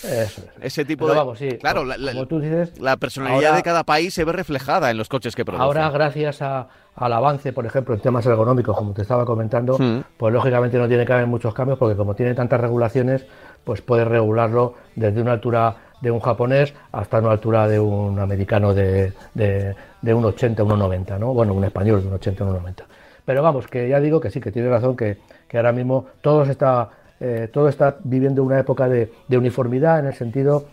Eh, 0.04 0.26
ese 0.60 0.84
tipo 0.84 1.08
de. 1.08 1.14
Vamos, 1.14 1.38
sí, 1.38 1.50
claro, 1.60 1.84
la, 1.84 2.26
tú 2.26 2.40
dices, 2.40 2.78
la 2.80 2.96
personalidad 2.96 3.54
de 3.54 3.62
cada 3.62 3.84
país 3.84 4.14
se 4.14 4.24
ve 4.24 4.32
reflejada 4.32 4.90
en 4.90 4.98
los 4.98 5.08
coches 5.08 5.36
que 5.36 5.44
producen. 5.44 5.64
Ahora, 5.64 5.90
gracias 5.90 6.42
a 6.42 6.68
al 6.98 7.12
avance, 7.12 7.52
por 7.52 7.64
ejemplo, 7.64 7.94
en 7.94 8.00
temas 8.00 8.26
ergonómicos, 8.26 8.76
como 8.76 8.92
te 8.92 9.02
estaba 9.02 9.24
comentando, 9.24 9.78
hmm. 9.78 10.02
pues 10.16 10.34
lógicamente 10.34 10.78
no 10.78 10.88
tiene 10.88 11.06
que 11.06 11.12
haber 11.12 11.26
muchos 11.26 11.54
cambios 11.54 11.78
porque 11.78 11.96
como 11.96 12.14
tiene 12.14 12.34
tantas 12.34 12.60
regulaciones, 12.60 13.24
pues 13.64 13.82
puedes 13.82 14.06
regularlo 14.06 14.74
desde 14.96 15.22
una 15.22 15.32
altura 15.32 15.76
de 16.00 16.10
un 16.10 16.20
japonés 16.20 16.74
hasta 16.92 17.18
una 17.18 17.30
altura 17.30 17.68
de 17.68 17.78
un 17.78 18.18
americano 18.18 18.74
de, 18.74 19.12
de, 19.34 19.74
de 20.02 20.14
un 20.14 20.24
80, 20.24 20.62
un 20.64 20.78
90, 20.78 21.18
¿no? 21.18 21.34
Bueno, 21.34 21.54
un 21.54 21.64
español 21.64 22.02
de 22.02 22.08
un 22.08 22.14
80, 22.14 22.44
un 22.44 22.52
90. 22.54 22.84
Pero 23.24 23.42
vamos, 23.42 23.66
que 23.68 23.88
ya 23.88 24.00
digo 24.00 24.20
que 24.20 24.30
sí, 24.30 24.40
que 24.40 24.50
tiene 24.50 24.68
razón, 24.68 24.96
que, 24.96 25.18
que 25.46 25.56
ahora 25.56 25.72
mismo 25.72 26.06
todo, 26.20 26.42
está, 26.42 26.90
eh, 27.20 27.48
todo 27.52 27.68
está 27.68 27.96
viviendo 28.02 28.42
una 28.42 28.58
época 28.58 28.88
de, 28.88 29.12
de, 29.28 29.38
uniformidad 29.38 30.00
en 30.00 30.06
el 30.06 30.14
sentido 30.14 30.64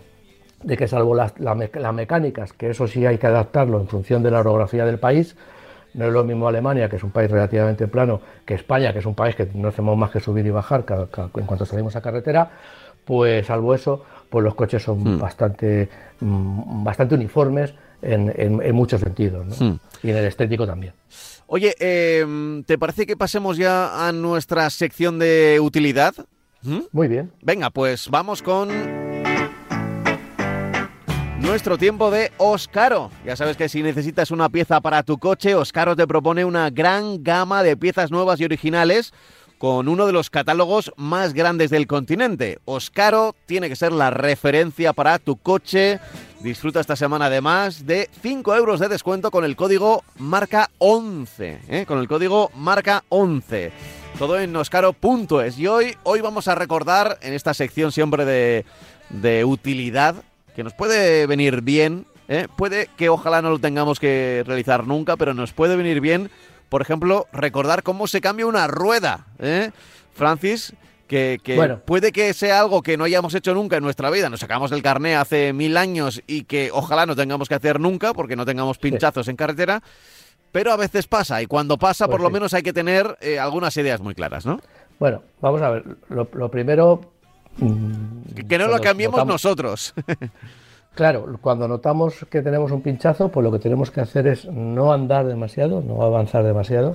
de 0.63 0.78
que 0.78 0.88
salvo 0.88 1.13
las, 1.13 1.34
las 1.39 1.93
mecánicas, 1.93 2.53
que 2.53 2.69
eso 2.69 2.88
sí 2.88 3.05
hay 3.05 3.17
que 3.17 3.28
adaptarlo 3.28 3.80
en 3.80 3.88
función 3.88 4.23
de 4.23 4.32
la 4.32 4.39
orografía 4.39 4.86
del 4.86 4.97
país, 4.97 5.36
no 5.96 6.06
es 6.08 6.14
lo 6.14 6.24
mismo 6.24 6.48
Alemania, 6.48 6.89
que 6.89 6.98
es 6.98 7.04
un 7.04 7.12
país 7.12 7.32
relativamente 7.32 7.88
plano, 7.88 8.22
que 8.46 8.54
España, 8.54 8.93
que 8.93 9.00
es 9.00 9.06
un 9.06 9.16
país 9.16 9.36
que 9.36 9.48
no 9.54 9.70
hacemos 9.70 9.98
más 9.98 10.12
que 10.12 10.20
subir 10.20 10.46
y 10.46 10.52
bajar 10.52 10.86
en 10.89 11.46
cuanto 11.46 11.66
salimos 11.66 11.96
a 11.96 12.02
carretera, 12.02 12.52
pues 13.06 13.48
salvo 13.48 13.74
eso, 13.74 14.04
pues 14.30 14.43
los 14.43 14.56
coches 14.56 14.84
son 14.84 15.00
hmm. 15.04 15.20
bastante, 15.20 15.89
mm, 16.20 16.84
bastante 16.84 17.16
uniformes 17.16 17.74
en, 18.02 18.76
muchos 18.76 19.02
sentidos, 19.02 19.60
hmm. 19.60 19.74
y 20.04 20.12
en 20.12 20.18
el 20.18 20.26
estético 20.26 20.68
también. 20.68 20.93
Oye, 21.48 21.76
em, 21.80 22.64
¿te 22.64 22.78
parece 22.78 23.06
que 23.06 23.16
pasemos 23.16 23.58
ya 23.58 24.08
a 24.08 24.12
nuestra 24.12 24.70
sección 24.70 25.18
de 25.18 25.60
utilidad? 25.62 26.14
¿Mm? 26.64 26.80
Muy 26.91 27.08
bien. 27.08 27.32
Venga, 27.41 27.70
pues 27.70 28.10
vamos 28.10 28.41
con 28.41 29.14
nuestro 31.46 31.78
tiempo 31.78 32.10
de 32.10 32.32
Oscaro. 32.38 33.12
Ya 33.24 33.36
sabes 33.36 33.56
que 33.56 33.70
si 33.70 33.84
necesitas 33.84 34.32
una 34.32 34.50
pieza 34.50 34.82
para 34.82 35.04
tu 35.04 35.20
coche, 35.20 35.54
Oscaro 35.54 35.96
te 35.96 36.08
propone 36.08 36.43
una 36.43 36.72
gran 36.72 37.24
gama 37.24 37.62
de 37.62 37.78
piezas 37.78 38.10
nuevas 38.10 38.39
y 38.39 38.46
originales 38.46 39.14
con 39.60 39.88
uno 39.88 40.08
de 40.08 40.12
los 40.12 40.32
catálogos 40.32 40.91
más 40.98 41.34
grandes 41.34 41.70
del 41.70 41.86
continente. 41.86 42.58
Oscaro 42.66 43.36
tiene 43.46 43.70
que 43.70 43.76
ser 43.76 43.91
la 43.91 44.10
referencia 44.10 44.91
para 44.93 45.20
tu 45.20 45.38
coche. 45.38 46.00
Disfruta 46.41 46.80
esta 46.80 46.96
semana 46.96 47.28
además 47.28 47.86
de 47.86 48.10
5 48.24 48.56
euros 48.56 48.80
de 48.80 48.89
descuento 48.89 49.30
con 49.30 49.46
el 49.46 49.56
código 49.56 50.04
marca 50.18 50.72
11. 50.80 51.60
¿eh? 51.70 51.86
Con 51.88 52.00
el 52.00 52.08
código 52.08 52.50
marca 52.56 53.04
11. 53.10 53.72
Todo 54.18 54.39
en 54.39 54.56
oscaro.es. 54.56 55.60
Y 55.60 55.68
hoy, 55.68 55.96
hoy 56.04 56.22
vamos 56.22 56.48
a 56.48 56.56
recordar 56.56 57.20
en 57.22 57.34
esta 57.34 57.54
sección 57.54 57.91
siempre 57.91 58.26
de, 58.26 58.66
de 59.10 59.46
utilidad 59.46 60.16
que 60.56 60.64
nos 60.64 60.74
puede 60.74 61.28
venir 61.28 61.62
bien. 61.62 62.06
¿eh? 62.28 62.47
Puede 62.56 62.89
que 62.97 63.10
ojalá 63.10 63.41
no 63.41 63.49
lo 63.49 63.60
tengamos 63.60 63.99
que 63.99 64.43
realizar 64.45 64.88
nunca, 64.88 65.18
pero 65.18 65.34
nos 65.34 65.53
puede 65.53 65.76
venir 65.76 66.01
bien 66.01 66.30
por 66.70 66.82
ejemplo, 66.82 67.28
recordar 67.32 67.84
cómo 67.84 68.08
se 68.08 68.22
cambia 68.22 68.45
una 68.45 68.68
rueda. 68.68 69.28
¿eh? 69.39 69.72
Francis, 70.14 70.74
que, 71.08 71.39
puede 71.86 72.12
que 72.12 72.34
sea 72.34 72.60
algo 72.60 72.82
que 72.82 72.97
no 72.97 73.03
hayamos 73.03 73.34
hecho 73.36 73.53
nunca 73.53 73.78
en 73.78 73.84
nuestra 73.84 74.10
vida. 74.10 74.30
Nos 74.30 74.39
sacamos 74.39 74.72
el 74.72 74.82
carné 74.82 75.16
hace 75.16 75.53
mil 75.53 75.78
años 75.78 76.22
y 76.28 76.43
que 76.43 76.72
ojalá 76.74 77.06
no 77.06 77.16
tengamos 77.16 77.47
que 77.47 77.56
hacer 77.56 77.80
nunca 77.80 78.14
porque 78.14 78.36
no 78.36 78.45
tengamos 78.45 78.78
pinchazos 78.78 79.28
en 79.28 79.36
carretera. 79.36 79.82
Pero 80.51 80.72
a 80.72 80.78
veces 80.78 81.06
pasa 81.08 81.41
y 81.41 81.47
cuando 81.47 81.78
pasa, 81.78 82.08
por 82.08 82.16
pues 82.16 82.24
lo 82.24 82.30
menos 82.30 82.53
hay 82.53 82.64
que 82.64 82.74
tener 82.74 83.18
eh, 83.22 83.39
algunas 83.39 83.76
ideas 83.78 83.99
muy 83.99 84.16
claras, 84.16 84.45
¿no? 84.45 84.60
Bueno, 84.99 85.22
vamos 85.41 85.62
a 85.62 85.70
ver. 85.70 85.84
Lo, 86.10 86.49
primero. 86.49 87.01
Que 88.47 88.58
no 88.58 88.68
lo 88.68 88.80
cambiemos 88.80 89.26
nosotros. 89.26 89.93
Claro, 90.95 91.26
cuando 91.41 91.68
notamos 91.68 92.26
que 92.30 92.41
tenemos 92.41 92.72
un 92.72 92.82
pinchazo, 92.82 93.28
pues 93.28 93.43
lo 93.43 93.51
que 93.51 93.60
tenemos 93.60 93.91
que 93.91 93.99
hacer 93.99 94.28
es 94.28 94.45
no 94.45 94.93
andar 94.93 95.28
demasiado, 95.28 95.82
no 95.82 96.01
avanzar 96.01 96.45
demasiado. 96.45 96.93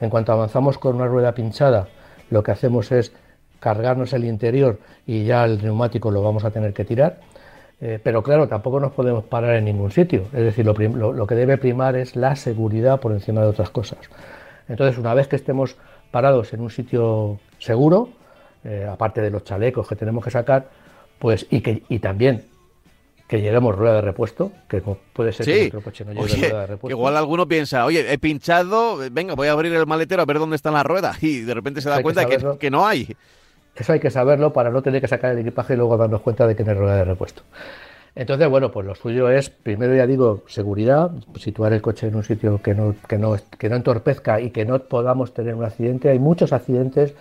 En 0.00 0.08
cuanto 0.08 0.32
avanzamos 0.32 0.78
con 0.78 0.96
una 0.96 1.06
rueda 1.06 1.34
pinchada, 1.34 1.86
lo 2.30 2.42
que 2.42 2.50
hacemos 2.50 2.90
es 2.92 3.12
cargarnos 3.60 4.14
el 4.14 4.24
interior 4.24 4.78
y 5.06 5.24
ya 5.24 5.44
el 5.44 5.62
neumático 5.62 6.10
lo 6.10 6.22
vamos 6.22 6.44
a 6.44 6.50
tener 6.50 6.72
que 6.72 6.86
tirar. 6.86 7.20
Eh, 7.82 8.00
pero 8.02 8.22
claro, 8.22 8.48
tampoco 8.48 8.80
nos 8.80 8.92
podemos 8.92 9.24
parar 9.24 9.56
en 9.56 9.66
ningún 9.66 9.90
sitio. 9.90 10.22
Es 10.32 10.44
decir, 10.44 10.64
lo, 10.64 11.26
que 11.26 11.34
debe 11.34 11.58
primar 11.58 11.94
es 11.96 12.16
la 12.16 12.36
seguridad 12.36 13.00
por 13.00 13.12
encima 13.12 13.42
de 13.42 13.48
otras 13.48 13.68
cosas. 13.68 13.98
Entonces, 14.66 14.98
una 14.98 15.12
vez 15.12 15.28
que 15.28 15.36
estemos 15.36 15.76
parados 16.10 16.54
en 16.54 16.62
un 16.62 16.70
sitio 16.70 17.38
seguro, 17.58 18.08
eh, 18.64 18.86
aparte 18.90 19.20
de 19.20 19.30
los 19.30 19.44
chalecos 19.44 19.88
que 19.88 19.96
tenemos 19.96 20.24
que 20.24 20.30
sacar, 20.30 20.68
pues 21.18 21.46
y 21.50 21.60
que 21.60 21.82
y 21.88 21.98
también 21.98 22.44
que 23.32 23.40
lleguemos 23.40 23.74
rueda 23.74 23.94
de 23.94 24.00
repuesto, 24.02 24.52
que 24.68 24.82
puede 25.14 25.32
ser 25.32 25.46
que 25.46 25.58
nuestro 25.58 25.80
coche 25.80 26.04
no 26.04 26.12
llegue 26.26 26.48
rueda 26.48 26.60
de 26.60 26.66
repuesto. 26.66 26.98
Igual 26.98 27.16
alguno 27.16 27.48
piensa, 27.48 27.86
oye, 27.86 28.12
he 28.12 28.18
pinchado, 28.18 28.98
venga, 29.10 29.34
voy 29.34 29.48
a 29.48 29.52
abrir 29.52 29.72
el 29.72 29.86
maletero 29.86 30.20
a 30.20 30.26
ver 30.26 30.38
dónde 30.38 30.56
están 30.56 30.74
las 30.74 30.84
ruedas 30.84 31.22
y 31.22 31.40
de 31.40 31.54
repente 31.54 31.80
se 31.80 31.88
da 31.88 32.02
cuenta 32.02 32.26
que, 32.26 32.38
que, 32.58 32.70
no 32.70 32.86
hay. 32.86 33.16
Eso 33.74 33.94
hay 33.94 34.00
que 34.00 34.10
saberlo 34.10 34.52
para 34.52 34.68
no 34.68 34.82
tener 34.82 35.00
que 35.00 35.08
sacar 35.08 35.32
el 35.32 35.38
equipaje 35.38 35.72
y 35.72 35.76
luego 35.78 35.96
darnos 35.96 36.20
cuenta 36.20 36.46
de 36.46 36.54
que 36.54 36.62
no 36.62 36.72
hay 36.72 36.76
rueda 36.76 36.96
de 36.96 37.04
repuesto. 37.04 37.42
Entonces, 38.14 38.46
bueno, 38.50 38.70
pues 38.70 38.86
lo 38.86 38.94
suyo 38.94 39.30
es, 39.30 39.48
primero 39.48 39.96
ya 39.96 40.06
digo, 40.06 40.42
seguridad, 40.46 41.10
situar 41.36 41.72
el 41.72 41.80
coche 41.80 42.08
en 42.08 42.16
un 42.16 42.24
sitio 42.24 42.60
que 42.60 42.74
no, 42.74 42.94
que 43.08 43.16
no, 43.16 43.36
que 43.58 43.70
no 43.70 43.76
entorpezca 43.76 44.40
y 44.40 44.50
que 44.50 44.66
no 44.66 44.78
podamos 44.80 45.32
tener 45.32 45.54
un 45.54 45.64
accidente. 45.64 46.10
Hay 46.10 46.18
muchos 46.18 46.52
accidentes 46.52 47.14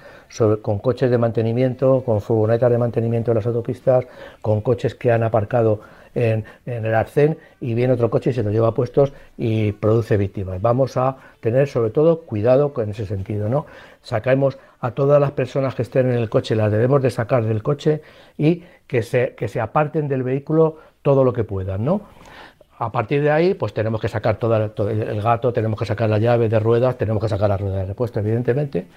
con 0.62 0.80
coches 0.80 1.12
de 1.12 1.18
mantenimiento, 1.18 2.04
con 2.06 2.22
furgonetas 2.22 2.72
de 2.72 2.78
mantenimiento 2.78 3.32
en 3.32 3.36
las 3.36 3.46
autopistas, 3.46 4.06
con 4.42 4.62
coches 4.62 4.96
que 4.96 5.12
han 5.12 5.24
aparcado 5.24 5.82
en, 6.16 6.46
el 6.66 6.94
arcén 6.94 7.38
y 7.60 7.74
viene 7.74 7.94
otro 7.94 8.10
coche 8.10 8.32
y 8.32 8.34
se 8.34 8.44
lo 8.44 8.52
lleva 8.52 8.74
puestos 8.74 9.14
y 9.38 9.72
produce 9.74 10.18
víctimas. 10.18 10.62
Vamos 10.62 10.98
a 10.98 11.18
tener 11.40 11.68
sobre 11.68 11.90
todo 11.90 12.22
cuidado 12.22 12.74
con 12.74 12.90
ese 12.90 13.06
sentido, 13.06 13.50
¿no? 13.50 13.66
Sacamos 14.02 14.58
a 14.80 14.92
todas 14.92 15.22
las 15.22 15.32
personas 15.32 15.76
que 15.76 15.84
estén 15.84 16.10
en 16.10 16.18
el 16.18 16.30
coche, 16.30 16.56
las 16.56 16.72
debemos 16.72 17.02
de 17.02 17.12
sacar 17.12 17.46
del 17.46 17.64
coche 17.64 18.02
y 18.38 18.64
que 18.88 19.04
se, 19.04 19.62
aparten 19.62 20.08
del 20.08 20.24
vehículo 20.24 20.78
todo 21.02 21.24
lo 21.24 21.34
que 21.34 21.44
puedan, 21.44 21.86
¿no? 21.86 22.02
A 22.78 22.92
partir 22.92 23.22
de 23.22 23.30
ahí, 23.30 23.54
pues 23.54 23.74
tenemos 23.74 24.02
que 24.02 24.08
sacar 24.08 24.38
todo, 24.38 24.56
el 24.90 25.22
gato, 25.22 25.54
tenemos 25.54 25.80
que 25.80 25.86
sacar 25.86 26.10
la 26.10 26.18
llave 26.18 26.50
de 26.50 26.60
ruedas, 26.60 26.98
tenemos 26.98 27.22
que 27.22 27.30
sacar 27.30 27.48
la 27.48 27.58
rueda 27.58 27.78
de 27.78 27.86
repuesto, 27.86 28.20
evidentemente. 28.20 28.88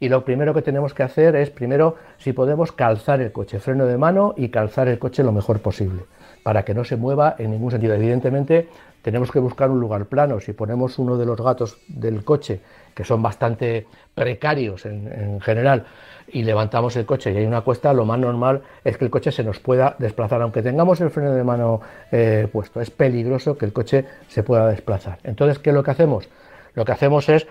Y 0.00 0.08
lo 0.08 0.24
primero 0.24 0.54
que 0.54 0.62
tenemos 0.62 0.94
que 0.94 1.02
hacer 1.02 1.36
es, 1.36 1.50
primero, 1.50 1.96
si 2.18 2.32
podemos, 2.32 2.72
calzar 2.72 3.20
el 3.20 3.32
coche, 3.32 3.60
freno 3.60 3.86
de 3.86 3.98
mano 3.98 4.34
y 4.36 4.48
calzar 4.48 4.88
el 4.88 4.98
coche 4.98 5.22
lo 5.22 5.32
mejor 5.32 5.60
posible 5.60 6.02
para 6.44 6.62
que 6.62 6.74
no 6.74 6.84
se 6.84 6.96
mueva 6.96 7.34
en 7.38 7.50
ningún 7.50 7.72
sentido. 7.72 7.94
Evidentemente, 7.94 8.68
tenemos 9.02 9.32
que 9.32 9.38
buscar 9.38 9.70
un 9.70 9.80
lugar 9.80 10.06
plano. 10.06 10.40
Si 10.40 10.52
ponemos 10.52 10.98
uno 10.98 11.16
de 11.16 11.26
los 11.26 11.40
gatos 11.40 11.78
del 11.88 12.22
coche, 12.22 12.60
que 12.94 13.02
son 13.02 13.22
bastante 13.22 13.86
precarios 14.14 14.86
en, 14.86 15.40
general, 15.40 15.84
y 16.28 16.42
levantamos 16.42 16.96
el 16.96 17.06
coche 17.06 17.32
y 17.32 17.36
hay 17.38 17.46
una 17.46 17.62
cuesta, 17.62 17.92
lo 17.92 18.04
más 18.04 18.18
normal 18.18 18.62
es 18.84 18.96
que 18.96 19.06
el 19.06 19.10
coche 19.10 19.32
se 19.32 19.42
nos 19.42 19.58
pueda 19.58 19.96
desplazar, 19.98 20.42
aunque 20.42 20.62
tengamos 20.62 21.00
el 21.00 21.10
freno 21.10 21.32
de 21.32 21.44
mano 21.44 21.80
eh, 22.12 22.46
puesto. 22.52 22.80
Es 22.80 22.90
peligroso 22.90 23.56
que 23.56 23.64
el 23.64 23.72
coche 23.72 24.04
se 24.28 24.42
pueda 24.42 24.68
desplazar. 24.68 25.18
Entonces, 25.24 25.58
¿qué 25.58 25.70
es 25.70 25.74
lo 25.74 25.82
que 25.82 25.90
hacemos? 25.90 26.28
Lo 26.74 26.84
que 26.84 26.92
hacemos 26.92 27.28
es 27.28 27.46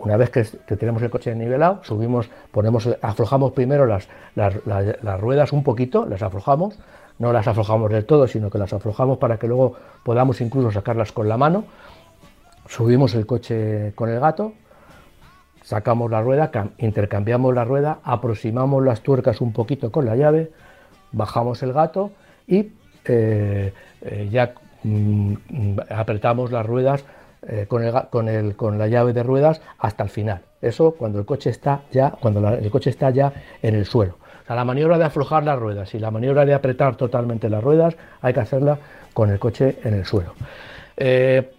una 0.00 0.16
vez 0.16 0.30
que, 0.30 0.44
tenemos 0.76 1.02
el 1.02 1.10
coche 1.10 1.34
nivelado, 1.34 1.80
subimos, 1.84 2.30
ponemos, 2.52 2.88
aflojamos 3.02 3.52
primero 3.52 3.86
las, 3.86 4.08
ruedas 5.20 5.52
un 5.52 5.62
poquito, 5.62 6.06
las 6.06 6.22
aflojamos, 6.22 6.78
no 7.18 7.32
las 7.32 7.46
aflojamos 7.46 7.90
del 7.90 8.06
todo, 8.06 8.26
sino 8.26 8.50
que 8.50 8.58
las 8.58 8.72
aflojamos 8.72 9.18
para 9.18 9.36
que 9.38 9.46
luego 9.46 9.76
podamos 10.02 10.40
incluso 10.40 10.70
sacarlas 10.70 11.12
con 11.12 11.28
la 11.28 11.36
mano. 11.36 11.64
Subimos 12.66 13.14
el 13.14 13.26
coche 13.26 13.92
con 13.94 14.08
el 14.08 14.20
gato, 14.20 14.54
sacamos 15.62 16.10
la 16.10 16.22
rueda, 16.22 16.50
intercambiamos 16.78 17.54
la 17.54 17.64
rueda, 17.64 17.98
aproximamos 18.02 18.82
las 18.82 19.02
tuercas 19.02 19.42
un 19.42 19.52
poquito 19.52 19.92
con 19.92 20.06
la 20.06 20.16
llave, 20.16 20.50
bajamos 21.12 21.62
el 21.62 21.74
gato 21.74 22.10
y 22.46 22.72
eh, 23.04 23.74
eh, 24.00 24.28
ya 24.30 24.54
mm, 24.82 25.34
apretamos 25.90 26.52
las 26.52 26.64
ruedas 26.64 27.04
eh, 27.46 27.66
con, 27.68 27.82
el, 28.28 28.56
con, 28.56 28.78
la 28.78 28.88
llave 28.88 29.12
de 29.12 29.22
ruedas 29.22 29.60
hasta 29.78 30.04
el 30.04 30.10
final. 30.10 30.42
Eso 30.60 30.92
cuando 30.92 31.18
el 31.18 31.24
coche 31.24 31.50
está 31.50 31.82
ya, 31.90 32.10
cuando 32.20 32.46
el 32.48 32.70
coche 32.70 32.90
está 32.90 33.10
ya 33.10 33.32
en 33.62 33.74
el 33.74 33.86
suelo 33.86 34.18
la 34.54 34.64
maniobra 34.64 34.98
de 34.98 35.04
aflojar 35.04 35.44
las 35.44 35.58
ruedas 35.58 35.94
y 35.94 35.98
la 35.98 36.10
maniobra 36.10 36.44
de 36.44 36.54
apretar 36.54 36.96
totalmente 36.96 37.48
las 37.48 37.62
ruedas 37.62 37.96
hay 38.20 38.34
que 38.34 38.40
hacerla 38.40 38.78
con 39.12 39.30
el 39.30 39.38
coche 39.38 39.78
en 39.84 39.94
el 39.94 40.04
suelo. 40.04 40.34
Eh, 40.96 41.52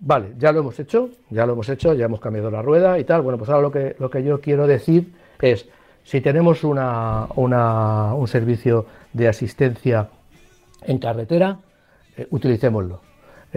vale, 0.00 0.32
ya 0.38 0.52
lo 0.52 0.60
hemos 0.60 0.78
hecho, 0.78 1.10
ya 1.30 1.46
lo 1.46 1.52
hemos 1.52 1.68
hecho, 1.68 1.94
ya 1.94 2.06
hemos 2.06 2.20
cambiado 2.20 2.50
la 2.50 2.62
rueda 2.62 2.98
y 2.98 3.04
tal. 3.04 3.22
Bueno, 3.22 3.38
pues 3.38 3.50
ahora 3.50 3.62
lo 3.62 3.70
que, 3.70 3.96
lo 3.98 4.10
que 4.10 4.22
yo 4.22 4.40
quiero 4.40 4.66
decir 4.66 5.12
es, 5.40 5.68
si 6.02 6.20
tenemos 6.20 6.64
una, 6.64 7.26
un 7.34 8.28
servicio 8.28 8.86
de 9.12 9.28
asistencia 9.28 10.08
en 10.82 10.98
carretera, 10.98 11.58
eh, 12.16 12.26
utilicémoslo. 12.30 13.05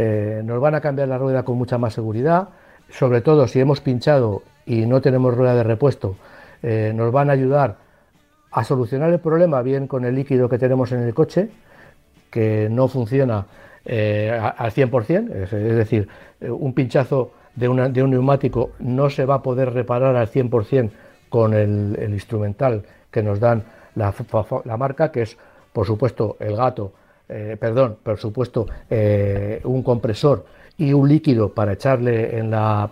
Eh, 0.01 0.41
nos 0.45 0.61
van 0.61 0.75
a 0.75 0.81
cambiar 0.81 1.09
la 1.09 1.17
rueda 1.17 1.43
con 1.43 1.57
mucha 1.57 1.77
más 1.77 1.93
seguridad, 1.93 2.49
sobre 2.89 3.19
todo 3.19 3.47
si 3.47 3.59
hemos 3.59 3.81
pinchado 3.81 4.43
y 4.65 4.85
no 4.85 5.01
tenemos 5.01 5.35
rueda 5.35 5.55
de 5.55 5.63
repuesto, 5.63 6.15
nos 6.61 7.11
van 7.11 7.29
a 7.29 7.33
ayudar 7.33 7.77
a 8.51 8.63
solucionar 8.63 9.11
el 9.11 9.19
problema 9.19 9.61
bien 9.61 9.87
con 9.87 10.05
el 10.05 10.15
líquido 10.15 10.49
que 10.49 10.57
tenemos 10.57 10.91
en 10.91 11.03
el 11.03 11.13
coche, 11.13 11.49
que 12.29 12.67
no 12.69 12.87
funciona 12.87 13.45
eh, 13.85 14.29
al 14.29 14.71
100%, 14.71 15.31
es, 15.35 15.51
decir, 15.51 16.07
eh, 16.41 16.49
un 16.49 16.73
pinchazo 16.73 17.31
de, 17.55 17.67
un 17.67 18.09
neumático 18.09 18.71
no 18.79 19.09
se 19.09 19.25
va 19.25 19.35
a 19.35 19.41
poder 19.41 19.73
reparar 19.73 20.15
al 20.15 20.29
100% 20.29 20.91
con 21.29 21.53
el, 21.53 21.97
instrumental 22.11 22.83
que 23.11 23.23
nos 23.23 23.39
dan 23.39 23.63
la, 23.95 24.13
marca, 24.77 25.11
que 25.11 25.23
es, 25.23 25.37
por 25.73 25.85
supuesto, 25.85 26.37
el 26.39 26.55
gato, 26.55 26.93
eh, 27.29 27.57
perdón, 27.59 27.97
por 28.03 28.17
supuesto, 28.17 28.67
un 29.63 29.83
compresor 29.83 30.45
y 30.79 30.93
un 30.93 31.09
líquido 31.09 31.53
para 31.53 31.73
echarle 31.73 32.41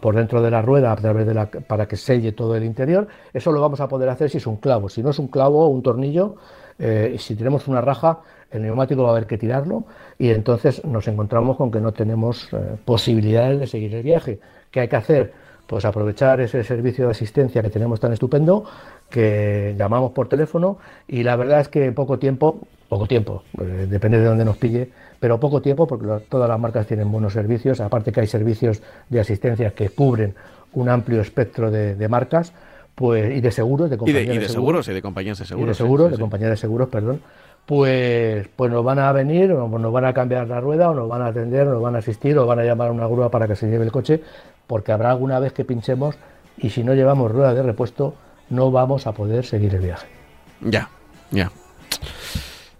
por 0.01 0.15
dentro 0.15 0.41
de 0.41 0.51
la 0.51 0.61
rueda 0.61 0.91
a 0.91 0.95
través 0.97 1.25
de 1.25 1.33
la, 1.33 1.45
para 1.45 1.87
que 1.87 1.95
selle 1.95 2.33
todo 2.33 2.55
el 2.55 2.65
interior. 2.65 3.07
Eso 3.33 3.51
lo 3.53 3.61
vamos 3.61 3.79
a 3.79 3.87
poder 3.87 4.09
hacer 4.09 4.29
si 4.29 4.37
es 4.37 4.45
un 4.45 4.57
clavo. 4.57 4.89
Si 4.89 5.01
no 5.01 5.11
es 5.11 5.19
un 5.19 5.29
clavo 5.29 5.65
o 5.65 5.69
un 5.69 5.81
tornillo, 5.81 6.35
eh, 6.79 7.15
si 7.17 7.35
tenemos 7.35 7.65
una 7.69 7.79
raja, 7.79 8.19
el 8.51 8.61
neumático 8.61 9.03
va 9.03 9.09
a 9.09 9.11
haber 9.13 9.25
que 9.25 9.37
tirarlo 9.37 9.85
y 10.19 10.29
entonces 10.29 10.83
nos 10.83 11.07
encontramos 11.07 11.55
con 11.55 11.71
que 11.71 11.79
no 11.79 11.93
tenemos 11.93 12.49
eh, 12.51 12.75
posibilidades 12.83 13.59
de 13.59 13.67
seguir 13.67 13.95
el 13.95 14.03
viaje. 14.03 14.39
¿Qué 14.69 14.81
hay 14.81 14.87
que 14.89 14.95
hacer? 14.97 15.33
Pues 15.65 15.85
aprovechar 15.85 16.41
ese 16.41 16.63
servicio 16.65 17.05
de 17.05 17.11
asistencia 17.11 17.61
que 17.61 17.69
tenemos 17.69 18.01
tan 18.01 18.11
estupendo, 18.11 18.65
que 19.09 19.75
llamamos 19.77 20.11
por 20.11 20.27
teléfono 20.27 20.77
y 21.07 21.23
la 21.23 21.37
verdad 21.37 21.61
es 21.61 21.69
que 21.69 21.85
en 21.85 21.93
poco 21.93 22.19
tiempo, 22.19 22.59
poco 22.87 23.07
tiempo, 23.07 23.43
eh, 23.59 23.87
depende 23.89 24.19
de 24.19 24.25
dónde 24.25 24.45
nos 24.45 24.57
pille, 24.57 24.89
pero 25.19 25.39
poco 25.39 25.61
tiempo 25.61 25.87
porque 25.87 26.07
todas 26.29 26.49
las 26.49 26.59
marcas 26.59 26.87
tienen 26.87 27.11
buenos 27.11 27.33
servicios, 27.33 27.79
aparte 27.79 28.11
que 28.11 28.21
hay 28.21 28.27
servicios 28.27 28.81
de 29.09 29.19
asistencia 29.19 29.71
que 29.71 29.89
cubren 29.89 30.35
un 30.73 30.89
amplio 30.89 31.21
espectro 31.21 31.71
de, 31.71 32.07
marcas 32.07 32.53
pues, 32.95 33.35
y 33.35 33.41
de 33.41 33.51
seguros, 33.51 33.89
de 33.89 33.97
compañías 33.97 34.35
y 34.35 34.39
de, 34.39 34.49
seguros, 34.49 34.87
y 34.87 34.93
de 34.93 35.01
compañías 35.01 35.37
de 35.39 35.45
seguros. 35.45 35.67
de 35.69 35.73
seguros, 35.73 36.11
de 36.11 36.17
compañías 36.17 36.49
de 36.51 36.57
seguros, 36.57 36.89
perdón. 36.89 37.21
Pues, 37.65 38.47
pues 38.55 38.71
nos 38.71 38.83
van 38.83 38.99
a 38.99 39.11
venir, 39.11 39.51
o 39.51 39.67
nos 39.67 39.91
van 39.91 40.05
a 40.05 40.13
cambiar 40.13 40.47
la 40.47 40.61
rueda, 40.61 40.89
o 40.89 40.93
nos 40.93 41.09
van 41.09 41.21
a 41.21 41.27
atender, 41.27 41.67
o 41.67 41.73
nos 41.73 41.81
van 41.81 41.95
a 41.95 41.99
asistir, 41.99 42.37
o 42.37 42.45
van 42.45 42.59
a 42.59 42.63
llamar 42.63 42.87
a 42.87 42.91
una 42.91 43.07
grúa 43.07 43.29
para 43.29 43.45
que 43.45 43.57
se 43.57 43.67
lleve 43.67 43.83
el 43.83 43.91
coche, 43.91 44.21
porque 44.67 44.93
habrá 44.93 45.11
alguna 45.11 45.39
vez 45.39 45.51
que 45.51 45.65
pinchemos 45.65 46.15
y 46.57 46.69
si 46.69 46.83
no 46.83 46.93
llevamos 46.93 47.31
rueda 47.31 47.53
de 47.53 47.63
repuesto, 47.63 48.15
no 48.49 48.71
vamos 48.71 49.05
a 49.05 49.11
poder 49.11 49.45
seguir 49.45 49.75
el 49.75 49.81
viaje. 49.81 50.07
Ya, 50.61 50.89
ya. 51.31 51.51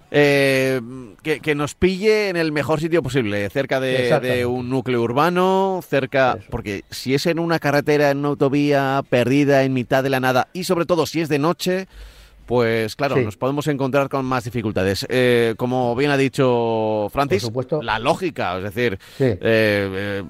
Eh, 0.10 0.80
que, 1.22 1.56
nos 1.56 1.76
pille 1.76 2.30
en 2.30 2.38
el 2.38 2.54
mejor 2.54 2.80
sitio 2.80 3.04
posible, 3.04 3.50
cerca 3.50 3.82
de, 3.82 4.46
un 4.46 4.70
núcleo 4.70 5.02
urbano, 5.02 5.82
cerca, 5.88 6.38
porque 6.50 6.86
si 6.90 7.14
es 7.14 7.26
en 7.26 7.40
una 7.40 7.60
carretera, 7.60 8.10
en 8.10 8.20
una 8.20 8.30
autovía 8.30 9.04
perdida 9.10 9.64
en 9.64 9.74
mitad 9.74 10.04
de 10.04 10.10
la 10.10 10.22
nada 10.22 10.48
y 10.54 10.64
sobre 10.64 10.86
todo 10.86 11.06
si 11.06 11.20
es 11.20 11.28
de 11.28 11.40
noche, 11.40 11.88
pues 12.48 12.96
claro, 12.96 13.18
nos 13.18 13.36
podemos 13.36 13.68
encontrar 13.68 14.08
con 14.08 14.26
más 14.26 14.46
dificultades. 14.46 15.06
Eh, 15.10 15.54
como 15.58 15.94
bien 15.98 16.12
ha 16.12 16.18
dicho 16.18 17.08
Francis, 17.12 17.52
la 17.82 18.00
lógica, 18.00 18.58
es 18.58 18.64
decir, 18.64 18.98
eh, 19.20 19.38
eh, 19.42 20.24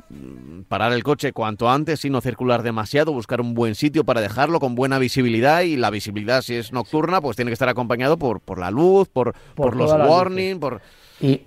parar 0.68 0.94
el 0.94 1.04
coche 1.04 1.32
cuanto 1.32 1.70
antes 1.70 2.04
y 2.06 2.10
no 2.10 2.20
circular 2.20 2.64
demasiado, 2.64 3.14
buscar 3.14 3.40
un 3.40 3.54
buen 3.54 3.76
sitio 3.76 4.04
para 4.04 4.20
dejarlo 4.20 4.60
con 4.60 4.74
buena 4.74 4.98
visibilidad 4.98 5.62
y 5.62 5.78
la 5.78 5.92
visibilidad 5.92 6.42
si 6.42 6.56
es 6.56 6.74
nocturna, 6.74 7.22
pues 7.22 7.36
tiene 7.36 7.50
que 7.50 7.54
estar 7.54 7.70
acompañado 7.70 8.18
por, 8.18 8.42
por 8.42 8.58
la 8.58 8.72
luz, 8.72 9.08
por, 9.10 9.36
por, 9.54 9.76
los 9.76 9.92
warnings, 9.92 10.60
por... 10.60 10.82
Y, 11.22 11.42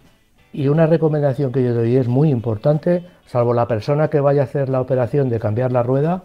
y 0.53 0.69
una 0.69 0.87
recomendación 0.87 1.51
que 1.51 1.65
yo 1.65 1.75
doy 1.75 1.97
es 1.97 2.07
muy 2.07 2.31
importante, 2.31 3.05
salvo 3.27 3.55
la 3.55 3.67
persona 3.67 4.09
que 4.09 4.21
vaya 4.21 4.43
a 4.43 4.45
hacer 4.45 4.69
la 4.69 4.81
operación 4.81 5.31
de 5.31 5.41
cambiar 5.41 5.73
la 5.73 5.83
rueda, 5.83 6.23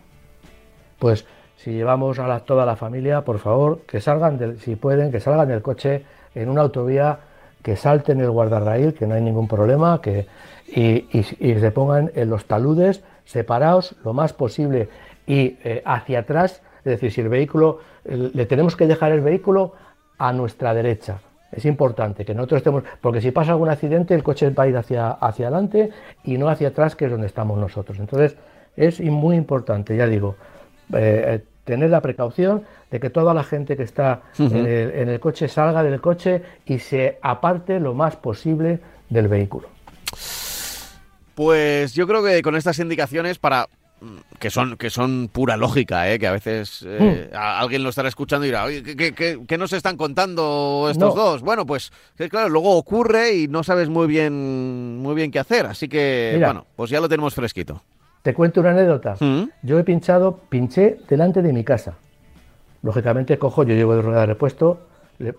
pues 0.99 1.25
si 1.65 1.71
llevamos 1.71 2.19
a 2.19 2.39
toda 2.41 2.63
la 2.63 2.75
familia, 2.75 3.21
por 3.21 3.39
favor, 3.39 3.79
que 3.87 3.99
salgan, 3.99 4.37
del, 4.37 4.59
si 4.59 4.75
pueden, 4.75 5.11
que 5.11 5.19
salgan 5.19 5.47
del 5.47 5.63
coche 5.63 6.03
en 6.35 6.47
una 6.47 6.61
autovía, 6.61 7.17
que 7.63 7.75
salten 7.75 8.21
el 8.21 8.29
guardarraíl, 8.29 8.93
que 8.93 9.07
no 9.07 9.15
hay 9.15 9.23
ningún 9.23 9.47
problema, 9.47 9.99
que, 9.99 10.27
y, 10.67 11.23
se 11.23 11.71
pongan 11.71 12.11
en 12.13 12.29
los 12.29 12.45
taludes 12.45 13.03
separados 13.23 13.95
lo 14.03 14.13
más 14.13 14.31
posible 14.31 14.89
y 15.25 15.57
eh, 15.63 15.81
hacia 15.85 16.19
atrás, 16.19 16.61
es 16.83 16.83
decir, 16.83 17.11
si 17.11 17.21
el 17.21 17.29
vehículo, 17.29 17.79
le 18.03 18.45
tenemos 18.45 18.75
que 18.75 18.85
dejar 18.85 19.11
el 19.11 19.21
vehículo 19.21 19.73
a 20.19 20.33
nuestra 20.33 20.71
derecha. 20.75 21.17
Es 21.51 21.65
importante 21.65 22.25
que 22.25 22.35
nosotros 22.35 22.59
estemos, 22.59 22.83
porque 23.01 23.21
si 23.21 23.31
pasa 23.31 23.53
algún 23.53 23.69
accidente, 23.69 24.13
el 24.13 24.21
coche 24.21 24.51
va 24.51 24.65
a 24.65 24.67
ir 24.67 24.77
hacia, 24.77 25.09
hacia 25.09 25.47
adelante 25.47 25.89
y 26.23 26.37
no 26.37 26.47
hacia 26.47 26.67
atrás, 26.67 26.95
que 26.95 27.05
es 27.05 27.11
donde 27.11 27.25
estamos 27.25 27.57
nosotros. 27.57 27.97
Entonces, 27.97 28.37
es 28.75 29.01
muy 29.01 29.35
importante, 29.35 29.97
ya 29.97 30.05
digo, 30.05 30.35
eh, 30.93 31.41
tener 31.65 31.89
la 31.89 32.01
precaución 32.01 32.63
de 32.91 32.99
que 32.99 33.09
toda 33.09 33.33
la 33.33 33.43
gente 33.43 33.75
que 33.75 33.83
está 33.83 34.21
en, 34.37 35.09
el, 35.09 35.19
coche 35.19 35.49
salga 35.49 35.83
del 35.83 35.99
coche 35.99 36.43
y 36.65 36.79
se 36.79 37.17
aparte 37.21 37.79
lo 37.79 37.93
más 37.93 38.15
posible 38.15 38.79
del 39.09 39.27
vehículo. 39.27 39.67
Pues 41.33 41.93
yo 41.93 42.07
creo 42.07 42.23
que 42.23 42.41
con 42.41 42.55
estas 42.55 42.79
indicaciones 42.79 43.39
para 43.39 43.67
mm, 43.99 44.37
que 44.39 44.49
son 44.49 44.77
que 44.77 44.89
son 44.89 45.27
pura 45.27 45.57
lógica, 45.57 46.09
¿eh? 46.09 46.17
que 46.17 46.27
a 46.27 46.31
veces 46.31 46.85
eh, 46.87 47.29
hmm. 47.29 47.35
alguien 47.35 47.83
lo 47.83 47.89
estará 47.89 48.07
escuchando 48.07 48.45
y 48.45 48.49
dirá, 48.49 48.63
Oye, 48.63 48.83
¿qué, 48.93 49.57
nos 49.57 49.73
están 49.73 49.97
contando 49.97 50.87
estos 50.89 51.15
dos? 51.15 51.41
Bueno, 51.41 51.65
pues 51.65 51.91
claro, 52.29 52.47
luego 52.47 52.77
ocurre 52.77 53.33
y 53.33 53.47
no 53.47 53.63
sabes 53.63 53.89
muy 53.89 54.07
bien 54.07 54.99
muy 54.99 55.15
bien 55.15 55.31
qué 55.31 55.39
hacer, 55.39 55.65
así 55.65 55.89
que 55.89 56.39
bueno, 56.41 56.67
pues 56.75 56.91
ya 56.91 57.01
lo 57.01 57.09
tenemos 57.09 57.33
fresquito. 57.33 57.81
Te 58.25 58.33
cuento 58.33 58.59
una 58.59 58.71
anécdota. 58.71 59.13
Mm. 59.19 59.43
Yo 59.61 59.77
he 59.77 59.83
pinchado, 59.83 60.39
pinché 60.49 60.97
delante 61.07 61.43
de 61.43 61.53
mi 61.53 61.63
casa. 61.63 61.93
Lógicamente 62.81 63.37
cojo, 63.37 63.61
yo 63.61 63.75
llevo 63.75 63.95
de 63.95 64.01
rueda 64.01 64.21
de 64.21 64.25
repuesto, 64.25 64.79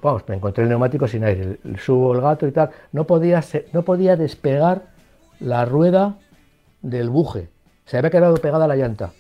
vamos, 0.01 0.23
me 0.29 0.37
encontré 0.37 0.63
el 0.63 0.69
neumático 0.69 1.09
sin 1.09 1.25
aire, 1.25 1.59
subo 1.85 2.15
el 2.15 2.21
gato 2.21 2.47
y 2.47 2.53
tal. 2.53 2.71
No 2.93 3.05
podía, 3.05 3.43
no 3.73 3.83
podía 3.83 4.15
despegar 4.15 4.83
la 5.41 5.65
rueda 5.65 6.15
del 6.81 7.11
buje. 7.11 7.49
Se 7.87 7.99
había 7.99 8.11
quedado 8.11 8.37
pegada 8.37 8.67
a 8.67 8.69
la 8.69 8.77
llanta. 8.77 9.11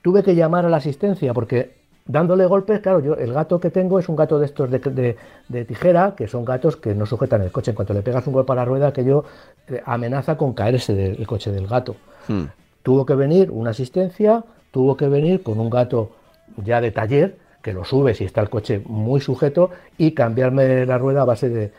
Tuve 0.00 0.22
que 0.22 0.34
llamar 0.34 0.64
a 0.64 0.70
la 0.70 0.78
asistencia 0.78 1.34
porque 1.34 1.82
dándole 2.06 2.46
golpes, 2.46 2.80
claro, 2.80 3.00
yo 3.00 3.12
el 3.16 3.34
gato 3.34 3.60
que 3.60 3.68
tengo 3.68 3.98
es 3.98 4.08
un 4.08 4.16
gato 4.16 4.38
de 4.38 4.46
estos 4.46 4.70
de, 4.70 5.64
tijera, 5.66 6.14
que 6.16 6.28
son 6.28 6.46
gatos 6.46 6.78
que 6.78 6.94
no 6.94 7.04
sujetan 7.04 7.42
el 7.42 7.52
coche. 7.52 7.72
En 7.72 7.74
cuanto 7.74 7.92
le 7.92 8.00
pegas 8.00 8.26
un 8.26 8.32
golpe 8.32 8.52
a 8.52 8.54
la 8.54 8.64
rueda, 8.64 8.90
que 8.90 9.04
yo 9.04 9.22
eh, 9.68 9.82
amenaza 9.84 10.38
con 10.38 10.54
caerse 10.54 10.94
del 10.94 11.26
coche 11.26 11.52
del 11.52 11.66
gato. 11.66 11.94
Mm. 12.28 12.61
Tuvo 12.82 13.06
que 13.06 13.14
venir 13.14 13.50
una 13.50 13.70
asistencia, 13.70 14.44
tuvo 14.70 14.96
que 14.96 15.08
venir 15.08 15.42
con 15.42 15.60
un 15.60 15.70
gato 15.70 16.10
ya 16.56 16.80
de 16.80 16.90
taller, 16.90 17.38
que 17.62 17.72
lo 17.72 17.84
sube 17.84 18.14
si 18.14 18.24
está 18.24 18.40
el 18.40 18.50
coche 18.50 18.82
muy 18.84 19.20
sujeto, 19.20 19.70
y 19.96 20.12
cambiarme 20.12 20.84
la 20.84 20.98
rueda 20.98 21.22
a 21.22 21.24
base 21.24 21.48
de, 21.48 21.72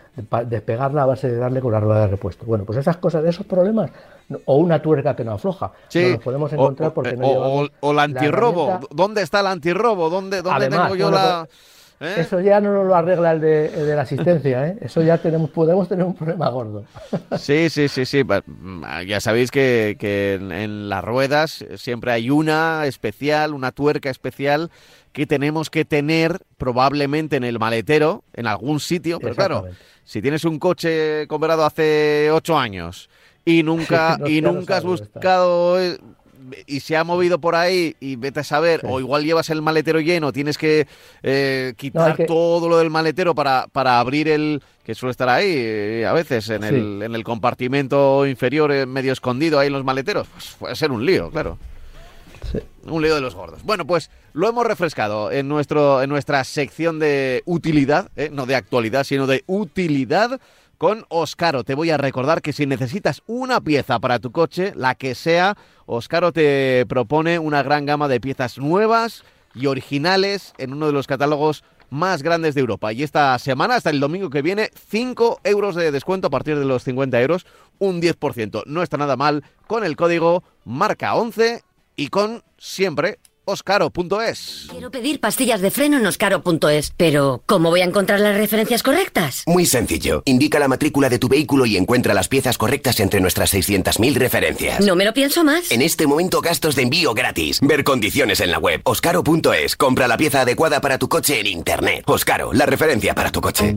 despegarla 0.48 1.04
a 1.04 1.06
base 1.08 1.30
de 1.30 1.38
darle 1.38 1.60
con 1.60 1.74
la 1.74 1.80
rueda 1.80 2.02
de 2.02 2.08
repuesto. 2.08 2.46
Bueno, 2.46 2.64
pues 2.64 2.80
esas 2.80 2.98
cosas, 2.98 3.26
esos 3.26 3.46
problemas, 3.46 3.92
o 4.46 4.56
una 4.56 4.82
tuerca 4.82 5.16
que 5.16 5.26
no 5.26 5.34
afloja, 5.34 5.74
sí. 5.90 6.14
nos 6.14 6.24
podemos 6.24 6.54
encontrar 6.54 6.94
porque 6.94 7.18
no 7.18 7.28
o, 7.28 7.68
o, 7.82 7.92
el 7.92 8.00
antirrobo. 8.00 8.80
¿Dónde 8.92 9.22
está 9.22 9.42
el 9.42 9.48
antirrobo? 9.48 10.10
¿Dónde, 10.10 10.42
dónde 10.42 10.70
tengo 10.70 10.96
yo 10.96 11.12
la...? 11.12 11.48
Pues, 11.48 11.73
¿Eh? 12.04 12.16
Eso 12.18 12.42
ya 12.42 12.60
no 12.60 12.74
nos 12.74 12.86
lo 12.86 12.96
arregla 12.96 13.32
el 13.32 13.40
de, 13.40 13.96
la 13.96 14.02
asistencia, 14.02 14.68
¿eh? 14.68 14.78
Eso 14.82 15.02
ya 15.02 15.18
tenemos, 15.18 15.50
podemos 15.50 15.88
tener 15.88 16.06
un 16.06 16.14
problema 16.14 16.50
gordo. 16.50 16.84
Sí, 17.38 17.70
sí, 17.70 17.88
sí, 17.88 18.06
sí. 18.06 18.24
Ya 19.08 19.22
sabéis 19.22 19.52
que, 19.52 19.98
en, 20.02 20.90
las 20.90 21.04
ruedas 21.04 21.66
siempre 21.78 22.12
hay 22.12 22.30
una 22.30 22.86
especial, 22.86 23.54
una 23.54 23.72
tuerca 23.72 24.10
especial 24.10 24.70
que 25.14 25.26
tenemos 25.26 25.70
que 25.70 25.86
tener 25.86 26.40
probablemente 26.58 27.38
en 27.38 27.46
el 27.46 27.58
maletero, 27.58 28.24
en 28.34 28.48
algún 28.48 28.82
sitio. 28.82 29.20
Pero 29.20 29.36
claro, 29.36 29.66
si 30.04 30.22
tienes 30.22 30.44
un 30.44 30.60
coche 30.60 31.26
comprado 31.28 31.66
hace 31.66 32.30
ocho 32.32 32.58
años 32.58 33.10
y 33.46 33.64
nunca, 33.64 34.18
y 34.26 34.42
nunca 34.42 34.78
has 34.78 34.84
buscado 34.84 35.78
y 36.66 36.80
se 36.80 36.98
ha 36.98 37.04
movido 37.04 37.40
por 37.40 37.56
ahí 37.56 37.96
y 38.00 38.16
vete 38.16 38.42
a 38.42 38.44
saber, 38.44 38.82
o 38.84 39.00
igual 39.00 39.24
llevas 39.24 39.50
el 39.50 39.62
maletero 39.62 40.00
lleno, 40.00 40.32
tienes 40.32 40.58
que 40.58 40.88
eh, 41.22 41.74
quitar 41.78 42.18
todo 42.26 42.70
lo 42.70 42.78
del 42.78 42.90
maletero 42.90 43.36
para, 43.36 43.68
para 43.72 44.00
abrir 44.00 44.28
el, 44.28 44.62
que 44.84 44.96
suele 44.96 45.12
estar 45.12 45.30
ahí 45.30 45.46
eh, 45.48 46.06
a 46.06 46.14
veces 46.14 46.50
en, 46.50 46.64
el, 46.64 47.02
en 47.02 47.16
el 47.16 47.24
compartimento 47.24 48.26
inferior 48.26 48.72
eh, 48.72 48.86
medio 48.86 49.14
escondido 49.14 49.60
ahí 49.60 49.68
en 49.68 49.74
los 49.74 49.84
maleteros, 49.84 50.28
pues 50.28 50.56
puede 50.60 50.76
ser 50.76 50.92
un 50.92 51.06
lío, 51.06 51.30
claro. 51.30 51.58
Un 52.86 53.02
lío 53.02 53.16
de 53.16 53.22
los 53.22 53.34
gordos. 53.34 53.64
Bueno, 53.64 53.88
pues 53.88 54.12
lo 54.34 54.48
hemos 54.48 54.66
refrescado 54.66 55.32
en, 55.32 55.48
nuestro, 55.48 56.04
en 56.04 56.10
nuestra 56.10 56.44
sección 56.44 57.00
de 57.00 57.42
utilidad, 57.46 58.12
no 58.32 58.46
de 58.46 58.56
actualidad, 58.56 59.06
sino 59.06 59.26
de 59.26 59.44
utilidad 59.48 60.40
con 60.84 61.06
Oscaro. 61.08 61.64
Te 61.64 61.76
voy 61.76 61.92
a 61.92 61.98
recordar 61.98 62.42
que 62.42 62.52
si 62.52 62.66
necesitas 62.66 63.22
una 63.26 63.62
pieza 63.62 64.00
para 64.00 64.20
tu 64.20 64.34
coche, 64.34 64.74
la 64.76 64.96
que 64.96 65.16
sea, 65.16 65.56
Oscaro 65.86 66.34
te 66.34 66.86
propone 66.90 67.40
una 67.40 67.64
gran 67.64 67.86
gama 67.86 68.10
de 68.10 68.20
piezas 68.20 68.58
nuevas 68.58 69.24
y 69.56 69.68
originales 69.68 70.54
en 70.58 70.74
uno 70.74 70.88
de 70.88 70.92
los 70.92 71.08
catálogos 71.08 71.64
más 71.90 72.22
grandes 72.22 72.54
de 72.54 72.60
Europa. 72.60 72.92
Y 72.92 73.02
esta 73.02 73.40
semana, 73.40 73.76
hasta 73.76 73.92
el 73.92 74.02
domingo 74.02 74.30
que 74.30 74.42
viene, 74.42 74.72
5 74.90 75.40
euros 75.46 75.76
de 75.76 75.90
descuento 75.90 76.28
a 76.28 76.32
partir 76.32 76.60
de 76.60 76.66
los 76.66 76.84
50 76.84 77.22
euros, 77.22 77.46
un 77.80 78.02
10%. 78.02 78.64
No 78.66 78.84
está 78.84 78.98
nada 78.98 79.16
mal 79.16 79.46
con 79.68 79.86
el 79.86 79.96
código 79.96 80.44
marca 80.66 81.16
11 81.16 81.64
y 81.96 82.10
con 82.10 82.44
siempre 82.58 83.20
oscaro.es. 83.46 84.68
Quiero 84.70 84.92
pedir 84.92 85.20
pastillas 85.20 85.62
de 85.62 85.72
freno 85.72 85.98
en 85.98 86.06
oscaro.es, 86.06 86.94
pero 86.98 87.44
¿cómo 87.46 87.70
voy 87.70 87.82
a 87.82 87.86
encontrar 87.86 88.20
las 88.20 88.36
referencias 88.36 88.84
correctas? 88.84 89.44
Muy 89.48 89.66
sencillo. 89.66 90.24
Indica 90.26 90.60
la 90.60 90.68
matrícula 90.68 91.10
de 91.10 91.20
tu 91.20 91.28
vehículo 91.28 91.66
y 91.66 91.78
encuentra 91.78 92.14
las 92.14 92.28
piezas 92.28 92.58
correctas 92.58 93.00
entre 93.00 93.22
nuestras 93.22 93.54
600.000 93.54 94.14
referencias. 94.16 94.80
No 94.82 94.96
me 94.96 95.06
lo 95.06 95.14
pienso 95.14 95.44
más. 95.44 95.72
En 95.72 95.82
este 95.82 96.08
momento 96.08 96.42
gastos 96.42 96.76
de 96.76 96.84
envío 96.84 97.14
gratis. 97.14 97.60
Ver 97.62 97.84
condiciones 97.84 98.40
en 98.40 98.52
la 98.52 98.60
web 98.60 98.82
oscaro.es. 98.84 99.76
Compra 99.76 100.08
la 100.08 100.18
pieza 100.18 100.42
adecuada 100.42 100.82
para 100.82 100.98
tu 100.98 101.10
coche 101.10 101.40
en 101.40 101.48
internet. 101.48 102.04
Oscaro, 102.08 102.54
la 102.54 102.66
referencia 102.66 103.14
para 103.14 103.32
tu 103.32 103.42
coche. 103.42 103.76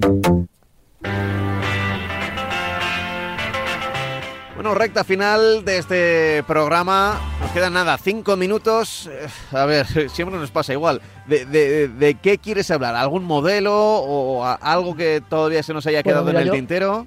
Bueno, 4.57 4.75
recta 4.75 5.05
final 5.05 5.67
de 5.67 5.77
este 5.77 6.43
programa. 6.47 7.21
Nos 7.43 7.51
quedan 7.51 7.75
nada, 7.75 7.99
cinco 7.99 8.39
minutos. 8.39 9.07
Eh, 9.07 9.27
a 9.53 9.67
ver, 9.67 9.87
siempre 10.11 10.39
nos 10.39 10.51
pasa 10.51 10.73
igual. 10.73 11.03
¿De, 11.27 12.17
qué 12.23 12.39
quieres 12.39 12.71
hablar? 12.71 12.97
¿Algún 12.97 13.25
modelo 13.25 13.75
o 13.75 14.45
algo 14.45 14.97
que 14.97 15.23
todavía 15.29 15.63
se 15.63 15.75
nos 15.75 15.87
haya 15.87 16.03
quedado 16.03 16.31
en 16.31 16.37
el 16.37 16.51
tintero? 16.51 17.07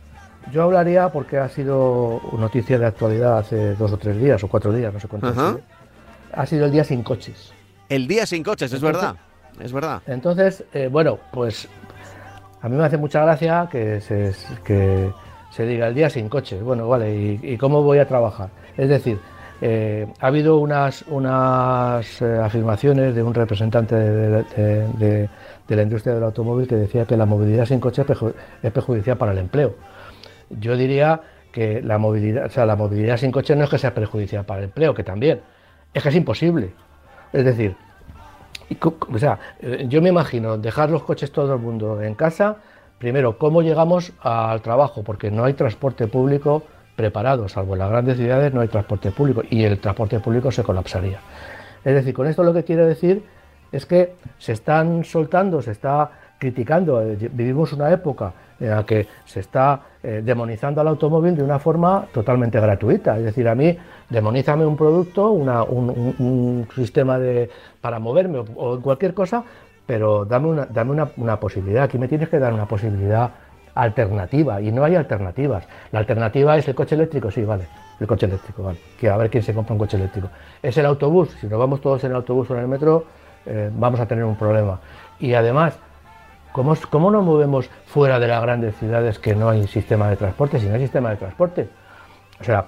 Yo 0.51 0.63
hablaría 0.63 1.09
porque 1.09 1.39
ha 1.39 1.49
sido 1.49 2.21
noticia 2.37 2.77
de 2.77 2.85
actualidad 2.85 3.39
hace 3.39 3.73
dos 3.73 3.93
o 3.93 3.97
tres 3.97 4.21
días 4.21 4.43
o 4.43 4.47
cuatro 4.47 4.71
días, 4.71 4.93
no 4.93 4.99
sé 4.99 5.07
cuánto. 5.07 5.59
Ha 6.31 6.45
sido 6.45 6.67
el 6.67 6.71
día 6.71 6.83
sin 6.83 7.01
coches. 7.01 7.51
El 7.89 8.07
día 8.07 8.27
sin 8.27 8.43
coches, 8.43 8.71
es 8.71 8.81
verdad. 8.81 9.15
Es 9.59 9.73
verdad. 9.73 10.03
Entonces, 10.05 10.63
eh, 10.71 10.87
bueno, 10.87 11.17
pues 11.33 11.67
a 12.61 12.69
mí 12.69 12.77
me 12.77 12.85
hace 12.85 12.97
mucha 12.97 13.23
gracia 13.23 13.67
que 13.71 14.01
se, 14.01 14.33
que 14.63 15.11
se 15.51 15.65
diga 15.65 15.87
el 15.87 15.95
día 15.95 16.09
sin 16.09 16.29
coche. 16.29 16.61
Bueno, 16.61 16.87
vale, 16.87 17.39
¿y, 17.41 17.57
cómo 17.57 17.83
voy 17.83 17.99
a 17.99 18.07
trabajar? 18.07 18.49
Es 18.77 18.89
decir, 18.89 19.19
eh, 19.61 20.07
ha 20.19 20.27
habido 20.27 20.57
unas, 20.57 21.03
unas 21.07 22.21
eh, 22.21 22.39
afirmaciones 22.41 23.15
de 23.15 23.23
un 23.23 23.33
representante 23.33 23.95
de, 23.95 25.29
la 25.67 25.81
industria 25.81 26.15
del 26.15 26.23
automóvil 26.23 26.67
que 26.67 26.75
decía 26.75 27.05
que 27.05 27.17
la 27.17 27.25
movilidad 27.25 27.65
sin 27.65 27.79
coche 27.79 28.03
es 28.63 28.71
perjudicial 28.71 29.17
para 29.17 29.31
el 29.33 29.37
empleo. 29.37 29.75
Yo 30.49 30.75
diría 30.75 31.21
que 31.51 31.81
la 31.81 31.97
movilidad, 31.97 32.45
o 32.45 32.49
sea, 32.49 32.65
la 32.65 32.75
movilidad 32.75 33.17
sin 33.17 33.31
coche 33.31 33.55
no 33.55 33.63
es 33.63 33.69
que 33.69 33.77
sea 33.77 33.93
perjudicial 33.93 34.45
para 34.45 34.59
el 34.59 34.65
empleo, 34.65 34.93
que 34.93 35.03
también, 35.03 35.41
es 35.93 36.01
que 36.01 36.09
es 36.09 36.15
imposible. 36.15 36.71
Es 37.33 37.45
decir, 37.45 37.75
o 38.81 39.17
sea, 39.17 39.39
eh, 39.59 39.85
yo 39.87 40.01
me 40.01 40.09
imagino 40.09 40.57
dejar 40.57 40.89
los 40.89 41.03
coches 41.03 41.31
todo 41.31 41.53
el 41.53 41.59
mundo 41.59 42.01
en 42.01 42.15
casa. 42.15 42.57
Primero, 42.99 43.37
¿cómo 43.37 43.61
llegamos 43.61 44.11
al 44.21 44.61
trabajo? 44.61 45.03
Porque 45.03 45.31
no 45.31 45.45
hay 45.45 45.53
transporte 45.53 46.07
público 46.07 46.63
preparado, 46.97 47.47
salvo 47.47 47.73
en 47.73 47.79
las 47.79 47.89
grandes 47.89 48.17
ciudades 48.17 48.53
no 48.53 48.59
hay 48.59 48.67
transporte 48.67 49.11
público 49.11 49.41
y 49.49 49.63
el 49.63 49.79
transporte 49.79 50.19
público 50.19 50.51
se 50.51 50.63
colapsaría. 50.63 51.21
Es 51.85 51.93
decir, 51.93 52.13
con 52.13 52.27
esto 52.27 52.43
lo 52.43 52.53
que 52.53 52.65
quiero 52.65 52.85
decir 52.85 53.23
es 53.71 53.85
que 53.85 54.15
se 54.37 54.51
están 54.51 55.05
soltando, 55.05 55.61
se 55.61 55.71
está 55.71 56.11
criticando, 56.37 57.01
eh, 57.01 57.29
vivimos 57.31 57.71
una 57.71 57.89
época 57.89 58.33
en 58.59 58.71
la 58.71 58.85
que 58.85 59.07
se 59.25 59.39
está 59.39 59.81
eh, 60.03 60.21
demonizando 60.23 60.81
al 60.81 60.89
automóvil 60.89 61.37
de 61.37 61.43
una 61.43 61.59
forma 61.59 62.05
totalmente 62.13 62.59
gratuita. 62.59 63.17
Es 63.17 63.23
decir, 63.23 63.47
a 63.47 63.55
mí 63.55 63.77
demonízame 64.09 64.65
un 64.65 64.75
producto, 64.75 65.31
un, 65.31 66.67
sistema 66.75 67.17
de, 67.17 67.49
para 67.79 67.99
moverme 67.99 68.43
o, 68.55 68.75
en 68.75 68.81
cualquier 68.81 69.13
cosa, 69.13 69.43
pero 69.89 70.23
dame, 70.23 70.49
una, 70.49 70.67
dame 70.67 71.03
una, 71.17 71.39
posibilidad. 71.39 71.85
Aquí 71.85 71.97
me 71.97 72.07
tienes 72.07 72.29
que 72.29 72.37
dar 72.37 72.53
una 72.53 72.67
posibilidad 72.67 73.31
alternativa 73.73 74.61
y 74.61 74.71
no 74.71 74.83
hay 74.83 74.93
alternativas. 74.93 75.67
La 75.91 75.97
alternativa 75.97 76.55
es 76.57 76.67
el 76.67 76.75
coche 76.75 76.93
eléctrico, 76.93 77.31
sí, 77.31 77.43
vale, 77.43 77.63
el 77.99 78.05
coche 78.05 78.27
eléctrico, 78.27 78.61
vale. 78.61 78.77
Que 78.99 79.09
a 79.09 79.17
ver 79.17 79.31
quién 79.31 79.41
se 79.41 79.51
compra 79.51 79.73
un 79.73 79.79
coche 79.79 79.97
eléctrico. 79.97 80.29
Es 80.61 80.77
el 80.77 80.85
autobús, 80.85 81.35
si 81.41 81.47
nos 81.47 81.57
vamos 81.57 81.81
todos 81.81 82.03
en 82.03 82.11
el 82.11 82.17
autobús 82.17 82.51
o 82.51 82.53
en 82.53 82.59
el 82.59 82.67
metro, 82.67 83.03
eh, 83.47 83.71
vamos 83.73 83.99
a 83.99 84.05
tener 84.05 84.23
un 84.25 84.35
problema. 84.35 84.79
Y 85.19 85.33
además, 85.33 85.79
¿Cómo, 86.51 86.75
¿Cómo 86.91 87.09
nos 87.09 87.23
movemos 87.25 87.67
fuera 87.87 88.19
de 88.19 88.27
las 88.27 88.41
grandes 88.43 88.75
ciudades 88.75 89.17
que 89.17 89.33
no 89.35 89.49
hay 89.49 89.65
sistema 89.67 90.07
de 90.09 90.17
transporte? 90.17 90.59
Si 90.59 90.67
no 90.67 90.75
hay 90.75 90.81
sistema 90.81 91.09
de 91.09 91.15
transporte. 91.15 91.67
O 92.39 92.43
sea, 92.43 92.65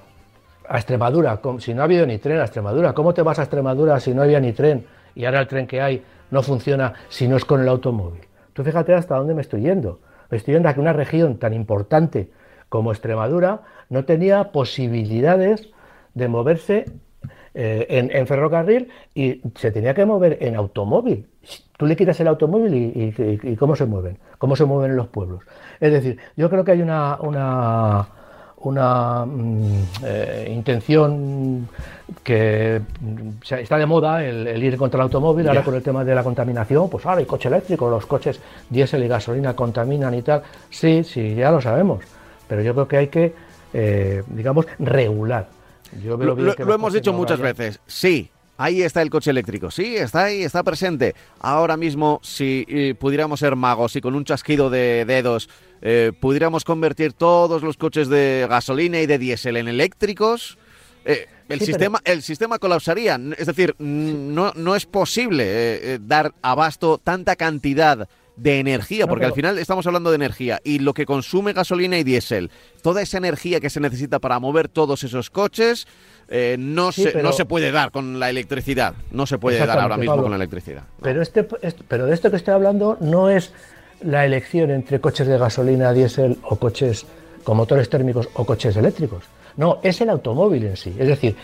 a 0.68 0.78
Extremadura, 0.78 1.40
si 1.60 1.74
no 1.76 1.82
ha 1.82 1.86
habido 1.86 2.06
ni 2.08 2.18
tren 2.18 2.40
a 2.40 2.44
Extremadura, 2.44 2.94
¿cómo 2.94 3.14
te 3.14 3.22
vas 3.22 3.38
a 3.38 3.44
Extremadura 3.44 4.00
si 4.00 4.14
no 4.14 4.24
había 4.24 4.40
ni 4.40 4.54
tren? 4.54 4.86
Y 5.14 5.26
ahora 5.26 5.42
el 5.42 5.48
tren 5.48 5.68
que 5.68 5.82
hay 5.82 6.04
no 6.32 6.42
funciona 6.42 6.94
si 7.10 7.28
no 7.28 7.38
es 7.38 7.46
con 7.46 7.62
el 7.62 7.68
automóvil. 7.68 8.22
Tú 8.54 8.64
fíjate 8.64 8.94
hasta 8.94 9.16
dónde 9.16 9.36
me 9.36 9.42
estoy 9.42 9.62
yendo. 9.62 10.00
Me 10.30 10.38
estoy 10.38 10.56
yendo 10.56 10.70
a 10.70 10.74
que 10.74 10.80
una 10.80 10.94
región 10.94 11.38
tan 11.38 11.54
importante 11.54 12.32
como 12.70 12.92
Extremadura 12.92 13.62
no 13.90 14.06
tenía 14.06 14.52
posibilidades 14.52 15.70
de 16.14 16.28
moverse 16.28 16.86
eh, 17.54 18.10
en, 18.14 18.28
ferrocarril 18.28 18.88
y 19.14 19.42
se 19.56 19.72
tenía 19.72 19.94
que 19.94 20.06
mover 20.06 20.38
en 20.40 20.56
automóvil. 20.56 21.28
Tú 21.78 21.86
le 21.86 21.98
quitas 21.98 22.18
el 22.22 22.30
automóvil 22.30 22.74
y, 22.74 23.56
cómo 23.58 23.76
se 23.76 23.86
mueven, 23.86 24.18
cómo 24.38 24.56
se 24.56 24.64
mueven 24.64 24.92
en 24.92 24.98
los 24.98 25.08
pueblos. 25.08 25.44
Es 25.82 25.92
decir, 25.92 26.18
yo 26.38 26.50
creo 26.50 26.64
que 26.64 26.72
hay 26.72 26.82
una, 26.82 28.08
una 28.70 29.26
mm, 29.26 29.84
eh, 30.04 30.52
intención 30.56 31.68
que 32.24 32.82
mm, 33.00 33.54
está 33.54 33.78
de 33.78 33.86
moda 33.86 34.24
el, 34.24 34.64
ir 34.64 34.78
contra 34.78 35.00
el 35.00 35.04
automóvil, 35.04 35.48
ahora 35.48 35.64
con 35.64 35.76
el 35.76 35.84
tema 35.84 36.04
de 36.04 36.16
la 36.16 36.24
contaminación, 36.24 36.90
pues 36.90 37.06
ahora 37.06 37.20
hay 37.20 37.26
coche 37.26 37.48
eléctrico, 37.50 37.90
los 37.90 38.06
coches 38.06 38.40
diésel 38.70 39.04
y 39.04 39.08
gasolina 39.08 39.56
contaminan 39.56 40.14
y 40.14 40.22
tal. 40.22 40.44
Sí, 40.70 41.04
sí, 41.04 41.36
ya 41.36 41.52
lo 41.52 41.62
sabemos, 41.62 42.04
pero 42.48 42.62
yo 42.62 42.74
creo 42.74 42.88
que 42.88 42.98
hay 42.98 43.08
que, 43.08 43.34
eh, 43.74 44.24
digamos, 44.28 44.66
regular. 44.80 45.48
Lo, 46.04 46.74
hemos 46.74 46.94
dicho 46.94 47.12
muchas 47.14 47.40
veces, 47.40 47.80
sí. 47.86 48.30
Ahí 48.62 48.84
está 48.84 49.02
el 49.02 49.10
coche 49.10 49.32
eléctrico, 49.32 49.72
sí, 49.72 49.98
está 49.98 50.26
ahí, 50.26 50.44
está 50.44 50.62
presente. 50.62 51.16
Ahora 51.40 51.78
mismo, 51.78 52.20
si 52.22 52.64
eh, 52.70 52.94
pudiéramos 52.94 53.40
ser 53.40 53.56
magos 53.56 53.96
y 53.96 54.02
con 54.02 54.14
un 54.14 54.24
chasquido 54.24 54.70
de 54.70 55.04
dedos 55.06 55.50
eh, 55.82 56.12
pudiéramos 56.20 56.64
convertir 56.64 57.14
todos 57.14 57.64
los 57.64 57.76
coches 57.76 58.08
de 58.08 58.46
gasolina 58.48 59.02
y 59.02 59.08
de 59.08 59.18
diésel 59.18 59.58
en 59.58 59.68
eléctricos, 59.68 60.60
eh, 61.06 61.26
el, 61.50 61.60
sistema, 61.60 62.02
el 62.06 62.22
sistema 62.22 62.60
colapsaría. 62.60 63.20
Es 63.36 63.48
decir, 63.48 63.74
no, 63.80 64.54
no 64.56 64.76
es 64.76 64.86
posible 64.86 65.98
dar 65.98 66.36
abasto 66.44 67.00
tanta 67.00 67.36
cantidad 67.36 68.08
de 68.36 68.60
energía, 68.60 69.08
porque 69.08 69.26
al 69.26 69.34
final 69.34 69.60
estamos 69.60 69.86
hablando 69.88 70.10
de 70.10 70.16
energía 70.16 70.60
y 70.64 70.80
lo 70.80 70.94
que 70.94 71.06
consume 71.06 71.54
gasolina 71.54 71.98
y 71.98 72.04
diésel, 72.04 72.50
toda 72.82 73.02
esa 73.02 73.18
energía 73.18 73.60
que 73.60 73.70
se 73.70 73.80
necesita 73.80 74.20
para 74.20 74.40
mover 74.40 74.68
todos 74.68 75.04
esos 75.04 75.30
coches, 75.30 75.88
eh, 76.30 76.56
no, 76.58 76.92
se, 76.92 77.22
no 77.22 77.34
se 77.34 77.46
puede 77.46 77.72
dar 77.72 77.92
con 77.92 78.20
la 78.20 78.30
electricidad, 78.30 78.94
no 79.12 79.26
se 79.26 79.38
puede 79.38 79.60
dar 79.60 79.80
ahora 79.80 79.98
mismo 79.98 80.22
con 80.22 80.32
la 80.32 80.38
electricidad. 80.38 80.84
Pero, 81.02 81.22
este, 81.22 81.44
pero 81.44 82.06
de 82.06 82.14
esto 82.14 82.32
que 82.32 82.38
estoy 82.38 82.54
hablando 82.54 82.98
no 83.02 83.30
es 83.30 83.52
la 84.02 84.26
elección 84.26 84.72
entre 84.72 85.00
coches 85.00 85.28
de 85.28 85.38
gasolina, 85.38 85.94
diésel 85.94 86.38
o 86.44 86.56
coches 86.56 87.06
con 87.44 87.58
motores 87.58 87.90
térmicos 87.90 88.30
o 88.34 88.46
coches 88.46 88.76
eléctricos. 88.76 89.24
No, 89.58 89.80
es 89.84 90.00
el 90.02 90.10
automóvil 90.10 90.66
en 90.66 90.78
sí. 90.78 90.96
Es 90.98 91.08
decir, 91.08 91.36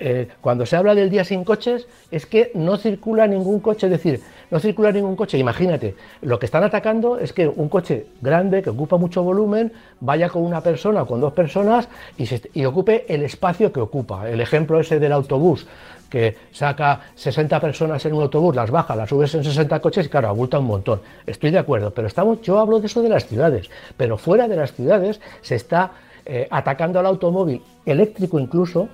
eh, 0.00 0.28
cuando 0.40 0.66
se 0.66 0.76
habla 0.76 0.94
del 0.94 1.10
día 1.10 1.24
sin 1.24 1.44
coches, 1.44 1.86
es 2.10 2.26
que 2.26 2.50
no 2.54 2.76
circula 2.76 3.26
ningún 3.26 3.60
coche. 3.60 3.86
Es 3.86 3.92
decir, 3.92 4.20
no 4.50 4.58
circula 4.58 4.92
ningún 4.92 5.16
coche. 5.16 5.38
Imagínate, 5.38 5.94
lo 6.22 6.38
que 6.38 6.46
están 6.46 6.64
atacando 6.64 7.18
es 7.18 7.32
que 7.32 7.48
un 7.48 7.68
coche 7.68 8.06
grande, 8.20 8.62
que 8.62 8.70
ocupa 8.70 8.96
mucho 8.96 9.22
volumen, 9.22 9.72
vaya 10.00 10.28
con 10.28 10.42
una 10.42 10.60
persona 10.60 11.02
o 11.02 11.06
con 11.06 11.20
dos 11.20 11.32
personas 11.32 11.88
y, 12.16 12.64
ocupe 12.64 13.04
el 13.08 13.22
espacio 13.22 13.72
que 13.72 13.80
ocupa. 13.80 14.28
El 14.28 14.40
ejemplo 14.40 14.80
ese 14.80 14.98
del 14.98 15.12
autobús, 15.12 15.66
que 16.08 16.36
saca 16.52 17.00
60 17.14 17.60
personas 17.60 18.04
en 18.06 18.14
un 18.14 18.22
autobús, 18.22 18.54
las 18.54 18.70
baja, 18.70 18.96
las 18.96 19.08
subes 19.08 19.34
en 19.34 19.44
60 19.44 19.80
coches 19.80 20.06
y 20.06 20.08
claro, 20.08 20.28
abulta 20.28 20.58
un 20.58 20.66
montón. 20.66 21.00
Estoy 21.26 21.50
de 21.50 21.58
acuerdo, 21.58 21.92
pero 21.92 22.06
estamos, 22.06 22.40
yo 22.42 22.58
hablo 22.58 22.80
de 22.80 22.86
eso 22.86 23.02
de 23.02 23.08
las 23.08 23.26
ciudades, 23.26 23.68
pero 23.96 24.16
fuera 24.16 24.48
de 24.48 24.56
las 24.56 24.72
ciudades 24.72 25.20
se 25.42 25.56
está 25.56 25.92
eh, 26.24 26.46
atacando 26.50 26.98
al 26.98 27.06
automóvil 27.06 27.62
eléctrico 27.84 28.38
incluso, 28.38 28.88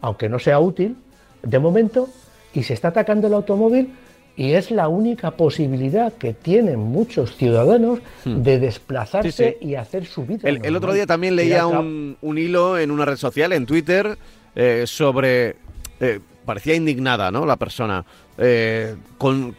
aunque 0.00 0.28
no 0.28 0.38
sea 0.38 0.58
útil 0.60 0.96
de 1.42 1.58
momento, 1.58 2.08
y 2.52 2.62
se 2.64 2.74
está 2.74 2.88
atacando 2.88 3.28
el 3.28 3.34
automóvil 3.34 3.92
y 4.36 4.52
es 4.52 4.70
la 4.70 4.88
única 4.88 5.32
posibilidad 5.32 6.12
que 6.12 6.32
tienen 6.32 6.78
muchos 6.78 7.36
ciudadanos 7.36 8.00
hmm. 8.24 8.36
de 8.36 8.58
desplazarse 8.58 9.58
y 9.60 9.74
hacer 9.74 10.06
su 10.06 10.24
vida. 10.24 10.48
El, 10.48 10.76
otro 10.76 10.92
día 10.92 11.06
también 11.06 11.36
leía 11.36 11.66
un, 11.66 12.16
hilo 12.22 12.78
en 12.78 12.90
una 12.90 13.04
red 13.04 13.16
social, 13.16 13.52
en 13.52 13.66
Twitter, 13.66 14.16
eh, 14.54 14.84
sobre... 14.86 15.56
Eh, 16.00 16.20
parecía 16.46 16.74
indignada, 16.74 17.30
¿no? 17.30 17.44
La 17.44 17.56
persona. 17.56 18.04
Eh, 18.38 18.96
con, 19.18 19.54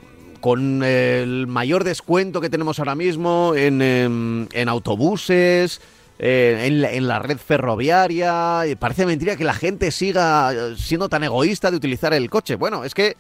el 0.84 1.46
mayor 1.46 1.84
descuento 1.84 2.42
que 2.42 2.50
tenemos 2.50 2.80
ahora 2.80 2.96
mismo 2.96 3.54
en, 3.56 4.48
en, 4.52 4.70
autobuses, 4.70 5.80
en, 6.22 6.86
en, 6.86 7.08
la 7.08 7.20
red 7.20 7.38
ferroviaria. 7.38 8.64
Parece 8.80 9.06
mentira 9.06 9.36
que 9.36 9.44
la 9.44 9.54
gente 9.54 9.92
siga 9.92 10.54
siendo 10.78 11.10
tan 11.10 11.24
egoísta 11.24 11.72
de 11.72 11.78
utilizar 11.78 12.14
el 12.14 12.30
coche. 12.30 12.56
Bueno, 12.56 12.84
es 12.86 12.94
que 12.94 13.18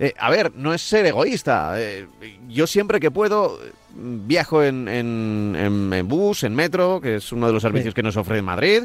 eh, 0.00 0.14
a 0.18 0.30
ver, 0.30 0.52
no 0.54 0.72
es 0.72 0.82
ser 0.82 1.06
egoísta. 1.06 1.74
Eh, 1.76 2.06
yo 2.48 2.66
siempre 2.66 3.00
que 3.00 3.10
puedo 3.10 3.58
viajo 3.94 4.62
en, 4.62 4.86
en, 4.88 6.08
bus, 6.08 6.44
en 6.44 6.54
metro, 6.54 7.00
que 7.00 7.16
es 7.16 7.32
uno 7.32 7.48
de 7.48 7.52
los 7.52 7.62
servicios 7.62 7.94
que 7.94 8.02
nos 8.02 8.16
ofrece 8.16 8.42
Madrid. 8.42 8.84